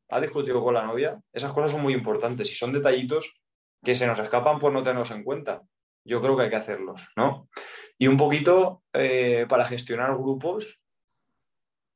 ¿Has 0.09 0.23
discutido 0.23 0.61
con 0.63 0.75
la 0.75 0.83
novia? 0.83 1.21
Esas 1.33 1.53
cosas 1.53 1.71
son 1.71 1.83
muy 1.83 1.93
importantes 1.93 2.51
y 2.51 2.57
son 2.57 2.73
detallitos 2.73 3.41
que 3.85 3.95
se 3.95 4.07
nos 4.09 4.19
escapan 4.19 4.59
por 4.59 4.73
no 4.73 4.83
tenerlos 4.83 5.13
en 5.13 5.23
cuenta. 5.23 5.63
Yo 6.05 6.21
creo 6.21 6.37
que 6.37 6.45
hay 6.45 6.51
que 6.51 6.57
hacerlos, 6.57 7.07
¿no? 7.15 7.49
Y 7.97 8.09
un 8.09 8.17
poquito 8.17 8.83
eh, 8.93 9.47
para 9.49 9.67
gestionar 9.67 10.17
grupos, 10.17 10.83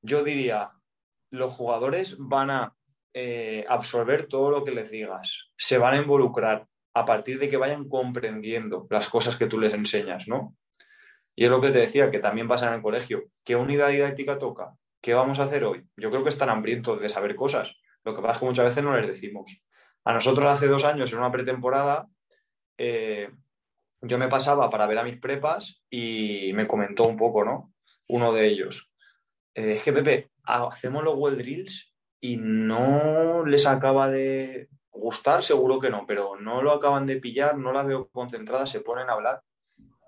yo 0.01 0.23
diría, 0.23 0.71
los 1.31 1.53
jugadores 1.53 2.17
van 2.19 2.51
a 2.51 2.77
eh, 3.15 3.65
absorber 3.69 4.27
todo 4.27 4.51
lo 4.51 4.65
que 4.65 4.73
les 4.73 4.91
digas, 4.91 5.51
se 5.57 5.79
van 5.79 5.95
a 5.95 5.99
involucrar 5.99 6.67
a 6.95 7.05
partir 7.05 7.39
de 7.39 7.49
que 7.49 7.57
vayan 7.57 7.89
comprendiendo 7.89 8.87
las 8.91 9.09
cosas 9.09 9.37
que 9.37 9.47
tú 9.47 9.59
les 9.59 9.73
enseñas, 9.73 10.29
¿no? 10.29 10.57
Y 11.35 11.45
es 11.45 11.51
lo 11.51 11.61
que 11.61 11.71
te 11.71 11.79
decía, 11.79 12.11
que 12.11 12.19
también 12.19 12.49
pasa 12.49 12.69
en 12.69 12.75
el 12.75 12.83
colegio. 12.83 13.25
¿Qué 13.45 13.57
unidad 13.57 13.89
didáctica 13.89 14.39
toca? 14.39 14.75
¿Qué 15.01 15.15
vamos 15.15 15.39
a 15.39 15.45
hacer 15.45 15.65
hoy? 15.65 15.87
Yo 15.97 16.11
creo 16.11 16.23
que 16.23 16.29
están 16.29 16.51
hambrientos 16.51 17.01
de 17.01 17.09
saber 17.09 17.35
cosas. 17.35 17.75
Lo 18.05 18.15
que 18.15 18.21
pasa 18.21 18.35
es 18.35 18.39
que 18.41 18.45
muchas 18.45 18.65
veces 18.67 18.85
no 18.85 18.97
les 18.97 19.07
decimos. 19.07 19.63
A 20.05 20.13
nosotros 20.13 20.47
hace 20.47 20.67
dos 20.67 20.85
años, 20.85 21.13
en 21.13 21.19
una 21.19 21.33
pretemporada, 21.33 22.07
eh, 22.77 23.31
yo 24.03 24.19
me 24.19 24.29
pasaba 24.29 24.69
para 24.69 24.87
ver 24.87 24.99
a 24.99 25.05
mis 25.05 25.19
prepas 25.19 25.83
y 25.89 26.53
me 26.55 26.67
comentó 26.67 27.05
un 27.05 27.17
poco, 27.17 27.45
¿no? 27.45 27.73
Uno 28.09 28.33
de 28.33 28.47
ellos. 28.49 28.91
Eh, 29.55 29.73
es 29.73 29.83
que, 29.83 29.93
Pepe, 29.93 30.31
hacemos 30.45 31.05
los 31.05 31.15
well 31.17 31.37
drills 31.37 31.92
y 32.25 32.37
no 32.37 33.45
les 33.45 33.67
acaba 33.67 34.09
de 34.09 34.69
gustar, 34.93 35.43
seguro 35.43 35.81
que 35.81 35.91
no, 35.91 36.07
pero 36.07 36.37
no 36.41 36.63
lo 36.63 36.71
acaban 36.71 37.05
de 37.05 37.17
pillar, 37.17 37.59
no 37.59 37.73
las 37.73 37.85
veo 37.85 38.09
concentradas, 38.11 38.71
se 38.71 38.81
ponen 38.81 39.11
a 39.11 39.15
hablar. 39.15 39.43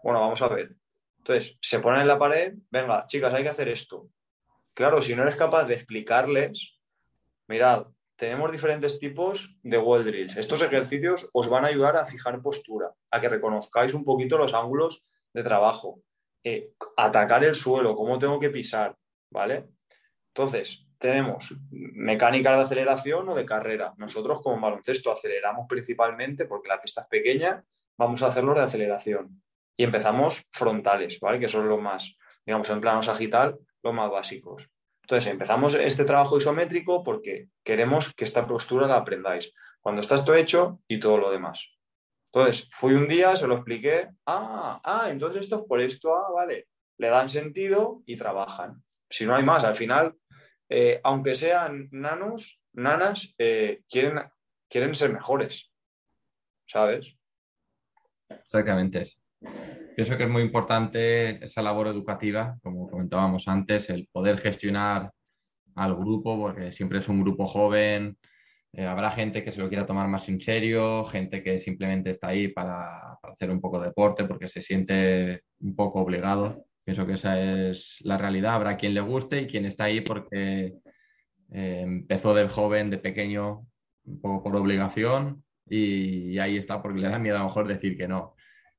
Bueno, 0.04 0.20
vamos 0.20 0.40
a 0.40 0.46
ver. 0.46 0.76
Entonces, 1.18 1.58
se 1.60 1.80
ponen 1.80 2.02
en 2.02 2.08
la 2.08 2.18
pared, 2.18 2.54
venga, 2.70 3.04
chicas, 3.08 3.34
hay 3.34 3.42
que 3.42 3.48
hacer 3.48 3.68
esto. 3.68 4.08
Claro, 4.74 5.02
si 5.02 5.16
no 5.16 5.22
eres 5.22 5.34
capaz 5.34 5.64
de 5.64 5.74
explicarles, 5.74 6.78
mirad, 7.48 7.86
tenemos 8.14 8.52
diferentes 8.52 9.00
tipos 9.00 9.58
de 9.64 9.78
wall 9.78 10.04
drills. 10.04 10.36
Estos 10.36 10.62
ejercicios 10.62 11.28
os 11.32 11.48
van 11.48 11.64
a 11.64 11.68
ayudar 11.68 11.96
a 11.96 12.06
fijar 12.06 12.40
postura, 12.40 12.92
a 13.10 13.20
que 13.20 13.28
reconozcáis 13.28 13.92
un 13.92 14.04
poquito 14.04 14.38
los 14.38 14.54
ángulos 14.54 15.04
de 15.32 15.42
trabajo, 15.42 16.00
eh, 16.44 16.74
atacar 16.96 17.42
el 17.42 17.56
suelo, 17.56 17.96
cómo 17.96 18.20
tengo 18.20 18.38
que 18.38 18.50
pisar, 18.50 18.94
¿vale? 19.30 19.66
Entonces, 20.28 20.86
tenemos 20.98 21.54
mecánica 21.70 22.56
de 22.56 22.62
aceleración 22.62 23.28
o 23.28 23.34
de 23.34 23.44
carrera. 23.44 23.94
Nosotros 23.96 24.40
como 24.42 24.60
baloncesto 24.60 25.12
aceleramos 25.12 25.66
principalmente 25.68 26.46
porque 26.46 26.68
la 26.68 26.80
pista 26.80 27.02
es 27.02 27.08
pequeña, 27.08 27.64
vamos 27.96 28.22
a 28.22 28.28
hacerlo 28.28 28.54
de 28.54 28.62
aceleración 28.62 29.42
y 29.76 29.84
empezamos 29.84 30.42
frontales, 30.52 31.18
¿vale? 31.20 31.40
Que 31.40 31.48
son 31.48 31.68
los 31.68 31.80
más, 31.80 32.16
digamos, 32.46 32.68
en 32.70 32.80
plano 32.80 33.02
sagital, 33.02 33.58
los 33.82 33.94
más 33.94 34.10
básicos. 34.10 34.68
Entonces, 35.02 35.30
empezamos 35.30 35.74
este 35.74 36.04
trabajo 36.04 36.38
isométrico 36.38 37.02
porque 37.02 37.48
queremos 37.62 38.14
que 38.14 38.24
esta 38.24 38.46
postura 38.46 38.86
la 38.86 38.96
aprendáis. 38.96 39.52
Cuando 39.80 40.00
está 40.00 40.14
esto 40.14 40.34
hecho 40.34 40.80
y 40.88 40.98
todo 40.98 41.18
lo 41.18 41.30
demás. 41.30 41.68
Entonces, 42.32 42.68
fui 42.70 42.94
un 42.94 43.06
día, 43.06 43.36
se 43.36 43.46
lo 43.46 43.56
expliqué. 43.56 44.08
Ah, 44.24 44.80
ah, 44.82 45.10
entonces 45.10 45.42
esto 45.42 45.60
es 45.60 45.62
por 45.68 45.80
esto, 45.80 46.14
ah, 46.14 46.32
vale. 46.34 46.68
Le 46.98 47.08
dan 47.08 47.28
sentido 47.28 48.02
y 48.06 48.16
trabajan. 48.16 48.82
Si 49.10 49.26
no 49.26 49.36
hay 49.36 49.44
más, 49.44 49.62
al 49.64 49.74
final, 49.74 50.16
eh, 50.68 51.00
aunque 51.02 51.34
sean 51.34 51.88
nanos, 51.92 52.60
nanas, 52.72 53.34
eh, 53.38 53.82
quieren, 53.88 54.20
quieren 54.68 54.94
ser 54.94 55.12
mejores. 55.12 55.70
¿Sabes? 56.66 57.14
Exactamente. 58.28 59.02
Pienso 59.94 60.16
que 60.16 60.24
es 60.24 60.30
muy 60.30 60.42
importante 60.42 61.44
esa 61.44 61.62
labor 61.62 61.88
educativa, 61.88 62.58
como 62.62 62.88
comentábamos 62.90 63.46
antes, 63.46 63.90
el 63.90 64.08
poder 64.10 64.38
gestionar 64.38 65.12
al 65.76 65.94
grupo, 65.94 66.38
porque 66.38 66.72
siempre 66.72 66.98
es 66.98 67.08
un 67.08 67.22
grupo 67.22 67.46
joven, 67.46 68.16
eh, 68.76 68.86
habrá 68.86 69.12
gente 69.12 69.44
que 69.44 69.52
se 69.52 69.60
lo 69.60 69.68
quiera 69.68 69.86
tomar 69.86 70.08
más 70.08 70.28
en 70.28 70.40
serio, 70.40 71.04
gente 71.04 71.44
que 71.44 71.60
simplemente 71.60 72.10
está 72.10 72.28
ahí 72.28 72.48
para, 72.48 73.12
hacer 73.22 73.50
un 73.50 73.60
poco 73.60 73.78
de 73.78 73.86
deporte 73.86 74.24
porque 74.24 74.48
se 74.48 74.62
siente 74.62 75.44
un 75.60 75.76
poco 75.76 76.00
obligado. 76.00 76.66
Pienso 76.84 77.06
que 77.06 77.14
esa 77.14 77.40
es 77.40 77.98
la 78.02 78.18
realidad. 78.18 78.54
Habrá 78.54 78.76
quien 78.76 78.94
le 78.94 79.00
guste 79.00 79.42
y 79.42 79.46
quien 79.46 79.64
está 79.64 79.84
ahí 79.84 80.00
porque 80.00 80.74
eh, 81.50 81.80
empezó 81.82 82.34
de 82.34 82.48
joven, 82.48 82.90
de 82.90 82.98
pequeño, 82.98 83.66
un 84.04 84.20
poco 84.20 84.42
por 84.42 84.56
obligación 84.56 85.42
y 85.66 86.38
ahí 86.38 86.58
está 86.58 86.82
porque 86.82 87.00
le 87.00 87.08
da 87.08 87.18
miedo 87.18 87.36
a 87.36 87.40
lo 87.40 87.46
mejor 87.46 87.66
decir 87.66 87.96
que 87.96 88.06
no 88.06 88.34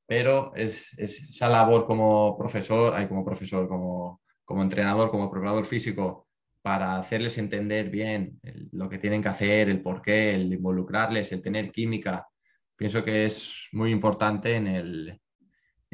pero 0.06 0.54
es, 0.56 0.94
esa 0.98 1.50
labor 1.50 1.86
como 1.86 2.38
profesor, 2.38 3.08
como 3.08 3.26
profesor, 3.26 3.68
como, 3.68 4.22
entrenador, 4.62 5.10
como 5.10 5.32
preparador 5.32 5.66
físico, 5.66 6.28
para 6.62 6.98
hacerles 6.98 7.38
entender 7.38 7.90
bien 7.90 8.40
lo 8.72 8.90
que 8.90 8.98
tienen 8.98 9.22
que 9.22 9.30
hacer, 9.30 9.70
el 9.70 9.82
por 9.82 10.02
qué, 10.02 10.34
el 10.36 10.54
involucrarles, 10.54 11.32
el 11.32 11.42
tener 11.42 11.72
química, 11.72 12.28
pienso 12.76 13.04
que 13.04 13.26
es 13.26 13.68
muy 13.72 13.92
importante 13.92 14.56
en 14.56 14.68
el, 14.68 15.22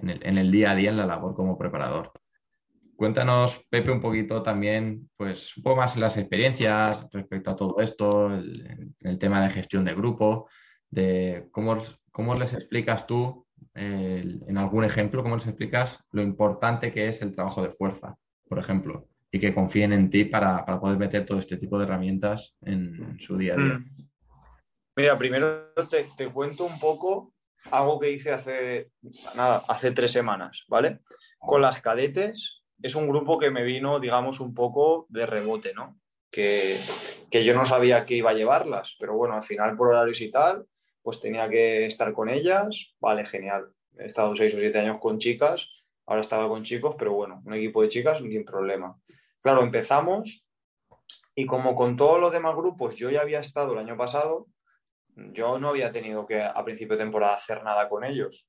en 0.01 0.37
el, 0.37 0.51
día 0.51 0.71
a 0.71 0.75
día 0.75 0.89
en 0.89 0.97
la 0.97 1.05
labor 1.05 1.35
como 1.35 1.57
preparador. 1.57 2.11
Cuéntanos, 2.95 3.65
Pepe, 3.69 3.91
un 3.91 4.01
poquito 4.01 4.43
también, 4.43 5.09
pues 5.17 5.57
un 5.57 5.63
poco 5.63 5.77
más 5.77 5.97
las 5.97 6.17
experiencias 6.17 7.07
respecto 7.11 7.51
a 7.51 7.55
todo 7.55 7.79
esto, 7.79 8.31
el, 8.33 9.17
tema 9.17 9.41
de 9.41 9.49
gestión 9.49 9.83
de 9.85 9.95
grupo, 9.95 10.47
de 10.89 11.47
cómo, 11.51 11.77
cómo 12.11 12.35
les 12.35 12.53
explicas 12.53 13.07
tú 13.07 13.47
en 13.73 14.57
algún 14.57 14.83
ejemplo, 14.83 15.23
¿cómo 15.23 15.35
les 15.35 15.47
explicas 15.47 16.03
lo 16.11 16.21
importante 16.21 16.91
que 16.91 17.07
es 17.07 17.21
el 17.21 17.33
trabajo 17.33 17.61
de 17.63 17.71
fuerza, 17.71 18.17
por 18.47 18.59
ejemplo? 18.59 19.07
Y 19.31 19.39
que 19.39 19.53
confíen 19.53 19.93
en 19.93 20.09
ti 20.09 20.25
para, 20.25 20.65
poder 20.79 20.97
meter 20.97 21.25
todo 21.25 21.39
este 21.39 21.57
tipo 21.57 21.77
de 21.77 21.85
herramientas 21.85 22.55
en, 22.61 23.17
su 23.19 23.37
día 23.37 23.53
a 23.53 23.57
día. 23.57 23.79
Mm. 23.79 24.11
Mira, 24.97 25.17
primero 25.17 25.73
te, 26.17 26.27
cuento 26.27 26.65
un 26.65 26.77
poco 26.79 27.30
algo 27.69 27.99
que 27.99 28.11
hice 28.11 28.31
hace, 28.31 28.91
nada, 29.35 29.63
hace 29.67 29.91
tres 29.91 30.11
semanas, 30.11 30.63
¿vale? 30.67 30.99
Con 31.37 31.61
las 31.61 31.81
cadetes 31.81 32.63
es 32.81 32.95
un 32.95 33.07
grupo 33.07 33.37
que 33.37 33.51
me 33.51 33.63
vino, 33.63 33.99
digamos, 33.99 34.39
un 34.39 34.53
poco 34.53 35.05
de 35.09 35.25
rebote, 35.25 35.73
¿no? 35.73 35.99
Que, 36.31 36.77
que 37.29 37.43
yo 37.43 37.53
no 37.53 37.65
sabía 37.65 38.05
que 38.05 38.15
iba 38.15 38.31
a 38.31 38.35
llevarlas, 38.35 38.95
pero 38.99 39.15
bueno, 39.15 39.35
al 39.35 39.43
final 39.43 39.75
por 39.75 39.89
horarios 39.89 40.21
y 40.21 40.31
tal, 40.31 40.65
pues 41.01 41.19
tenía 41.19 41.49
que 41.49 41.85
estar 41.85 42.13
con 42.13 42.29
ellas, 42.29 42.93
vale, 42.99 43.25
genial. 43.25 43.67
He 43.97 44.05
estado 44.05 44.35
seis 44.35 44.53
o 44.53 44.59
siete 44.59 44.79
años 44.79 44.99
con 44.99 45.19
chicas, 45.19 45.69
ahora 46.05 46.21
estaba 46.21 46.47
con 46.47 46.63
chicos, 46.63 46.95
pero 46.97 47.13
bueno, 47.13 47.41
un 47.45 47.53
equipo 47.53 47.81
de 47.81 47.89
chicas 47.89 48.19
sin 48.19 48.45
problema. 48.45 48.95
Claro, 49.41 49.63
empezamos 49.63 50.45
y 51.35 51.45
como 51.45 51.75
con 51.75 51.97
todos 51.97 52.19
los 52.19 52.31
demás 52.31 52.55
grupos 52.55 52.95
yo 52.95 53.09
ya 53.09 53.21
había 53.21 53.39
estado 53.39 53.73
el 53.73 53.79
año 53.79 53.97
pasado, 53.97 54.47
yo 55.15 55.59
no 55.59 55.69
había 55.69 55.91
tenido 55.91 56.25
que 56.25 56.41
a 56.41 56.63
principio 56.63 56.97
de 56.97 57.03
temporada 57.03 57.35
hacer 57.35 57.63
nada 57.63 57.89
con 57.89 58.03
ellos. 58.03 58.47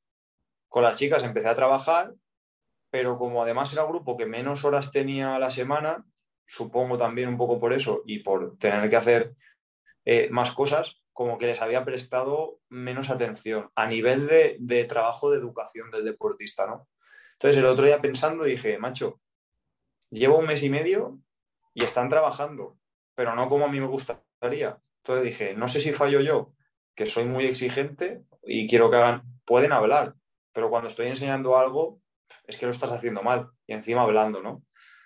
Con 0.69 0.83
las 0.83 0.97
chicas 0.97 1.23
empecé 1.23 1.49
a 1.49 1.55
trabajar, 1.55 2.15
pero 2.91 3.19
como 3.19 3.43
además 3.43 3.73
era 3.73 3.85
un 3.85 3.93
grupo 3.93 4.17
que 4.17 4.27
menos 4.27 4.65
horas 4.65 4.91
tenía 4.91 5.35
a 5.35 5.39
la 5.39 5.51
semana, 5.51 6.05
supongo 6.47 6.99
también 6.99 7.29
un 7.29 7.37
poco 7.37 7.59
por 7.59 7.73
eso 7.73 8.03
y 8.07 8.21
por 8.21 8.59
tener 8.59 8.89
que 8.91 8.97
hacer 8.97 9.35
eh, 10.05 10.29
más 10.31 10.53
cosas, 10.53 11.01
como 11.13 11.39
que 11.39 11.47
les 11.47 11.61
había 11.61 11.85
prestado 11.85 12.61
menos 12.69 13.11
atención 13.11 13.71
a 13.75 13.87
nivel 13.87 14.27
de, 14.27 14.57
de, 14.61 14.85
trabajo 14.85 15.31
de 15.31 15.39
educación 15.39 15.91
del 15.91 16.05
deportista, 16.05 16.67
¿no? 16.67 16.89
Entonces 17.35 17.59
el 17.59 17.67
otro 17.67 17.85
día 17.85 18.01
pensando 18.01 18.45
dije, 18.45 18.79
macho, 18.79 19.21
llevo 20.11 20.39
un 20.39 20.47
mes 20.47 20.63
y 20.63 20.71
medio 20.71 21.19
y 21.75 21.85
están 21.85 22.09
trabajando, 22.09 22.79
pero 23.15 23.35
no 23.35 23.49
como 23.49 23.67
a 23.67 23.69
mí 23.69 23.81
me 23.81 23.87
gustaría. 23.87 24.79
Entonces 25.03 25.25
dije, 25.25 25.55
no 25.55 25.69
sé 25.69 25.81
si 25.81 25.93
fallo 25.93 26.21
yo, 26.21 26.53
que 26.95 27.07
soy 27.07 27.25
muy 27.25 27.47
exigente 27.47 28.23
y 28.45 28.69
quiero 28.69 28.91
que 28.91 28.97
hagan, 28.97 29.23
pueden 29.45 29.73
hablar, 29.73 30.15
pero 30.53 30.71
cuando 30.71 30.89
estoy 30.89 31.09
enseñando 31.09 31.59
algo, 31.59 32.01
es 32.47 32.57
que 32.57 32.67
lo 32.67 32.73
estás 32.73 32.93
haciendo 32.93 33.23
mal 33.23 33.49
y 33.67 33.73
encima 33.73 34.03
hablando, 34.03 34.43
¿no? 34.43 34.63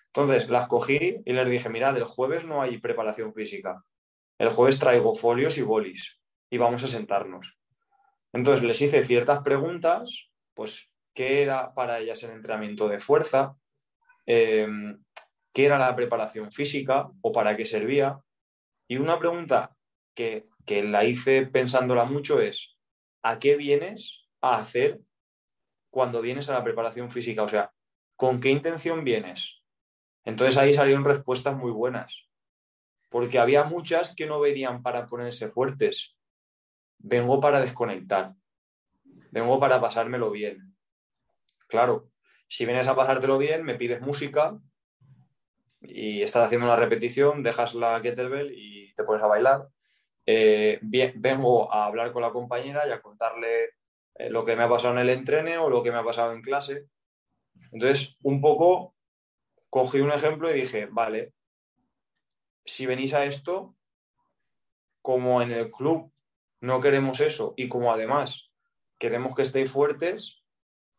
Entonces 0.08 0.48
las 0.48 0.66
cogí 0.66 1.22
y 1.24 1.32
les 1.32 1.50
dije, 1.50 1.68
mirad, 1.68 1.96
el 1.96 2.04
jueves 2.04 2.44
no 2.44 2.62
hay 2.62 2.78
preparación 2.78 3.32
física. 3.34 3.82
El 4.38 4.50
jueves 4.50 4.78
traigo 4.78 5.14
folios 5.14 5.58
y 5.58 5.62
bolis 5.62 6.18
y 6.50 6.58
vamos 6.58 6.82
a 6.84 6.88
sentarnos. 6.88 7.58
Entonces 8.32 8.64
les 8.64 8.80
hice 8.82 9.04
ciertas 9.04 9.40
preguntas, 9.40 10.30
pues, 10.54 10.90
¿qué 11.14 11.42
era 11.42 11.72
para 11.74 12.00
ellas 12.00 12.22
el 12.22 12.30
entrenamiento 12.30 12.88
de 12.88 12.98
fuerza? 12.98 13.56
Em, 14.26 15.02
¿Qué 15.54 15.64
era 15.64 15.78
la 15.78 15.96
preparación 15.96 16.52
física 16.52 17.08
o 17.22 17.32
para 17.32 17.56
qué 17.56 17.64
servía? 17.64 18.18
Y 18.88 18.98
una 18.98 19.18
pregunta 19.18 19.75
que, 20.16 20.48
la 20.82 21.04
hice 21.04 21.46
pensándola 21.46 22.04
mucho 22.04 22.40
es, 22.40 22.76
¿a 23.22 23.38
qué 23.38 23.54
vienes 23.54 24.26
a 24.40 24.56
hacer 24.56 25.00
cuando 25.90 26.20
vienes 26.20 26.48
a 26.48 26.54
la 26.54 26.64
preparación 26.64 27.12
física? 27.12 27.44
O 27.44 27.48
sea, 27.48 27.70
¿con 28.16 28.40
qué 28.40 28.50
intención 28.50 29.04
vienes? 29.04 29.62
Entonces 30.24 30.56
ahí 30.56 30.74
salieron 30.74 31.04
respuestas 31.04 31.56
muy 31.56 31.70
buenas, 31.70 32.28
porque 33.10 33.38
había 33.38 33.62
muchas 33.62 34.14
que 34.16 34.26
no 34.26 34.40
venían 34.40 34.82
para 34.82 35.06
ponerse 35.06 35.48
fuertes. 35.48 36.16
Vengo 36.98 37.40
para 37.40 37.60
desconectar, 37.60 38.32
vengo 39.30 39.60
para 39.60 39.80
pasármelo 39.80 40.32
bien. 40.32 40.74
Claro, 41.68 42.08
si 42.48 42.64
vienes 42.64 42.88
a 42.88 42.96
pasártelo 42.96 43.38
bien, 43.38 43.62
me 43.64 43.76
pides 43.76 44.00
música 44.00 44.58
y 45.80 46.22
estás 46.22 46.46
haciendo 46.46 46.66
una 46.66 46.76
repetición, 46.76 47.42
dejas 47.42 47.74
la 47.74 48.00
kettlebell 48.02 48.52
y 48.52 48.92
te 48.94 49.04
pones 49.04 49.22
a 49.22 49.28
bailar 49.28 49.68
eh, 50.26 50.80
vengo 50.82 51.72
a 51.72 51.86
hablar 51.86 52.12
con 52.12 52.22
la 52.22 52.32
compañera 52.32 52.86
y 52.86 52.90
a 52.90 53.00
contarle 53.00 53.70
eh, 54.16 54.28
lo 54.28 54.44
que 54.44 54.56
me 54.56 54.64
ha 54.64 54.68
pasado 54.68 54.94
en 54.94 55.00
el 55.00 55.10
entrene 55.10 55.56
o 55.58 55.70
lo 55.70 55.82
que 55.82 55.92
me 55.92 55.98
ha 55.98 56.04
pasado 56.04 56.32
en 56.32 56.42
clase. 56.42 56.86
Entonces, 57.70 58.16
un 58.22 58.40
poco 58.40 58.94
cogí 59.70 60.00
un 60.00 60.12
ejemplo 60.12 60.50
y 60.50 60.60
dije, 60.60 60.86
vale, 60.90 61.32
si 62.64 62.86
venís 62.86 63.14
a 63.14 63.24
esto, 63.24 63.76
como 65.00 65.40
en 65.40 65.52
el 65.52 65.70
club 65.70 66.12
no 66.60 66.80
queremos 66.80 67.20
eso 67.20 67.54
y 67.56 67.68
como 67.68 67.92
además 67.92 68.50
queremos 68.98 69.36
que 69.36 69.42
estéis 69.42 69.70
fuertes, 69.70 70.42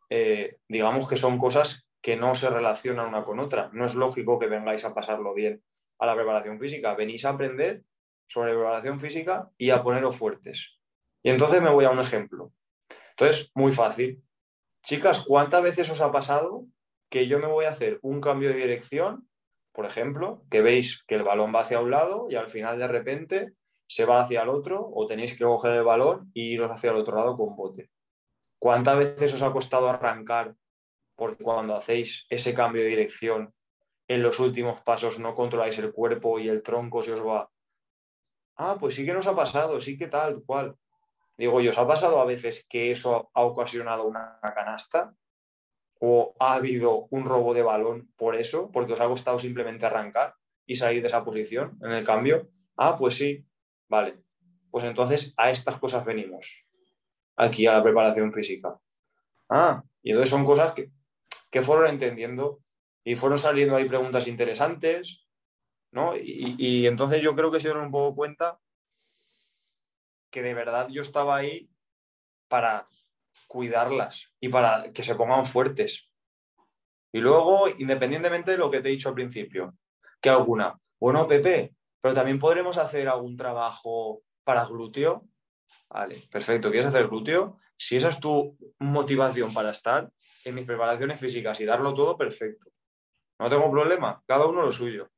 eh, 0.10 0.58
digamos 0.70 1.10
que 1.10 1.18
son 1.18 1.38
cosas 1.38 1.86
que 2.02 2.16
no 2.16 2.36
se 2.36 2.50
relacionan 2.50 3.08
una 3.08 3.26
con 3.26 3.40
otra. 3.40 3.70
No 3.74 3.86
es 3.86 3.96
lógico 3.96 4.40
que 4.40 4.48
vengáis 4.48 4.86
a 4.86 4.94
pasarlo 4.94 5.34
bien 5.34 5.62
a 6.00 6.06
la 6.06 6.16
preparación 6.16 6.60
física. 6.60 6.94
Venís 6.94 7.26
a 7.26 7.32
aprender 7.32 7.84
sobre 8.28 8.52
evaluación 8.52 9.00
física 9.00 9.50
y 9.58 9.70
a 9.70 9.82
poneros 9.84 10.16
fuertes. 10.16 10.78
Y 11.24 11.30
entonces 11.30 11.62
me 11.62 11.70
voy 11.70 11.86
a 11.86 11.90
un 11.90 12.00
ejemplo. 12.00 12.52
Entonces, 13.12 13.52
muy 13.56 13.72
fácil. 13.72 14.22
Chicas, 14.84 15.26
¿cuántas 15.26 15.64
veces 15.64 15.90
os 15.90 16.02
ha 16.02 16.12
pasado 16.12 16.66
que 17.10 17.28
yo 17.28 17.40
me 17.40 17.48
voy 17.48 17.66
a 17.66 17.70
hacer 17.70 18.00
un 18.02 18.22
cambio 18.22 18.50
de 18.50 18.56
dirección, 18.56 19.28
por 19.72 19.86
ejemplo, 19.86 20.44
que 20.50 20.62
veis 20.62 21.04
que 21.04 21.16
el 21.16 21.24
balón 21.24 21.54
va 21.54 21.62
hacia 21.62 21.80
un 21.80 21.92
lado 21.92 22.28
y 22.30 22.36
al 22.36 22.50
final 22.50 22.80
de 22.80 22.88
repente 22.88 23.54
se 23.88 24.06
va 24.06 24.22
hacia 24.22 24.44
el 24.44 24.50
otro 24.50 24.90
o 24.94 25.06
tenéis 25.06 25.38
que 25.38 25.46
coger 25.46 25.74
el 25.74 25.84
balón 25.84 26.32
y 26.34 26.54
iros 26.54 26.72
hacia 26.72 26.92
el 26.92 26.98
otro 26.98 27.16
lado 27.16 27.38
con 27.38 27.56
bote? 27.56 27.90
¿Cuántas 28.60 28.98
veces 28.98 29.34
os 29.34 29.44
ha 29.44 29.52
costado 29.52 29.88
arrancar 29.88 30.56
porque 31.16 31.44
cuando 31.44 31.76
hacéis 31.76 32.26
ese 32.30 32.54
cambio 32.54 32.84
de 32.84 32.90
dirección 32.90 33.54
en 34.08 34.24
los 34.24 34.40
últimos 34.40 34.82
pasos 34.82 35.20
no 35.20 35.36
controláis 35.36 35.78
el 35.80 35.92
cuerpo 35.92 36.40
y 36.40 36.50
el 36.50 36.62
tronco 36.62 37.04
se 37.04 37.14
os 37.14 37.26
va 37.26 37.50
ah, 38.58 38.78
pues 38.80 38.96
sí 38.96 39.06
que 39.06 39.14
nos 39.14 39.28
ha 39.28 39.36
pasado, 39.36 39.80
sí 39.80 39.98
que 39.98 40.08
tal, 40.08 40.44
cual. 40.46 40.76
Digo, 41.38 41.62
¿y 41.62 41.68
os 41.68 41.78
ha 41.78 41.88
pasado 41.88 42.20
a 42.20 42.26
veces 42.26 42.66
que 42.68 42.92
eso 42.92 43.30
ha 43.34 43.44
ocasionado 43.44 44.06
una 44.06 44.40
canasta? 44.56 45.14
¿O 46.00 46.36
ha 46.40 46.54
habido 46.56 47.08
un 47.12 47.26
robo 47.26 47.54
de 47.54 47.62
balón 47.62 48.12
por 48.18 48.36
eso? 48.36 48.72
Porque 48.72 48.94
os 48.94 49.02
ha 49.02 49.08
costado 49.08 49.40
simplemente 49.40 49.86
arrancar 49.86 50.36
y 50.66 50.76
salir 50.76 51.02
de 51.02 51.08
esa 51.08 51.24
posición 51.24 51.78
en 51.82 51.92
el 51.92 52.04
cambio. 52.04 52.50
Ah, 52.76 52.96
pues 52.98 53.16
sí, 53.16 53.46
vale. 53.88 54.18
Pues 54.70 54.84
entonces 54.84 55.34
a 55.38 55.50
estas 55.50 55.80
cosas 55.80 56.06
venimos, 56.06 56.68
aquí 57.36 57.66
a 57.66 57.74
la 57.74 57.84
preparación 57.84 58.34
física. 58.34 58.80
Ah, 59.50 59.84
y 60.04 60.12
entonces 60.12 60.30
son 60.30 60.46
cosas 60.46 60.74
que, 60.74 60.92
que 61.52 61.62
fueron 61.62 61.88
entendiendo 61.88 62.60
y 63.04 63.16
fueron 63.16 63.40
saliendo 63.40 63.76
ahí 63.76 63.88
preguntas 63.88 64.28
interesantes, 64.28 65.27
y, 66.16 66.88
entonces 66.88 67.22
yo 67.22 67.36
creo 67.36 67.52
que 67.52 67.60
se 67.60 67.68
dieron 67.68 67.86
un 67.86 67.92
poco 67.92 68.16
cuenta 68.16 68.60
que 70.30 70.42
de 70.42 70.54
verdad 70.54 70.88
yo 70.90 71.02
estaba 71.02 71.38
ahí 71.38 71.70
para 72.48 72.88
cuidarlas 73.48 74.32
y 74.40 74.50
para 74.50 74.92
que 74.92 75.04
se 75.04 75.16
pongan 75.16 75.46
fuertes. 75.46 76.10
Y 77.14 77.20
luego, 77.20 77.70
independientemente 77.70 78.52
de 78.52 78.58
lo 78.58 78.70
que 78.70 78.82
te 78.82 78.90
he 78.90 78.92
dicho 78.92 79.10
al 79.10 79.16
principio, 79.16 79.76
que 80.22 80.30
alguna, 80.30 80.78
bueno, 81.00 81.28
Pepe, 81.28 81.76
pero 82.02 82.14
también 82.14 82.40
podremos 82.40 82.78
hacer 82.78 83.08
algún 83.08 83.38
trabajo 83.38 84.22
para 84.44 84.66
glúteo. 84.66 85.26
Vale, 85.90 86.22
perfecto. 86.30 86.70
¿Quieres 86.70 86.90
hacer 86.90 87.08
glúteo? 87.08 87.60
Si 87.78 87.96
esa 87.96 88.10
es 88.10 88.20
tu 88.20 88.58
motivación 88.80 89.54
para 89.54 89.72
estar 89.72 90.10
en 90.44 90.56
mis 90.56 90.66
preparaciones 90.66 91.20
físicas 91.20 91.60
y 91.62 91.66
darlo 91.66 91.94
todo, 91.94 92.18
perfecto. 92.18 92.70
No 93.40 93.50
tengo 93.50 93.72
problema, 93.72 94.22
cada 94.26 94.46
uno 94.46 94.64
lo 94.64 94.72
suyo 94.72 95.10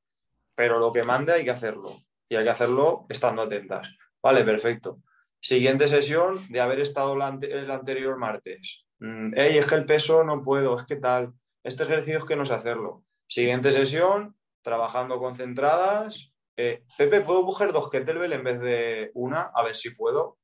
pero 0.60 0.78
lo 0.78 0.92
que 0.92 1.04
mande 1.04 1.32
hay 1.32 1.46
que 1.46 1.52
hacerlo 1.52 2.02
y 2.28 2.36
hay 2.36 2.44
que 2.44 2.50
hacerlo 2.50 3.06
estando 3.08 3.44
atentas. 3.44 3.96
Vale, 4.22 4.44
perfecto. 4.44 5.00
Siguiente 5.40 5.88
sesión 5.88 6.38
de 6.50 6.60
haber 6.60 6.82
estado 6.82 7.14
el 7.14 7.72
anterior 7.72 8.18
martes. 8.18 8.84
Mm, 9.00 9.40
Ey, 9.40 9.58
es 9.58 9.66
que 9.66 9.76
el 9.76 9.86
peso 9.86 10.22
no 10.26 10.44
puedo, 10.44 10.76
es 10.76 10.84
que 10.84 10.98
tal. 10.98 11.32
Este 11.64 11.84
ejercicio 11.84 12.18
es 12.18 12.26
que 12.26 12.36
no 12.36 12.46
sé 12.46 12.56
hacerlo. 12.56 13.06
Siguiente 13.26 13.72
sesión, 13.72 14.36
trabajando 14.62 15.18
concentradas. 15.18 16.34
Eh, 16.58 16.84
Pepe, 16.98 17.22
¿puedo 17.22 17.46
coger 17.46 17.72
dos 17.72 17.90
kettlebell 17.90 18.34
en 18.34 18.44
vez 18.44 18.60
de 18.60 19.12
una? 19.14 19.52
A 19.56 19.64
ver 19.64 19.78
si 19.78 19.92
puedo. 19.92 20.40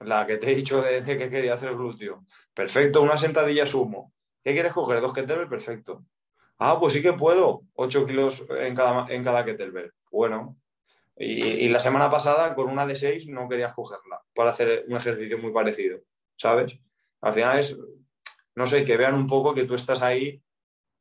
La 0.00 0.26
que 0.26 0.38
te 0.38 0.50
he 0.50 0.54
dicho 0.54 0.80
de, 0.80 1.02
que 1.02 1.28
quería 1.28 1.52
hacer 1.52 1.74
glúteo. 1.74 2.24
Perfecto, 2.54 3.02
una 3.02 3.18
sentadilla 3.18 3.66
sumo. 3.66 4.14
¿Qué 4.42 4.54
quieres 4.54 4.72
coger? 4.72 5.02
Dos 5.02 5.12
kettlebell, 5.12 5.50
perfecto. 5.50 6.06
Ah, 6.58 6.78
pues 6.78 6.92
sí 6.92 7.02
que 7.02 7.12
puedo, 7.12 7.62
8 7.74 8.06
kilos 8.06 8.46
en 8.50 8.74
cada, 8.74 9.12
en 9.12 9.24
cada 9.24 9.44
kettlebell. 9.44 9.92
Bueno, 10.10 10.56
y, 11.16 11.68
la 11.68 11.80
semana 11.80 12.10
pasada 12.10 12.54
con 12.54 12.68
una 12.68 12.86
de 12.86 12.96
6 12.96 13.28
no 13.28 13.48
querías 13.48 13.72
cogerla 13.72 14.20
para 14.34 14.50
hacer 14.50 14.84
un 14.88 14.96
ejercicio 14.96 15.38
muy 15.38 15.52
parecido, 15.52 16.00
¿sabes? 16.36 16.78
Al 17.20 17.34
final 17.34 17.58
es, 17.58 17.78
no 18.54 18.66
sé, 18.66 18.84
que 18.84 18.96
vean 18.96 19.14
un 19.14 19.26
poco 19.26 19.54
que 19.54 19.64
tú 19.64 19.74
estás 19.74 20.02
ahí 20.02 20.40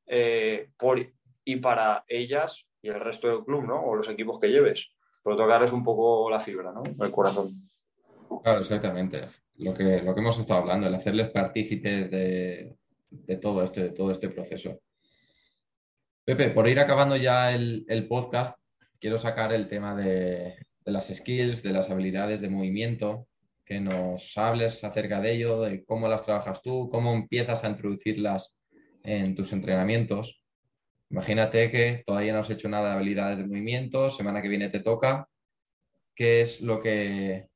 eh, 0.06 0.70
por 0.78 1.00
y 1.46 1.56
para 1.58 2.06
ellas 2.08 2.68
y 2.82 2.90
el 2.90 3.00
resto 3.00 3.28
del 3.28 3.44
club, 3.44 3.66
¿no? 3.66 3.82
O 3.82 3.96
los 3.96 4.10
equipos 4.10 4.40
que 4.40 4.50
lleves. 4.50 4.92
Pero 5.24 5.38
tocar 5.38 5.64
es 5.64 5.72
un 5.72 5.84
poco 5.84 6.30
la 6.30 6.40
fibra, 6.40 6.72
¿no? 6.72 6.84
El 7.04 7.12
corazón. 7.12 7.52
Claro, 8.44 8.60
exactamente. 8.60 9.22
Lo 9.58 9.74
que, 9.74 10.02
lo 10.02 10.14
que 10.14 10.22
hemos 10.22 10.38
estado 10.40 10.62
hablando, 10.62 10.88
el 10.88 10.96
hacerles 10.96 11.30
partícipes 11.32 12.12
de, 12.12 12.76
de 13.10 13.38
todo, 13.38 13.64
este, 13.64 13.84
de 13.84 13.90
todo 13.92 14.12
este 14.12 14.30
proceso. 14.30 14.80
Pepe, 16.26 16.52
por 16.52 16.70
ir 16.70 16.80
acabando 16.80 17.18
ya 17.18 17.54
el, 17.54 18.08
podcast, 18.08 18.56
quiero 19.02 19.20
sacar 19.20 19.52
el 19.52 19.68
tema 19.68 19.94
de, 19.94 20.56
las 20.86 21.08
skills, 21.14 21.62
de 21.64 21.74
las 21.74 21.90
habilidades 21.90 22.40
de 22.40 22.50
movimiento, 22.50 23.28
que 23.66 23.82
nos 23.82 24.38
hables 24.38 24.86
acerca 24.86 25.20
de 25.20 25.34
ello, 25.34 25.60
de 25.62 25.84
cómo 25.84 26.08
las 26.08 26.22
trabajas 26.22 26.62
tú, 26.62 26.90
cómo 26.90 27.14
empiezas 27.14 27.66
a 27.66 27.70
introducirlas 27.70 28.56
en 29.04 29.36
tus 29.36 29.52
entrenamientos. 29.52 30.42
Imagínate 31.10 31.70
que 31.70 32.04
todavía 32.06 32.32
no 32.32 32.40
has 32.40 32.50
hecho 32.50 32.70
nada 32.70 32.92
de 32.92 32.96
habilidades 32.96 33.40
de 33.40 33.46
movimiento, 33.46 34.10
semana 34.10 34.42
que 34.42 34.48
viene 34.48 34.70
te 34.70 34.80
toca. 34.80 35.28
¿Qué 36.16 36.40
es 36.40 36.62
lo 36.62 36.82
que, 36.82 37.50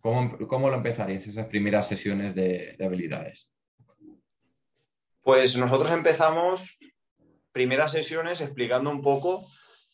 cómo, 0.00 0.68
lo 0.68 0.74
empezarías 0.74 1.26
esas 1.26 1.46
primeras 1.46 1.88
sesiones 1.88 2.34
de 2.34 2.76
habilidades? 2.84 3.48
Pues 5.22 5.56
nosotros 5.56 5.90
empezamos 5.90 6.78
primeras 7.52 7.92
sesiones 7.92 8.40
explicando 8.40 8.90
un 8.90 9.02
poco 9.02 9.46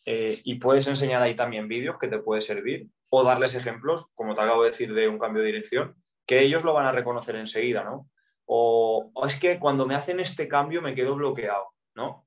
eh, 0.04 0.40
y 0.44 0.56
puedes 0.56 0.86
enseñar 0.86 1.22
ahí 1.22 1.34
también 1.34 1.68
vídeos 1.68 1.98
que 1.98 2.08
te 2.08 2.18
puede 2.18 2.42
servir 2.42 2.88
o 3.08 3.24
darles 3.24 3.54
ejemplos, 3.54 4.06
como 4.14 4.34
te 4.34 4.42
acabo 4.42 4.62
de 4.62 4.70
decir, 4.70 4.92
de 4.94 5.08
un 5.08 5.18
cambio 5.18 5.42
de 5.42 5.48
dirección, 5.48 5.96
que 6.26 6.40
ellos 6.40 6.64
lo 6.64 6.72
van 6.72 6.86
a 6.86 6.92
reconocer 6.92 7.36
enseguida, 7.36 7.84
¿no? 7.84 8.08
O, 8.46 9.10
es 9.26 9.38
que 9.40 9.58
cuando 9.58 9.86
me 9.86 9.94
hacen 9.94 10.20
este 10.20 10.48
cambio 10.48 10.82
me 10.82 10.94
quedo 10.94 11.16
bloqueado, 11.16 11.72
¿no? 11.94 12.26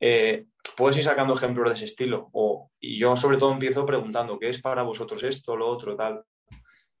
Eh, 0.00 0.46
puedes 0.76 0.96
ir 0.98 1.04
sacando 1.04 1.34
ejemplos 1.34 1.68
de 1.68 1.76
ese 1.76 1.84
estilo. 1.84 2.28
O, 2.32 2.70
y 2.80 2.98
yo 2.98 3.16
sobre 3.16 3.38
todo 3.38 3.52
empiezo 3.52 3.86
preguntando, 3.86 4.38
¿qué 4.38 4.48
es 4.48 4.60
para 4.60 4.82
vosotros 4.82 5.22
esto, 5.22 5.56
lo 5.56 5.68
otro, 5.68 5.96
tal? 5.96 6.22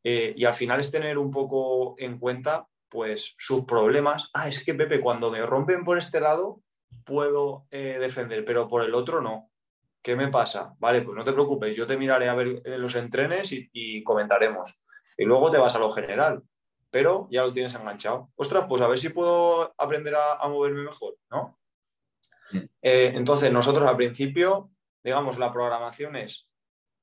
Eh, 0.04 0.34
y 0.36 0.44
al 0.44 0.54
final 0.54 0.80
es 0.80 0.90
tener 0.90 1.18
un 1.18 1.30
poco 1.30 1.94
en 1.98 2.18
cuenta 2.18 2.66
pues 2.88 3.34
sus 3.38 3.64
problemas. 3.64 4.30
Ah, 4.32 4.48
es 4.48 4.64
que 4.64 4.74
Pepe, 4.74 5.00
cuando 5.00 5.30
me 5.30 5.44
rompen 5.44 5.84
por 5.84 5.98
este 5.98 6.20
lado, 6.20 6.60
puedo 7.04 7.66
eh, 7.70 7.98
defender, 7.98 8.44
pero 8.44 8.68
por 8.68 8.84
el 8.84 8.94
otro 8.94 9.20
no. 9.20 9.50
¿Qué 10.02 10.14
me 10.16 10.28
pasa? 10.28 10.74
Vale, 10.78 11.02
pues 11.02 11.16
no 11.16 11.24
te 11.24 11.32
preocupes, 11.32 11.76
yo 11.76 11.86
te 11.86 11.96
miraré 11.96 12.28
a 12.28 12.34
ver 12.34 12.62
los 12.64 12.94
entrenes 12.94 13.50
y, 13.52 14.02
comentaremos. 14.04 14.80
Y 15.16 15.24
luego 15.24 15.50
te 15.50 15.58
vas 15.58 15.74
a 15.74 15.78
lo 15.78 15.90
general, 15.90 16.42
pero 16.90 17.28
ya 17.30 17.42
lo 17.42 17.52
tienes 17.52 17.74
enganchado. 17.74 18.30
Ostras, 18.36 18.66
pues 18.68 18.80
a 18.80 18.88
ver 18.88 18.98
si 18.98 19.08
puedo 19.08 19.74
aprender 19.76 20.14
a, 20.14 20.46
moverme 20.48 20.84
mejor, 20.84 21.16
¿no? 21.30 21.58
Eh, 22.80 23.12
entonces, 23.14 23.52
nosotros 23.52 23.86
al 23.88 23.96
principio, 23.96 24.70
digamos, 25.02 25.38
la 25.38 25.52
programación 25.52 26.16
es 26.16 26.48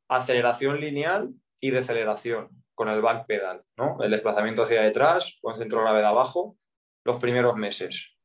aceleración 0.08 0.80
lineal 0.80 1.34
y 1.60 1.72
deceleración 1.72 2.50
con 2.74 2.90
el 2.90 3.02
back 3.02 3.26
pedal, 3.26 3.64
¿no? 3.78 3.98
El 4.02 4.12
desplazamiento 4.12 4.64
hacia 4.64 4.82
detrás, 4.82 5.38
con 5.42 5.58
centro 5.58 5.80
de 5.80 5.86
gravedad 5.86 6.10
abajo, 6.10 6.58
los 7.04 7.20
primeros 7.20 7.56
meses. 7.56 8.16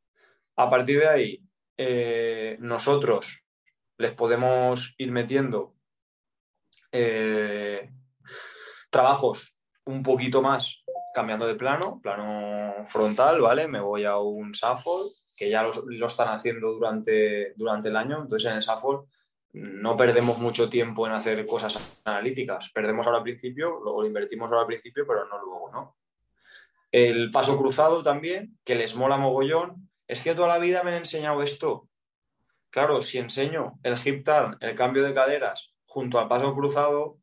A 0.57 0.69
partir 0.69 1.01
de 1.01 1.09
ahí, 1.09 1.50
eh, 1.83 2.59
nosotros 2.61 3.43
les 3.97 4.13
podemos 4.13 4.95
ir 4.99 5.11
metiendo 5.13 5.77
eh, 6.93 7.89
trabajos 8.91 9.59
un 9.87 10.03
poquito 10.03 10.43
más 10.43 10.85
cambiando 11.15 11.47
de 11.47 11.55
plano, 11.55 11.99
plano 12.03 12.85
frontal, 12.85 13.41
¿vale? 13.41 13.67
Me 13.67 13.81
voy 13.81 14.05
a 14.05 14.19
un 14.19 14.53
Shuffle, 14.53 15.11
que 15.35 15.49
ya 15.49 15.63
lo, 15.63 16.07
están 16.07 16.29
haciendo 16.29 16.71
durante, 16.75 17.55
durante 17.57 17.89
el 17.89 17.97
año, 17.97 18.21
entonces 18.21 18.51
en 18.51 18.59
el 18.59 18.63
Shuffle 18.63 19.09
no 19.55 19.97
perdemos 19.97 20.37
mucho 20.37 20.69
tiempo 20.69 21.07
en 21.07 21.15
hacer 21.15 21.47
cosas 21.47 21.99
analíticas. 22.05 22.71
Perdemos 22.75 23.07
ahora 23.07 23.21
al 23.21 23.25
principio, 23.25 23.81
luego 23.83 24.03
lo 24.03 24.07
invertimos 24.07 24.51
ahora 24.51 24.63
al 24.63 24.67
principio, 24.67 25.07
pero 25.07 25.25
no 25.25 25.43
luego, 25.43 25.71
¿no? 25.73 25.97
El 26.93 27.31
paso 27.31 27.57
cruzado 27.57 28.03
también, 28.03 28.59
que 28.65 28.75
les 28.75 28.95
mola 28.97 29.17
mogollón. 29.17 29.90
Es 30.11 30.25
que 30.25 30.35
toda 30.35 30.49
la 30.49 30.59
vida 30.59 30.83
me 30.83 30.91
han 30.91 30.97
enseñado 30.97 31.41
esto. 31.41 31.89
Claro, 32.71 33.01
si 33.01 33.19
enseño 33.19 33.79
el 33.85 33.95
hip 34.05 34.25
turn, 34.25 34.57
el 34.59 34.75
cambio 34.75 35.05
de 35.05 35.15
caderas, 35.15 35.73
junto 35.85 36.19
al 36.19 36.27
paso 36.27 36.53
cruzado, 36.53 37.19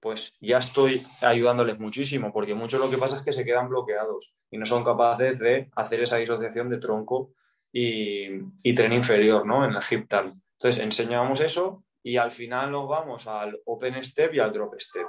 pues 0.00 0.36
ya 0.40 0.58
estoy 0.58 1.06
ayudándoles 1.20 1.78
muchísimo, 1.78 2.32
porque 2.32 2.52
mucho 2.52 2.78
lo 2.78 2.90
que 2.90 2.98
pasa 2.98 3.14
es 3.14 3.22
que 3.22 3.32
se 3.32 3.44
quedan 3.44 3.68
bloqueados 3.68 4.34
y 4.50 4.58
no 4.58 4.66
son 4.66 4.82
capaces 4.82 5.38
de 5.38 5.70
hacer 5.76 6.00
esa 6.00 6.16
disociación 6.16 6.68
de 6.68 6.78
tronco 6.78 7.30
y, 7.72 8.74
tren 8.74 8.92
inferior, 8.92 9.46
¿no? 9.46 9.64
En 9.64 9.70
el 9.70 9.82
hip 9.88 10.08
turn. 10.08 10.42
Entonces, 10.58 10.82
enseñamos 10.82 11.40
eso 11.40 11.84
y 12.02 12.16
al 12.16 12.32
final 12.32 12.72
nos 12.72 12.88
vamos 12.88 13.28
al 13.28 13.56
open 13.66 14.02
step 14.04 14.34
y 14.34 14.40
al 14.40 14.52
drop 14.52 14.74
step. 14.80 15.06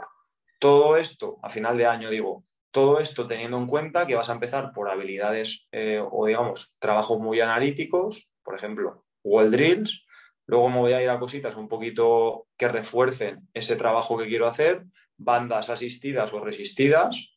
Todo 0.59 0.97
esto, 0.97 1.39
a 1.41 1.49
final 1.49 1.77
de 1.77 1.87
año 1.87 2.11
digo, 2.11 2.43
todo 2.71 2.99
esto 2.99 3.27
teniendo 3.27 3.57
en 3.57 3.67
cuenta 3.67 4.05
que 4.05 4.15
vas 4.15 4.29
a 4.29 4.33
empezar 4.33 4.71
por 4.73 4.89
habilidades 4.89 5.67
eh, 5.71 6.01
o, 6.03 6.25
digamos, 6.25 6.75
trabajos 6.79 7.19
muy 7.19 7.39
analíticos, 7.39 8.29
por 8.43 8.55
ejemplo, 8.55 9.05
wall 9.23 9.51
drills, 9.51 10.05
luego 10.45 10.69
me 10.69 10.79
voy 10.79 10.93
a 10.93 11.01
ir 11.01 11.09
a 11.09 11.19
cositas 11.19 11.55
un 11.55 11.67
poquito 11.67 12.47
que 12.57 12.67
refuercen 12.67 13.47
ese 13.53 13.75
trabajo 13.75 14.17
que 14.17 14.27
quiero 14.27 14.47
hacer, 14.47 14.83
bandas 15.17 15.69
asistidas 15.69 16.33
o 16.33 16.39
resistidas, 16.39 17.35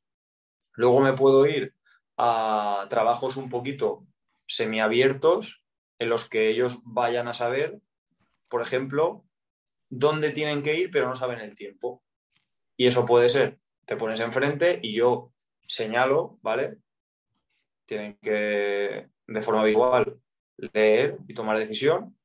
luego 0.74 1.00
me 1.00 1.14
puedo 1.14 1.46
ir 1.46 1.74
a 2.16 2.86
trabajos 2.90 3.36
un 3.36 3.48
poquito 3.48 4.04
semiabiertos 4.46 5.64
en 5.98 6.10
los 6.10 6.28
que 6.28 6.48
ellos 6.48 6.80
vayan 6.84 7.28
a 7.28 7.34
saber 7.34 7.80
por 8.50 8.60
ejemplo, 8.60 9.24
dónde 9.88 10.32
tienen 10.32 10.62
que 10.62 10.76
ir, 10.76 10.90
pero 10.90 11.08
no 11.08 11.14
saben 11.14 11.40
el 11.40 11.54
tiempo. 11.54 12.02
Y 12.76 12.86
eso 12.86 13.06
puede 13.06 13.30
ser, 13.30 13.58
te 13.90 13.96
pones 13.96 14.20
enfrente 14.20 14.78
y 14.80 14.94
yo 14.94 15.32
señalo, 15.66 16.38
¿vale? 16.42 16.76
Tienen 17.86 18.16
que, 18.22 19.08
de 19.26 19.42
forma 19.42 19.64
visual, 19.64 20.16
leer 20.72 21.18
y 21.26 21.34
tomar 21.34 21.58
decisión, 21.58 22.16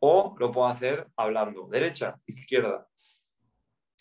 o 0.00 0.36
lo 0.38 0.52
puedo 0.52 0.66
hacer 0.66 1.06
hablando, 1.16 1.66
derecha, 1.66 2.20
izquierda. 2.26 2.86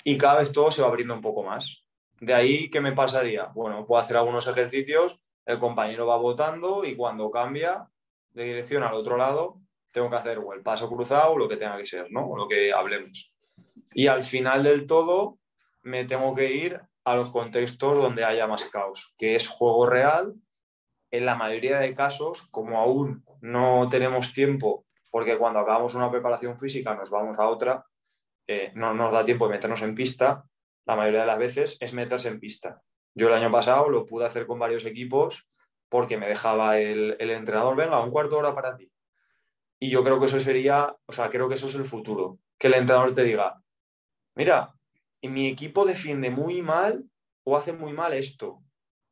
Y 0.03 0.17
cada 0.17 0.39
vez 0.39 0.51
todo 0.51 0.69
se 0.69 0.81
va 0.81 0.89
abriendo 0.89 1.13
un 1.13 1.21
poco 1.21 1.43
más. 1.43 1.85
De 2.19 2.33
ahí, 2.33 2.69
¿qué 2.69 2.81
me 2.81 2.91
pasaría? 2.91 3.45
Bueno, 3.55 3.85
puedo 3.87 4.01
hacer 4.01 4.17
algunos 4.17 4.45
ejercicios, 4.45 5.21
el 5.45 5.59
compañero 5.59 6.05
va 6.05 6.17
votando 6.17 6.83
y 6.83 6.93
cuando 6.93 7.31
cambia 7.31 7.87
de 8.31 8.43
dirección 8.43 8.83
al 8.83 8.95
otro 8.95 9.15
lado, 9.15 9.61
tengo 9.93 10.09
que 10.09 10.17
hacer 10.17 10.39
o 10.39 10.51
el 10.51 10.61
paso 10.61 10.89
cruzado 10.89 11.31
o 11.31 11.37
lo 11.37 11.47
que 11.47 11.55
tenga 11.55 11.77
que 11.77 11.85
ser, 11.85 12.11
¿no? 12.11 12.27
O 12.27 12.35
lo 12.35 12.49
que 12.49 12.73
hablemos. 12.73 13.33
Y 13.93 14.07
al 14.07 14.25
final 14.25 14.61
del 14.61 14.85
todo 14.85 15.39
me 15.83 16.03
tengo 16.03 16.35
que 16.35 16.51
ir 16.51 16.81
a 17.05 17.15
los 17.15 17.31
contextos 17.31 18.01
donde 18.01 18.23
haya 18.23 18.47
más 18.47 18.69
caos, 18.69 19.13
que 19.17 19.35
es 19.35 19.47
juego 19.47 19.85
real. 19.85 20.33
En 21.11 21.25
la 21.25 21.35
mayoría 21.35 21.79
de 21.79 21.93
casos, 21.93 22.47
como 22.49 22.79
aún 22.79 23.23
no 23.41 23.87
tenemos 23.89 24.33
tiempo, 24.33 24.85
porque 25.11 25.37
cuando 25.37 25.59
acabamos 25.59 25.93
una 25.93 26.09
preparación 26.09 26.57
física 26.57 26.95
nos 26.95 27.11
vamos 27.11 27.37
a 27.37 27.47
otra, 27.47 27.85
eh, 28.47 28.71
no 28.75 28.93
nos 28.93 29.13
da 29.13 29.23
tiempo 29.23 29.47
de 29.47 29.53
meternos 29.53 29.81
en 29.83 29.93
pista, 29.93 30.43
la 30.85 30.95
mayoría 30.95 31.21
de 31.21 31.27
las 31.27 31.37
veces 31.37 31.77
es 31.79 31.93
meterse 31.93 32.29
en 32.29 32.39
pista. 32.39 32.81
Yo 33.13 33.27
el 33.27 33.33
año 33.33 33.51
pasado 33.51 33.89
lo 33.89 34.05
pude 34.05 34.25
hacer 34.25 34.47
con 34.47 34.59
varios 34.59 34.85
equipos 34.85 35.47
porque 35.87 36.17
me 36.17 36.27
dejaba 36.27 36.79
el, 36.79 37.15
el 37.19 37.29
entrenador, 37.29 37.75
venga, 37.75 38.03
un 38.03 38.09
cuarto 38.09 38.35
de 38.35 38.41
hora 38.41 38.55
para 38.55 38.75
ti. 38.75 38.91
Y 39.79 39.89
yo 39.89 40.03
creo 40.03 40.19
que 40.19 40.25
eso 40.25 40.39
sería, 40.39 40.95
o 41.05 41.13
sea, 41.13 41.29
creo 41.29 41.47
que 41.47 41.55
eso 41.55 41.67
es 41.67 41.75
el 41.75 41.85
futuro. 41.85 42.39
Que 42.57 42.67
el 42.67 42.73
entrenador 42.73 43.13
te 43.13 43.23
diga, 43.23 43.61
mira, 44.35 44.72
mi 45.29 45.47
equipo 45.47 45.85
defiende 45.85 46.29
muy 46.29 46.61
mal 46.61 47.03
o 47.43 47.57
hace 47.57 47.73
muy 47.73 47.93
mal 47.93 48.13
esto. 48.13 48.61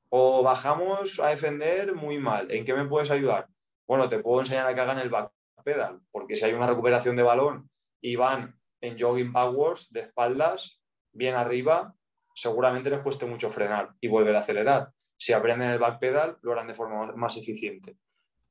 O 0.10 0.44
bajamos 0.44 1.20
a 1.20 1.30
defender 1.30 1.96
muy 1.96 2.18
mal. 2.18 2.52
¿En 2.52 2.66
qué 2.66 2.74
me 2.74 2.86
puedes 2.86 3.12
ayudar? 3.12 3.48
Bueno, 3.88 4.10
te 4.10 4.20
puedo 4.20 4.42
enseñar 4.42 4.68
a 4.68 4.76
que 4.76 4.82
hagan 4.82 5.00
el 5.00 5.10
back 5.10 5.32
pedal, 5.64 6.00
porque 6.12 6.36
si 6.36 6.46
hay 6.46 6.54
una 6.54 6.68
recuperación 6.68 7.16
de 7.16 7.24
balón 7.24 7.70
y 8.02 8.16
van 8.16 8.60
en 8.82 8.98
jogging 9.00 9.32
backwards 9.32 9.92
de 9.92 10.02
espaldas, 10.02 10.80
bien 11.14 11.36
arriba, 11.36 11.94
seguramente 12.34 12.90
les 12.90 13.02
cueste 13.02 13.26
mucho 13.26 13.50
frenar 13.50 13.94
y 14.02 14.08
volver 14.08 14.36
a 14.36 14.40
acelerar. 14.40 14.90
Si 15.18 15.34
aprenden 15.34 15.70
el 15.70 15.80
back 15.80 16.00
pedal, 16.00 16.38
lo 16.42 16.54
harán 16.54 16.68
de 16.68 16.74
forma 16.74 17.12
más 17.14 17.38
eficiente. 17.38 17.96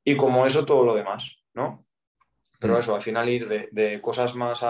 Y 0.03 0.15
como 0.15 0.45
eso, 0.45 0.65
todo 0.65 0.83
lo 0.83 0.95
demás, 0.95 1.37
¿no? 1.53 1.85
Pero 2.59 2.75
mm. 2.75 2.77
eso, 2.77 2.95
al 2.95 3.01
final 3.01 3.29
ir 3.29 3.47
de, 3.47 4.01
cosas 4.01 4.35
más 4.35 4.65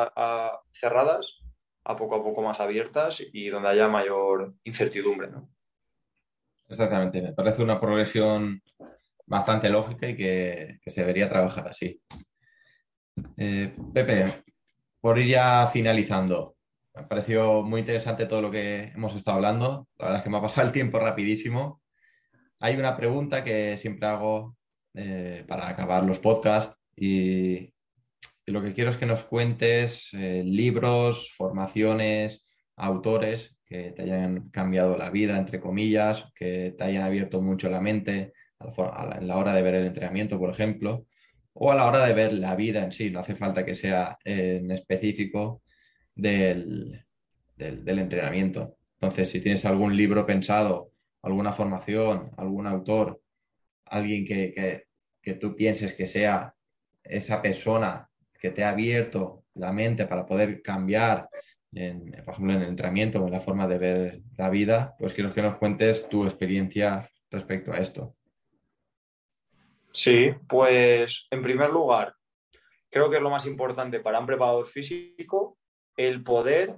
cerradas 0.71 1.40
a 1.83 1.95
poco 1.95 2.15
a 2.15 2.23
poco 2.23 2.41
más 2.41 2.59
abiertas 2.59 3.23
y 3.33 3.47
donde 3.49 3.69
haya 3.69 3.87
mayor 3.87 4.53
incertidumbre, 4.63 5.29
¿no? 5.29 5.49
Exactamente, 6.67 7.21
me 7.21 7.33
parece 7.33 7.63
una 7.63 7.79
progresión 7.79 8.61
bastante 9.25 9.69
lógica 9.69 10.07
y 10.07 10.15
que, 10.15 10.79
se 10.85 11.01
debería 11.01 11.29
trabajar 11.29 11.67
así. 11.67 12.01
Eh, 13.37 13.75
Pepe, 13.93 14.43
por 15.01 15.19
ir 15.19 15.27
ya 15.27 15.67
finalizando, 15.67 16.55
me 16.93 17.01
ha 17.01 17.07
parecido 17.07 17.63
muy 17.63 17.81
interesante 17.81 18.25
todo 18.25 18.41
lo 18.41 18.51
que 18.51 18.91
hemos 18.95 19.15
estado 19.15 19.37
hablando. 19.37 19.87
La 19.97 20.05
verdad 20.05 20.19
es 20.19 20.23
que 20.23 20.29
me 20.29 20.37
ha 20.37 20.41
pasado 20.41 20.67
el 20.67 20.73
tiempo 20.73 20.99
rapidísimo. 20.99 21.81
Hay 22.59 22.75
una 22.75 22.95
pregunta 22.95 23.43
que 23.43 23.77
siempre 23.77 24.07
hago 24.07 24.55
eh, 24.93 25.45
para 25.47 25.67
acabar 25.69 26.03
los 26.03 26.19
podcasts 26.19 26.75
y 26.95 27.70
lo 28.51 28.61
que 28.61 28.73
quiero 28.73 28.89
es 28.89 28.97
que 28.97 29.05
nos 29.05 29.23
cuentes 29.23 30.09
eh, 30.13 30.43
libros, 30.45 31.31
formaciones, 31.35 32.45
autores 32.75 33.57
que 33.65 33.91
te 33.91 34.03
hayan 34.03 34.49
cambiado 34.49 34.97
la 34.97 35.09
vida, 35.09 35.37
entre 35.37 35.59
comillas, 35.59 36.25
que 36.35 36.75
te 36.77 36.83
hayan 36.83 37.03
abierto 37.03 37.41
mucho 37.41 37.69
la 37.69 37.81
mente 37.81 38.33
en 38.59 39.27
la 39.27 39.37
hora 39.37 39.53
de 39.53 39.61
ver 39.61 39.75
el 39.75 39.87
entrenamiento, 39.87 40.37
por 40.37 40.49
ejemplo. 40.49 41.05
o 41.53 41.71
a 41.71 41.75
la 41.75 41.85
hora 41.87 42.05
de 42.05 42.13
ver 42.13 42.33
la 42.33 42.55
vida 42.55 42.83
en 42.83 42.91
sí. 42.91 43.09
No 43.09 43.19
hace 43.19 43.35
falta 43.35 43.65
que 43.65 43.75
sea 43.75 44.17
en 44.23 44.71
específico 44.71 45.63
del, 46.15 47.05
del, 47.55 47.99
entrenamiento. 47.99 48.77
Entonces, 48.99 49.29
si 49.31 49.41
tienes 49.41 49.65
algún 49.65 49.95
libro 49.97 50.25
pensado, 50.25 50.91
alguna 51.21 51.53
formación, 51.53 52.31
algún 52.37 52.67
autor, 52.67 53.21
alguien 53.85 54.25
que, 54.25 54.85
que 55.21 55.33
tú 55.35 55.55
pienses 55.55 55.93
que 55.93 56.07
sea 56.07 56.55
esa 57.03 57.41
persona 57.41 58.10
que 58.41 58.49
te 58.49 58.63
ha 58.63 58.69
abierto 58.69 59.43
la 59.53 59.71
mente 59.71 60.07
para 60.07 60.25
poder 60.25 60.63
cambiar, 60.63 61.29
en, 61.71 62.11
por 62.25 62.33
ejemplo, 62.33 62.53
en 62.53 62.61
el 62.63 62.69
entrenamiento 62.69 63.21
o 63.21 63.27
en 63.27 63.33
la 63.33 63.39
forma 63.39 63.67
de 63.67 63.77
ver 63.77 64.21
la 64.35 64.49
vida, 64.49 64.95
pues 64.97 65.13
quiero 65.13 65.31
que 65.31 65.43
nos 65.43 65.57
cuentes 65.57 66.09
tu 66.09 66.25
experiencia 66.25 67.07
respecto 67.29 67.71
a 67.71 67.77
esto. 67.77 68.15
Sí, 69.93 70.31
pues 70.47 71.27
en 71.29 71.43
primer 71.43 71.69
lugar, 71.69 72.15
creo 72.89 73.09
que 73.09 73.17
es 73.17 73.21
lo 73.21 73.29
más 73.29 73.45
importante 73.45 73.99
para 73.99 74.19
un 74.19 74.25
preparador 74.25 74.67
físico 74.67 75.57
el 75.95 76.23
poder 76.23 76.75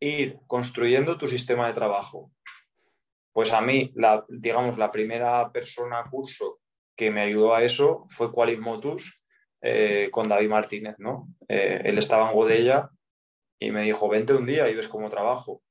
ir 0.00 0.38
construyendo 0.46 1.18
tu 1.18 1.28
sistema 1.28 1.66
de 1.66 1.74
trabajo. 1.74 2.32
Pues 3.32 3.52
a 3.52 3.60
mí, 3.60 3.92
la, 3.94 4.24
digamos, 4.28 4.78
la 4.78 4.90
primera 4.90 5.52
persona 5.52 6.04
curso 6.10 6.60
que 6.96 7.10
me 7.10 7.20
ayudó 7.20 7.54
a 7.54 7.62
eso 7.62 8.06
fue 8.08 8.32
Qualis 8.32 8.58
Motus 8.58 9.19
eh, 9.62 10.08
con 10.10 10.28
David 10.28 10.48
Martínez, 10.48 10.96
¿no? 10.98 11.28
Eh, 11.48 11.82
él 11.84 11.98
estaba 11.98 12.28
en 12.28 12.34
Godella 12.34 12.90
y 13.58 13.70
me 13.70 13.82
dijo, 13.82 14.08
vente 14.08 14.32
un 14.32 14.46
día 14.46 14.68
y 14.68 14.74
ves 14.74 14.88
cómo 14.88 15.10
trabajo. 15.10 15.62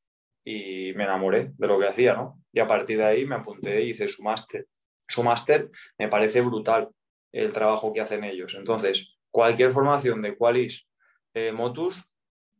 Y 0.45 0.93
me 0.95 1.03
enamoré 1.03 1.51
de 1.57 1.67
lo 1.67 1.79
que 1.79 1.87
hacía, 1.87 2.13
¿no? 2.13 2.41
Y 2.53 2.59
a 2.59 2.67
partir 2.67 2.97
de 2.97 3.05
ahí 3.05 3.25
me 3.25 3.35
apunté 3.35 3.81
y 3.81 3.89
hice 3.89 4.07
su 4.07 4.23
máster. 4.23 4.67
Su 5.07 5.23
máster 5.23 5.69
me 5.97 6.07
parece 6.07 6.41
brutal 6.41 6.89
el 7.31 7.51
trabajo 7.51 7.91
que 7.93 8.01
hacen 8.01 8.23
ellos. 8.23 8.55
Entonces, 8.55 9.17
cualquier 9.31 9.71
formación 9.71 10.21
de 10.21 10.35
Qualis 10.35 10.87
eh, 11.33 11.51
Motus, 11.51 12.05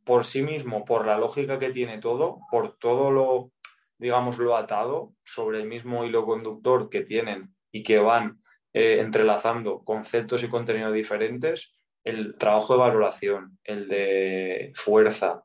por 0.04 0.24
sí 0.24 0.42
mismo, 0.42 0.84
por 0.84 1.06
la 1.06 1.18
lógica 1.18 1.58
que 1.58 1.70
tiene 1.70 1.98
todo, 1.98 2.40
por 2.50 2.76
todo 2.78 3.10
lo, 3.10 3.52
digamos, 3.98 4.38
lo 4.38 4.56
atado 4.56 5.12
sobre 5.24 5.60
el 5.60 5.68
mismo 5.68 6.04
hilo 6.04 6.24
conductor 6.24 6.88
que 6.88 7.02
tienen 7.02 7.54
y 7.70 7.82
que 7.82 7.98
van 7.98 8.39
eh, 8.72 9.00
entrelazando 9.00 9.82
conceptos 9.84 10.42
y 10.42 10.48
contenidos 10.48 10.94
diferentes, 10.94 11.74
el 12.04 12.36
trabajo 12.36 12.74
de 12.74 12.80
valoración, 12.80 13.58
el 13.64 13.88
de 13.88 14.72
fuerza, 14.74 15.44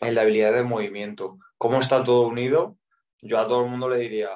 el 0.00 0.14
de 0.14 0.20
habilidad 0.20 0.52
de 0.52 0.64
movimiento, 0.64 1.38
cómo 1.58 1.78
está 1.78 2.02
todo 2.02 2.26
unido, 2.26 2.76
yo 3.20 3.38
a 3.38 3.46
todo 3.46 3.64
el 3.64 3.70
mundo 3.70 3.88
le 3.88 3.98
diría, 3.98 4.30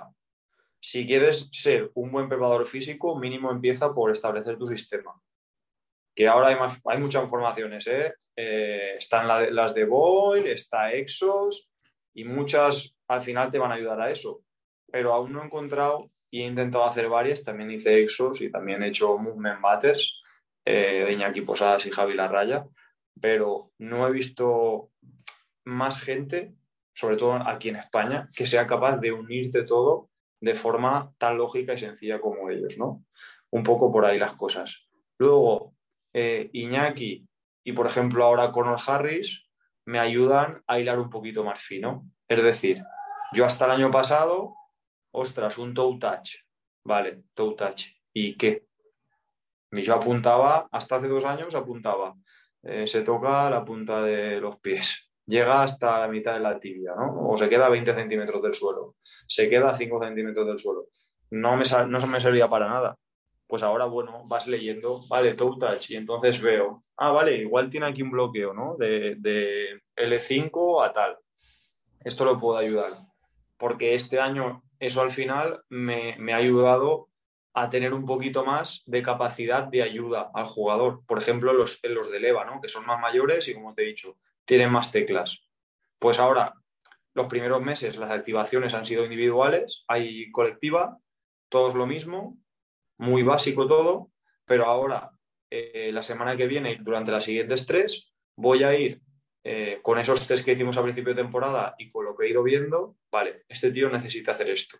si 0.81 1.07
quieres 1.07 1.49
ser 1.53 1.91
un 1.95 2.13
buen 2.13 2.29
preparador 2.29 2.67
físico, 2.67 3.19
mínimo 3.19 3.51
empieza 3.51 3.93
por 3.93 4.13
establecer 4.13 4.57
tu 4.57 4.69
sistema. 4.69 5.13
Que 6.15 6.29
ahora 6.29 6.49
hay, 6.49 6.57
hay 6.85 6.99
muchas 6.99 7.25
informaciones, 7.25 7.87
¿eh? 7.89 8.15
Eh, 8.37 8.95
están 8.97 9.27
las 9.27 9.75
de 9.75 9.85
Boyle, 9.85 10.53
está 10.53 10.93
Exos 10.93 11.71
y 12.15 12.25
muchas 12.25 12.97
al 13.09 13.23
final 13.23 13.51
te 13.51 13.59
van 13.59 13.73
a 13.73 13.75
ayudar 13.75 14.01
a 14.01 14.11
eso. 14.11 14.43
Pero 14.91 15.13
aún 15.13 15.33
no 15.33 15.43
he 15.43 15.47
encontrado 15.47 16.11
y 16.31 16.43
he 16.43 16.47
intentado 16.47 16.85
hacer 16.85 17.09
varias, 17.09 17.45
también 17.45 17.71
hice 17.71 18.03
Exos 18.03 18.41
y 18.41 18.51
también 18.51 18.83
he 18.83 18.89
hecho 18.89 19.17
Movement 19.19 19.61
Matters 19.61 20.21
eh, 20.65 21.05
de 21.07 21.13
Iñaki 21.13 21.43
Posadas 21.43 21.87
y 21.87 21.91
Javi 21.91 22.15
Larraya, 22.15 22.67
pero 23.21 23.73
no 23.79 24.07
he 24.07 24.13
visto 24.13 24.91
más 25.65 26.01
gente, 26.01 26.55
sobre 26.95 27.17
todo 27.17 27.35
aquí 27.35 27.69
en 27.69 27.77
España, 27.77 28.31
que 28.35 28.47
sea 28.47 28.67
capaz 28.67 28.99
de 28.99 29.13
unirte 29.13 29.63
todo 29.63 30.11
de 30.41 30.55
forma 30.55 31.13
tan 31.19 31.39
lógica 31.39 31.75
y 31.75 31.79
sencilla 31.79 32.21
como 32.21 32.51
ellos, 32.51 32.79
¿no? 32.79 33.05
Un 33.51 33.63
poco 33.63 33.93
por 33.93 34.05
ahí 34.05 34.19
las 34.19 34.35
cosas. 34.35 34.89
Luego, 35.19 35.75
eh, 36.13 36.51
Iñaki 36.53 37.27
y, 37.65 37.73
por 37.73 37.87
ejemplo, 37.87 38.25
ahora 38.25 38.53
Conor 38.53 38.79
Harris 38.87 39.47
me 39.87 39.99
ayudan 39.99 40.63
a 40.67 40.79
hilar 40.79 40.99
un 40.99 41.11
poquito 41.11 41.45
más 41.45 41.63
fino. 41.63 42.09
Es 42.29 42.43
decir, 42.43 42.83
yo 43.33 43.45
hasta 43.45 43.67
el 43.67 43.73
año 43.73 43.91
pasado, 43.91 44.55
ostras, 45.13 45.59
un 45.59 45.75
toe 45.75 45.99
touch, 45.99 46.37
vale, 46.85 47.23
toe 47.35 47.55
touch. 47.55 47.85
¿Y 48.13 48.37
qué? 48.37 48.67
Yo 49.71 49.95
apuntaba, 49.95 50.69
hasta 50.71 50.97
hace 50.97 51.09
dos 51.09 51.25
años 51.25 51.55
apuntaba, 51.55 52.15
eh, 52.63 52.87
se 52.87 53.03
toca 53.03 53.51
la 53.51 53.65
punta 53.65 54.03
de 54.03 54.41
los 54.41 54.59
pies, 54.61 55.11
llega 55.27 55.63
hasta 55.63 56.01
la 56.01 56.09
mitad 56.09 56.35
de 56.35 56.41
la 56.41 56.59
tibia, 56.59 56.95
¿no? 56.97 57.29
O 57.29 57.37
se 57.37 57.49
queda 57.49 57.67
a 57.67 57.71
20 57.71 57.95
centímetros 57.95 58.43
del 58.43 58.55
suelo, 58.55 58.97
se 59.27 59.49
queda 59.49 59.71
a 59.71 59.77
5 59.77 60.03
centímetros 60.03 60.47
del 60.47 60.59
suelo. 60.59 60.87
No 61.31 61.57
me, 61.57 61.65
no 61.89 62.07
me 62.07 62.21
servía 62.21 62.49
para 62.49 62.69
nada. 62.69 62.97
Pues 63.49 63.63
ahora, 63.63 63.85
bueno, 63.85 64.25
vas 64.27 64.47
leyendo, 64.47 65.01
vale, 65.09 65.35
toe 65.35 65.57
touch, 65.59 65.91
y 65.91 65.97
entonces 65.97 66.41
veo, 66.41 66.85
ah, 66.97 67.11
vale, 67.11 67.37
igual 67.37 67.71
tiene 67.71 67.87
aquí 67.87 68.03
un 68.03 68.11
bloqueo, 68.11 68.53
¿no? 68.53 68.77
De, 68.77 69.17
de 69.19 69.83
L5 69.97 70.85
a 70.85 70.93
tal. 70.93 71.17
Esto 72.05 72.25
lo 72.25 72.39
puedo 72.39 72.59
ayudar. 72.59 72.93
Porque 73.59 73.95
este 73.95 74.21
año 74.21 74.63
eso 74.79 75.01
al 75.01 75.13
final 75.13 75.63
me, 75.69 76.17
me 76.19 76.33
ha 76.33 76.37
ayudado 76.37 77.09
a 77.55 77.71
tener 77.71 77.95
un 77.95 78.05
poquito 78.05 78.45
más 78.45 78.83
de 78.85 79.03
capacidad 79.03 79.65
de 79.65 79.83
ayuda 79.83 80.31
al 80.35 80.45
jugador. 80.45 81.01
Por 81.07 81.19
ejemplo, 81.19 81.55
los, 81.55 81.81
los 81.85 82.11
de 82.11 82.21
leva, 82.21 82.45
¿no? 82.45 82.61
que 82.61 82.69
son 82.69 82.85
más 82.85 83.01
mayores 83.01 83.49
y, 83.49 83.55
como 83.55 83.73
te 83.73 83.83
he 83.83 83.87
dicho, 83.87 84.19
tienen 84.45 84.71
más 84.71 84.93
teclas. 84.93 85.41
Pues 85.99 86.19
ahora, 86.19 86.53
los 87.15 87.29
primeros 87.29 87.63
meses 87.63 87.97
las 87.97 88.11
activaciones 88.11 88.75
han 88.75 88.85
sido 88.85 89.05
individuales, 89.05 89.85
hay 89.89 90.31
colectiva, 90.33 90.99
todos 91.49 91.75
lo 91.75 91.87
mismo, 91.87 92.37
muy 92.99 93.23
básico 93.23 93.67
todo, 93.67 94.11
pero 94.45 94.67
ahora, 94.67 95.13
eh, 95.49 95.91
la 95.95 96.03
semana 96.03 96.37
que 96.37 96.47
viene, 96.47 96.77
durante 96.83 97.13
las 97.13 97.25
siguientes 97.25 97.67
tres, 97.67 98.13
voy 98.37 98.65
a 98.65 98.79
ir 98.79 99.01
eh, 99.49 99.79
con 99.81 99.97
esos 99.97 100.27
test 100.27 100.45
que 100.45 100.55
hicimos 100.55 100.77
a 100.77 100.83
principio 100.83 101.15
de 101.15 101.23
temporada 101.23 101.77
y 101.79 101.89
con 101.89 102.05
lo 102.05 102.17
que 102.17 102.27
he 102.27 102.31
ido 102.31 102.43
viendo, 102.43 102.97
vale, 103.13 103.45
este 103.49 103.71
tío 103.71 103.89
necesita 103.89 104.33
hacer 104.33 104.51
esto. 104.51 104.77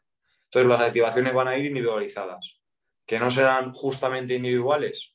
Entonces 0.47 0.69
las 0.69 0.81
activaciones 0.81 1.33
van 1.35 1.47
a 1.47 1.57
ir 1.57 1.67
individualizadas 1.67 2.61
que 3.07 3.21
no 3.21 3.31
serán 3.31 3.73
justamente 3.73 4.35
individuales, 4.35 5.15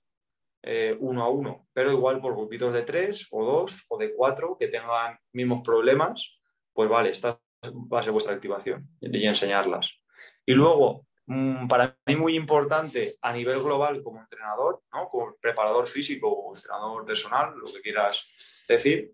eh, 0.64 0.96
uno 0.98 1.24
a 1.24 1.30
uno, 1.30 1.68
pero 1.74 1.92
igual 1.92 2.22
por 2.22 2.34
grupitos 2.34 2.74
de 2.74 2.84
tres 2.84 3.28
o 3.30 3.44
dos 3.44 3.86
o 3.90 3.98
de 3.98 4.14
cuatro 4.14 4.56
que 4.58 4.70
tengan 4.70 5.20
mismos 5.34 5.64
problemas, 5.66 6.40
pues 6.72 6.90
vale, 6.90 7.10
esta 7.10 7.38
va 7.66 8.00
a 8.00 8.04
ser 8.04 8.14
vuestra 8.14 8.34
activación 8.34 8.88
y 9.02 9.28
enseñarlas. 9.28 10.00
Y 10.46 10.54
luego, 10.54 11.08
mm, 11.26 11.68
para 11.68 11.98
mí 12.06 12.16
muy 12.16 12.38
importante 12.38 13.16
a 13.22 13.34
nivel 13.34 13.62
global 13.62 14.02
como 14.02 14.22
entrenador, 14.22 14.82
¿no? 14.94 15.10
como 15.10 15.36
preparador 15.42 15.88
físico 15.88 16.30
o 16.30 16.56
entrenador 16.56 17.04
personal, 17.04 17.54
lo 17.58 17.66
que 17.66 17.82
quieras 17.82 18.32
decir, 18.66 19.12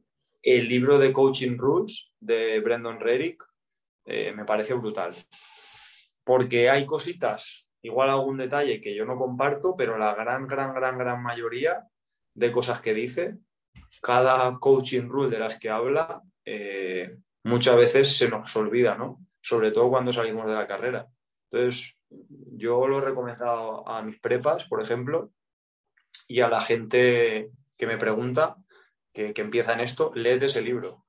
el 0.56 0.70
libro 0.70 0.98
de 0.98 1.12
Coaching 1.12 1.58
Rules 1.58 2.10
de 2.22 2.62
Brendan 2.62 3.02
Rerick 3.02 3.44
eh, 4.06 4.32
me 4.32 4.46
parece 4.46 4.76
brutal. 4.76 5.14
Porque 6.24 6.70
hay 6.70 6.86
cositas 6.86 7.68
igual 7.82 8.10
algún 8.10 8.38
detalle 8.38 8.80
que 8.80 8.96
yo 8.96 9.06
no 9.06 9.18
comparto, 9.18 9.76
pero 9.76 9.98
la 9.98 10.16
gran, 10.16 10.48
gran, 10.48 10.74
gran, 10.74 10.98
gran 10.98 11.22
mayoría 11.22 11.84
de 12.34 12.52
cosas 12.54 12.80
que 12.80 12.94
dice, 12.94 13.38
cada 14.02 14.58
coaching 14.58 15.10
rule 15.10 15.30
de 15.30 15.40
las 15.40 15.60
que 15.60 15.70
habla, 15.70 16.22
eh, 16.46 17.18
muchas 17.44 17.76
veces 17.76 18.18
se 18.18 18.30
nos 18.30 18.56
olvida, 18.56 18.96
¿no? 18.96 19.20
Sobre 19.42 19.72
todo 19.72 19.90
cuando 19.90 20.14
salimos 20.14 20.48
de 20.48 20.54
la 20.54 20.68
carrera. 20.68 21.08
Entonces, 21.52 21.94
yo 22.10 22.88
lo 22.88 23.00
he 23.00 23.02
recomendado 23.02 23.88
a 23.88 24.02
mis 24.02 24.18
prepas, 24.20 24.64
por 24.66 24.82
ejemplo, 24.82 25.32
y 26.26 26.40
a 26.40 26.48
la 26.48 26.62
gente 26.62 27.52
que 27.78 27.88
me 27.88 27.98
pregunta, 27.98 28.56
que, 29.18 29.34
que 29.34 29.42
empieza 29.42 29.74
en 29.74 29.82
esto, 29.82 30.12
léete 30.16 30.46
ese 30.46 30.62
libro. 30.62 31.04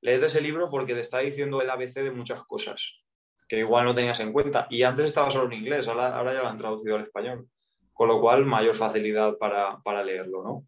Léete 0.00 0.26
ese 0.26 0.40
libro 0.40 0.68
porque 0.70 0.94
te 0.94 1.00
está 1.00 1.18
diciendo 1.20 1.62
el 1.62 1.70
ABC 1.70 1.94
de 1.94 2.10
muchas 2.10 2.42
cosas 2.44 3.00
que 3.48 3.58
igual 3.58 3.86
no 3.86 3.94
tenías 3.94 4.20
en 4.20 4.32
cuenta. 4.32 4.66
Y 4.70 4.82
antes 4.82 5.06
estaba 5.06 5.30
solo 5.30 5.46
en 5.46 5.60
inglés, 5.60 5.88
ahora, 5.88 6.32
ya 6.32 6.42
lo 6.42 6.48
han 6.48 6.58
traducido 6.58 6.96
al 6.96 7.02
español. 7.04 7.48
Con 7.92 8.08
lo 8.08 8.20
cual, 8.20 8.44
mayor 8.44 8.76
facilidad 8.76 9.36
para, 9.38 10.04
leerlo, 10.04 10.44
¿no? 10.44 10.66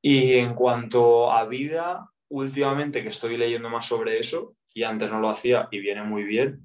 Y 0.00 0.34
en 0.34 0.54
cuanto 0.54 1.32
a 1.32 1.44
vida, 1.46 2.08
últimamente 2.28 3.02
que 3.02 3.08
estoy 3.08 3.36
leyendo 3.36 3.68
más 3.68 3.86
sobre 3.86 4.20
eso, 4.20 4.54
y 4.72 4.84
antes 4.84 5.10
no 5.10 5.20
lo 5.20 5.28
hacía 5.28 5.68
y 5.70 5.80
viene 5.80 6.02
muy 6.02 6.24
bien, 6.24 6.60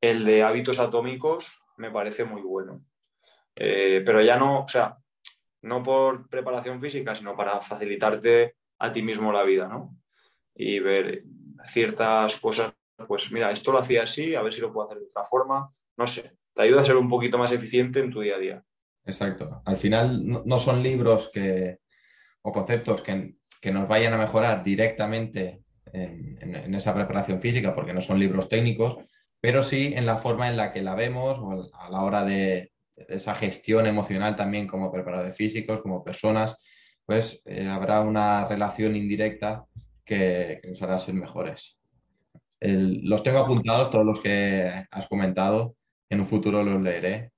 el 0.00 0.24
de 0.24 0.42
hábitos 0.42 0.78
atómicos 0.78 1.62
me 1.76 1.90
parece 1.90 2.24
muy 2.24 2.42
bueno. 2.42 2.82
Eh, 3.54 4.02
pero 4.04 4.22
ya 4.22 4.36
no, 4.36 4.64
o 4.64 4.68
sea, 4.68 4.96
no 5.62 5.82
por 5.82 6.28
preparación 6.28 6.80
física, 6.80 7.14
sino 7.14 7.36
para 7.36 7.60
facilitarte 7.60 8.54
a 8.78 8.92
ti 8.92 9.02
mismo 9.02 9.32
la 9.32 9.42
vida, 9.42 9.68
¿no? 9.68 9.96
Y 10.54 10.78
ver 10.78 11.24
ciertas 11.64 12.38
cosas 12.40 12.72
pues 13.06 13.30
mira, 13.30 13.50
esto 13.50 13.72
lo 13.72 13.78
hacía 13.78 14.02
así, 14.02 14.34
a 14.34 14.42
ver 14.42 14.52
si 14.52 14.60
lo 14.60 14.72
puedo 14.72 14.88
hacer 14.88 14.98
de 14.98 15.06
otra 15.06 15.24
forma. 15.24 15.70
No 15.96 16.06
sé, 16.06 16.32
te 16.54 16.62
ayuda 16.62 16.80
a 16.80 16.84
ser 16.84 16.96
un 16.96 17.08
poquito 17.08 17.38
más 17.38 17.52
eficiente 17.52 18.00
en 18.00 18.10
tu 18.10 18.20
día 18.20 18.36
a 18.36 18.38
día. 18.38 18.64
Exacto. 19.04 19.62
Al 19.64 19.76
final 19.76 20.20
no, 20.44 20.58
son 20.58 20.82
libros 20.82 21.30
que, 21.32 21.78
o 22.42 22.52
conceptos 22.52 23.02
que, 23.02 23.36
nos 23.72 23.88
vayan 23.88 24.14
a 24.14 24.18
mejorar 24.18 24.62
directamente 24.62 25.62
en, 25.92 26.74
esa 26.74 26.94
preparación 26.94 27.40
física, 27.40 27.74
porque 27.74 27.94
no 27.94 28.00
son 28.00 28.18
libros 28.18 28.48
técnicos, 28.48 28.96
pero 29.40 29.62
sí 29.62 29.92
en 29.94 30.04
la 30.04 30.18
forma 30.18 30.48
en 30.48 30.56
la 30.56 30.72
que 30.72 30.82
la 30.82 30.94
vemos 30.94 31.38
o 31.38 31.70
a 31.74 31.90
la 31.90 32.02
hora 32.02 32.24
de, 32.24 32.72
esa 33.08 33.34
gestión 33.34 33.86
emocional 33.86 34.36
también 34.36 34.66
como 34.66 34.92
preparadores 34.92 35.36
físicos, 35.36 35.80
como 35.82 36.04
personas, 36.04 36.56
pues 37.06 37.40
eh, 37.44 37.66
habrá 37.66 38.00
una 38.00 38.46
relación 38.46 38.96
indirecta 38.96 39.64
que, 40.04 40.60
nos 40.68 40.82
hará 40.82 40.98
ser 40.98 41.14
mejores. 41.14 41.78
los 42.60 43.22
tengo 43.22 43.38
apuntados, 43.38 43.90
todos 43.90 44.04
los 44.04 44.20
que 44.20 44.86
has 44.90 45.06
comentado, 45.06 45.76
en 46.10 46.20
un 46.20 46.26
futuro 46.26 46.62
los 46.62 46.82
leeré. 46.82 47.32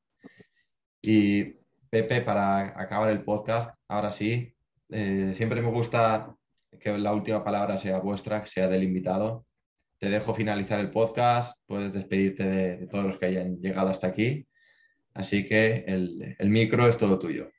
Y 1.02 1.56
Pepe, 1.90 2.20
para 2.20 2.80
acabar 2.80 3.10
el 3.10 3.24
podcast, 3.24 3.74
ahora 3.88 4.12
sí, 4.12 4.54
eh, 4.90 5.32
siempre 5.34 5.60
me 5.60 5.70
gusta 5.70 6.34
que 6.78 6.96
la 6.96 7.12
última 7.12 7.42
palabra 7.42 7.78
sea 7.78 7.98
vuestra, 7.98 8.42
que 8.42 8.48
sea 8.48 8.68
del 8.68 8.84
invitado. 8.84 9.44
Te 9.98 10.08
dejo 10.08 10.34
finalizar 10.34 10.80
el 10.80 10.90
podcast, 10.90 11.58
puedes 11.66 11.92
despedirte 11.92 12.44
de, 12.44 12.86
todos 12.86 13.04
los 13.04 13.18
que 13.18 13.26
hayan 13.26 13.56
llegado 13.60 13.90
hasta 13.90 14.06
aquí. 14.06 14.46
Así 15.14 15.46
que 15.46 15.84
el, 15.86 16.50
micro 16.50 16.86
es 16.86 16.96
todo 16.96 17.18
tuyo. 17.18 17.50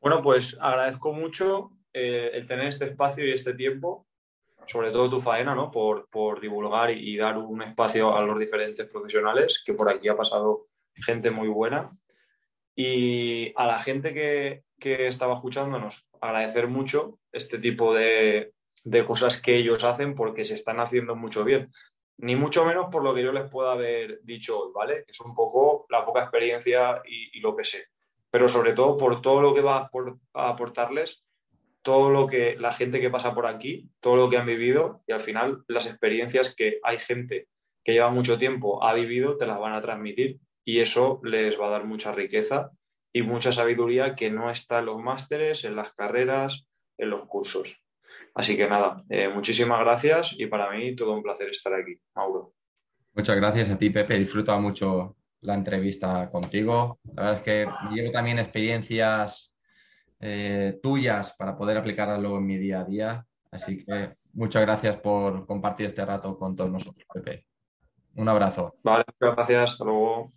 Bueno, 0.00 0.22
pues 0.22 0.56
agradezco 0.60 1.12
mucho 1.12 1.72
eh, 1.92 2.30
el 2.32 2.46
tener 2.46 2.66
este 2.66 2.86
espacio 2.86 3.26
y 3.26 3.32
este 3.32 3.54
tiempo, 3.54 4.06
sobre 4.66 4.90
todo 4.90 5.10
tu 5.10 5.20
faena, 5.20 5.54
¿no? 5.54 5.70
Por, 5.70 6.40
divulgar 6.40 6.90
y, 6.90 7.16
dar 7.16 7.38
un 7.38 7.62
espacio 7.62 8.16
a 8.16 8.22
los 8.22 8.38
diferentes 8.38 8.86
profesionales, 8.88 9.62
que 9.64 9.74
por 9.74 9.88
aquí 9.88 10.08
ha 10.08 10.16
pasado 10.16 10.68
gente 10.94 11.30
muy 11.30 11.48
buena. 11.48 11.90
Y 12.74 13.52
a 13.56 13.66
la 13.66 13.78
gente 13.78 14.12
que, 14.12 14.64
que 14.78 15.08
estaba 15.08 15.34
escuchándonos, 15.34 16.06
agradecer 16.20 16.68
mucho 16.68 17.18
este 17.32 17.58
tipo 17.58 17.94
de, 17.94 18.52
cosas 19.06 19.40
que 19.40 19.56
ellos 19.56 19.84
hacen 19.84 20.14
porque 20.14 20.44
se 20.44 20.54
están 20.54 20.80
haciendo 20.80 21.16
mucho 21.16 21.44
bien. 21.44 21.70
Ni 22.18 22.34
mucho 22.34 22.64
menos 22.64 22.86
por 22.90 23.02
lo 23.02 23.14
que 23.14 23.22
yo 23.22 23.32
les 23.32 23.50
pueda 23.50 23.72
haber 23.72 24.20
dicho 24.22 24.58
hoy, 24.58 24.72
¿vale? 24.74 25.04
Es 25.06 25.20
un 25.20 25.34
poco 25.34 25.86
la 25.90 26.04
poca 26.04 26.22
experiencia 26.22 27.02
y, 27.06 27.40
lo 27.40 27.54
que 27.54 27.64
sé. 27.64 27.86
Pero 28.30 28.48
sobre 28.48 28.72
todo 28.72 28.96
por 28.96 29.20
todo 29.20 29.42
lo 29.42 29.54
que 29.54 29.60
va 29.60 29.90
a 30.34 30.48
aportarles, 30.48 31.24
todo 31.82 32.10
lo 32.10 32.26
que 32.26 32.56
la 32.58 32.72
gente 32.72 33.00
que 33.00 33.10
pasa 33.10 33.34
por 33.34 33.46
aquí, 33.46 33.90
todo 34.00 34.16
lo 34.16 34.28
que 34.28 34.38
han 34.38 34.46
vivido 34.46 35.02
y 35.06 35.12
al 35.12 35.20
final 35.20 35.62
las 35.68 35.86
experiencias 35.86 36.54
que 36.54 36.80
hay 36.82 36.98
gente 36.98 37.48
que 37.84 37.92
lleva 37.92 38.10
mucho 38.10 38.38
tiempo 38.38 38.82
ha 38.82 38.92
vivido, 38.94 39.36
te 39.36 39.46
las 39.46 39.60
van 39.60 39.74
a 39.74 39.80
transmitir 39.80 40.40
y 40.64 40.80
eso 40.80 41.20
les 41.22 41.60
va 41.60 41.68
a 41.68 41.70
dar 41.70 41.84
mucha 41.84 42.12
riqueza 42.12 42.70
y 43.12 43.22
mucha 43.22 43.52
sabiduría 43.52 44.16
que 44.16 44.30
no 44.30 44.50
está 44.50 44.80
en 44.80 44.86
los 44.86 44.98
másteres, 44.98 45.64
en 45.64 45.76
las 45.76 45.92
carreras, 45.94 46.66
en 46.98 47.10
los 47.10 47.24
cursos. 47.26 47.85
Así 48.36 48.54
que 48.54 48.68
nada, 48.68 49.02
eh, 49.08 49.30
muchísimas 49.30 49.80
gracias 49.80 50.34
y 50.36 50.44
para 50.46 50.70
mí 50.70 50.94
todo 50.94 51.14
un 51.14 51.22
placer 51.22 51.48
estar 51.48 51.72
aquí, 51.72 51.98
Mauro. 52.14 52.52
Muchas 53.14 53.34
gracias 53.34 53.70
a 53.70 53.78
ti, 53.78 53.88
Pepe. 53.88 54.14
He 54.14 54.18
disfrutado 54.18 54.60
mucho 54.60 55.16
la 55.40 55.54
entrevista 55.54 56.30
contigo. 56.30 57.00
La 57.14 57.22
verdad 57.22 57.36
es 57.38 57.42
que 57.42 57.66
llevo 57.94 58.12
también 58.12 58.38
experiencias 58.38 59.54
eh, 60.20 60.78
tuyas 60.82 61.32
para 61.32 61.56
poder 61.56 61.78
aplicarlas 61.78 62.20
luego 62.20 62.36
en 62.36 62.46
mi 62.46 62.58
día 62.58 62.80
a 62.80 62.84
día. 62.84 63.26
Así 63.50 63.82
que 63.82 64.16
muchas 64.34 64.60
gracias 64.60 64.98
por 64.98 65.46
compartir 65.46 65.86
este 65.86 66.04
rato 66.04 66.38
con 66.38 66.54
todos 66.54 66.70
nosotros, 66.70 67.06
Pepe. 67.14 67.46
Un 68.16 68.28
abrazo. 68.28 68.74
Vale, 68.82 69.04
muchas 69.18 69.34
gracias. 69.34 69.72
Hasta 69.72 69.84
luego. 69.86 70.30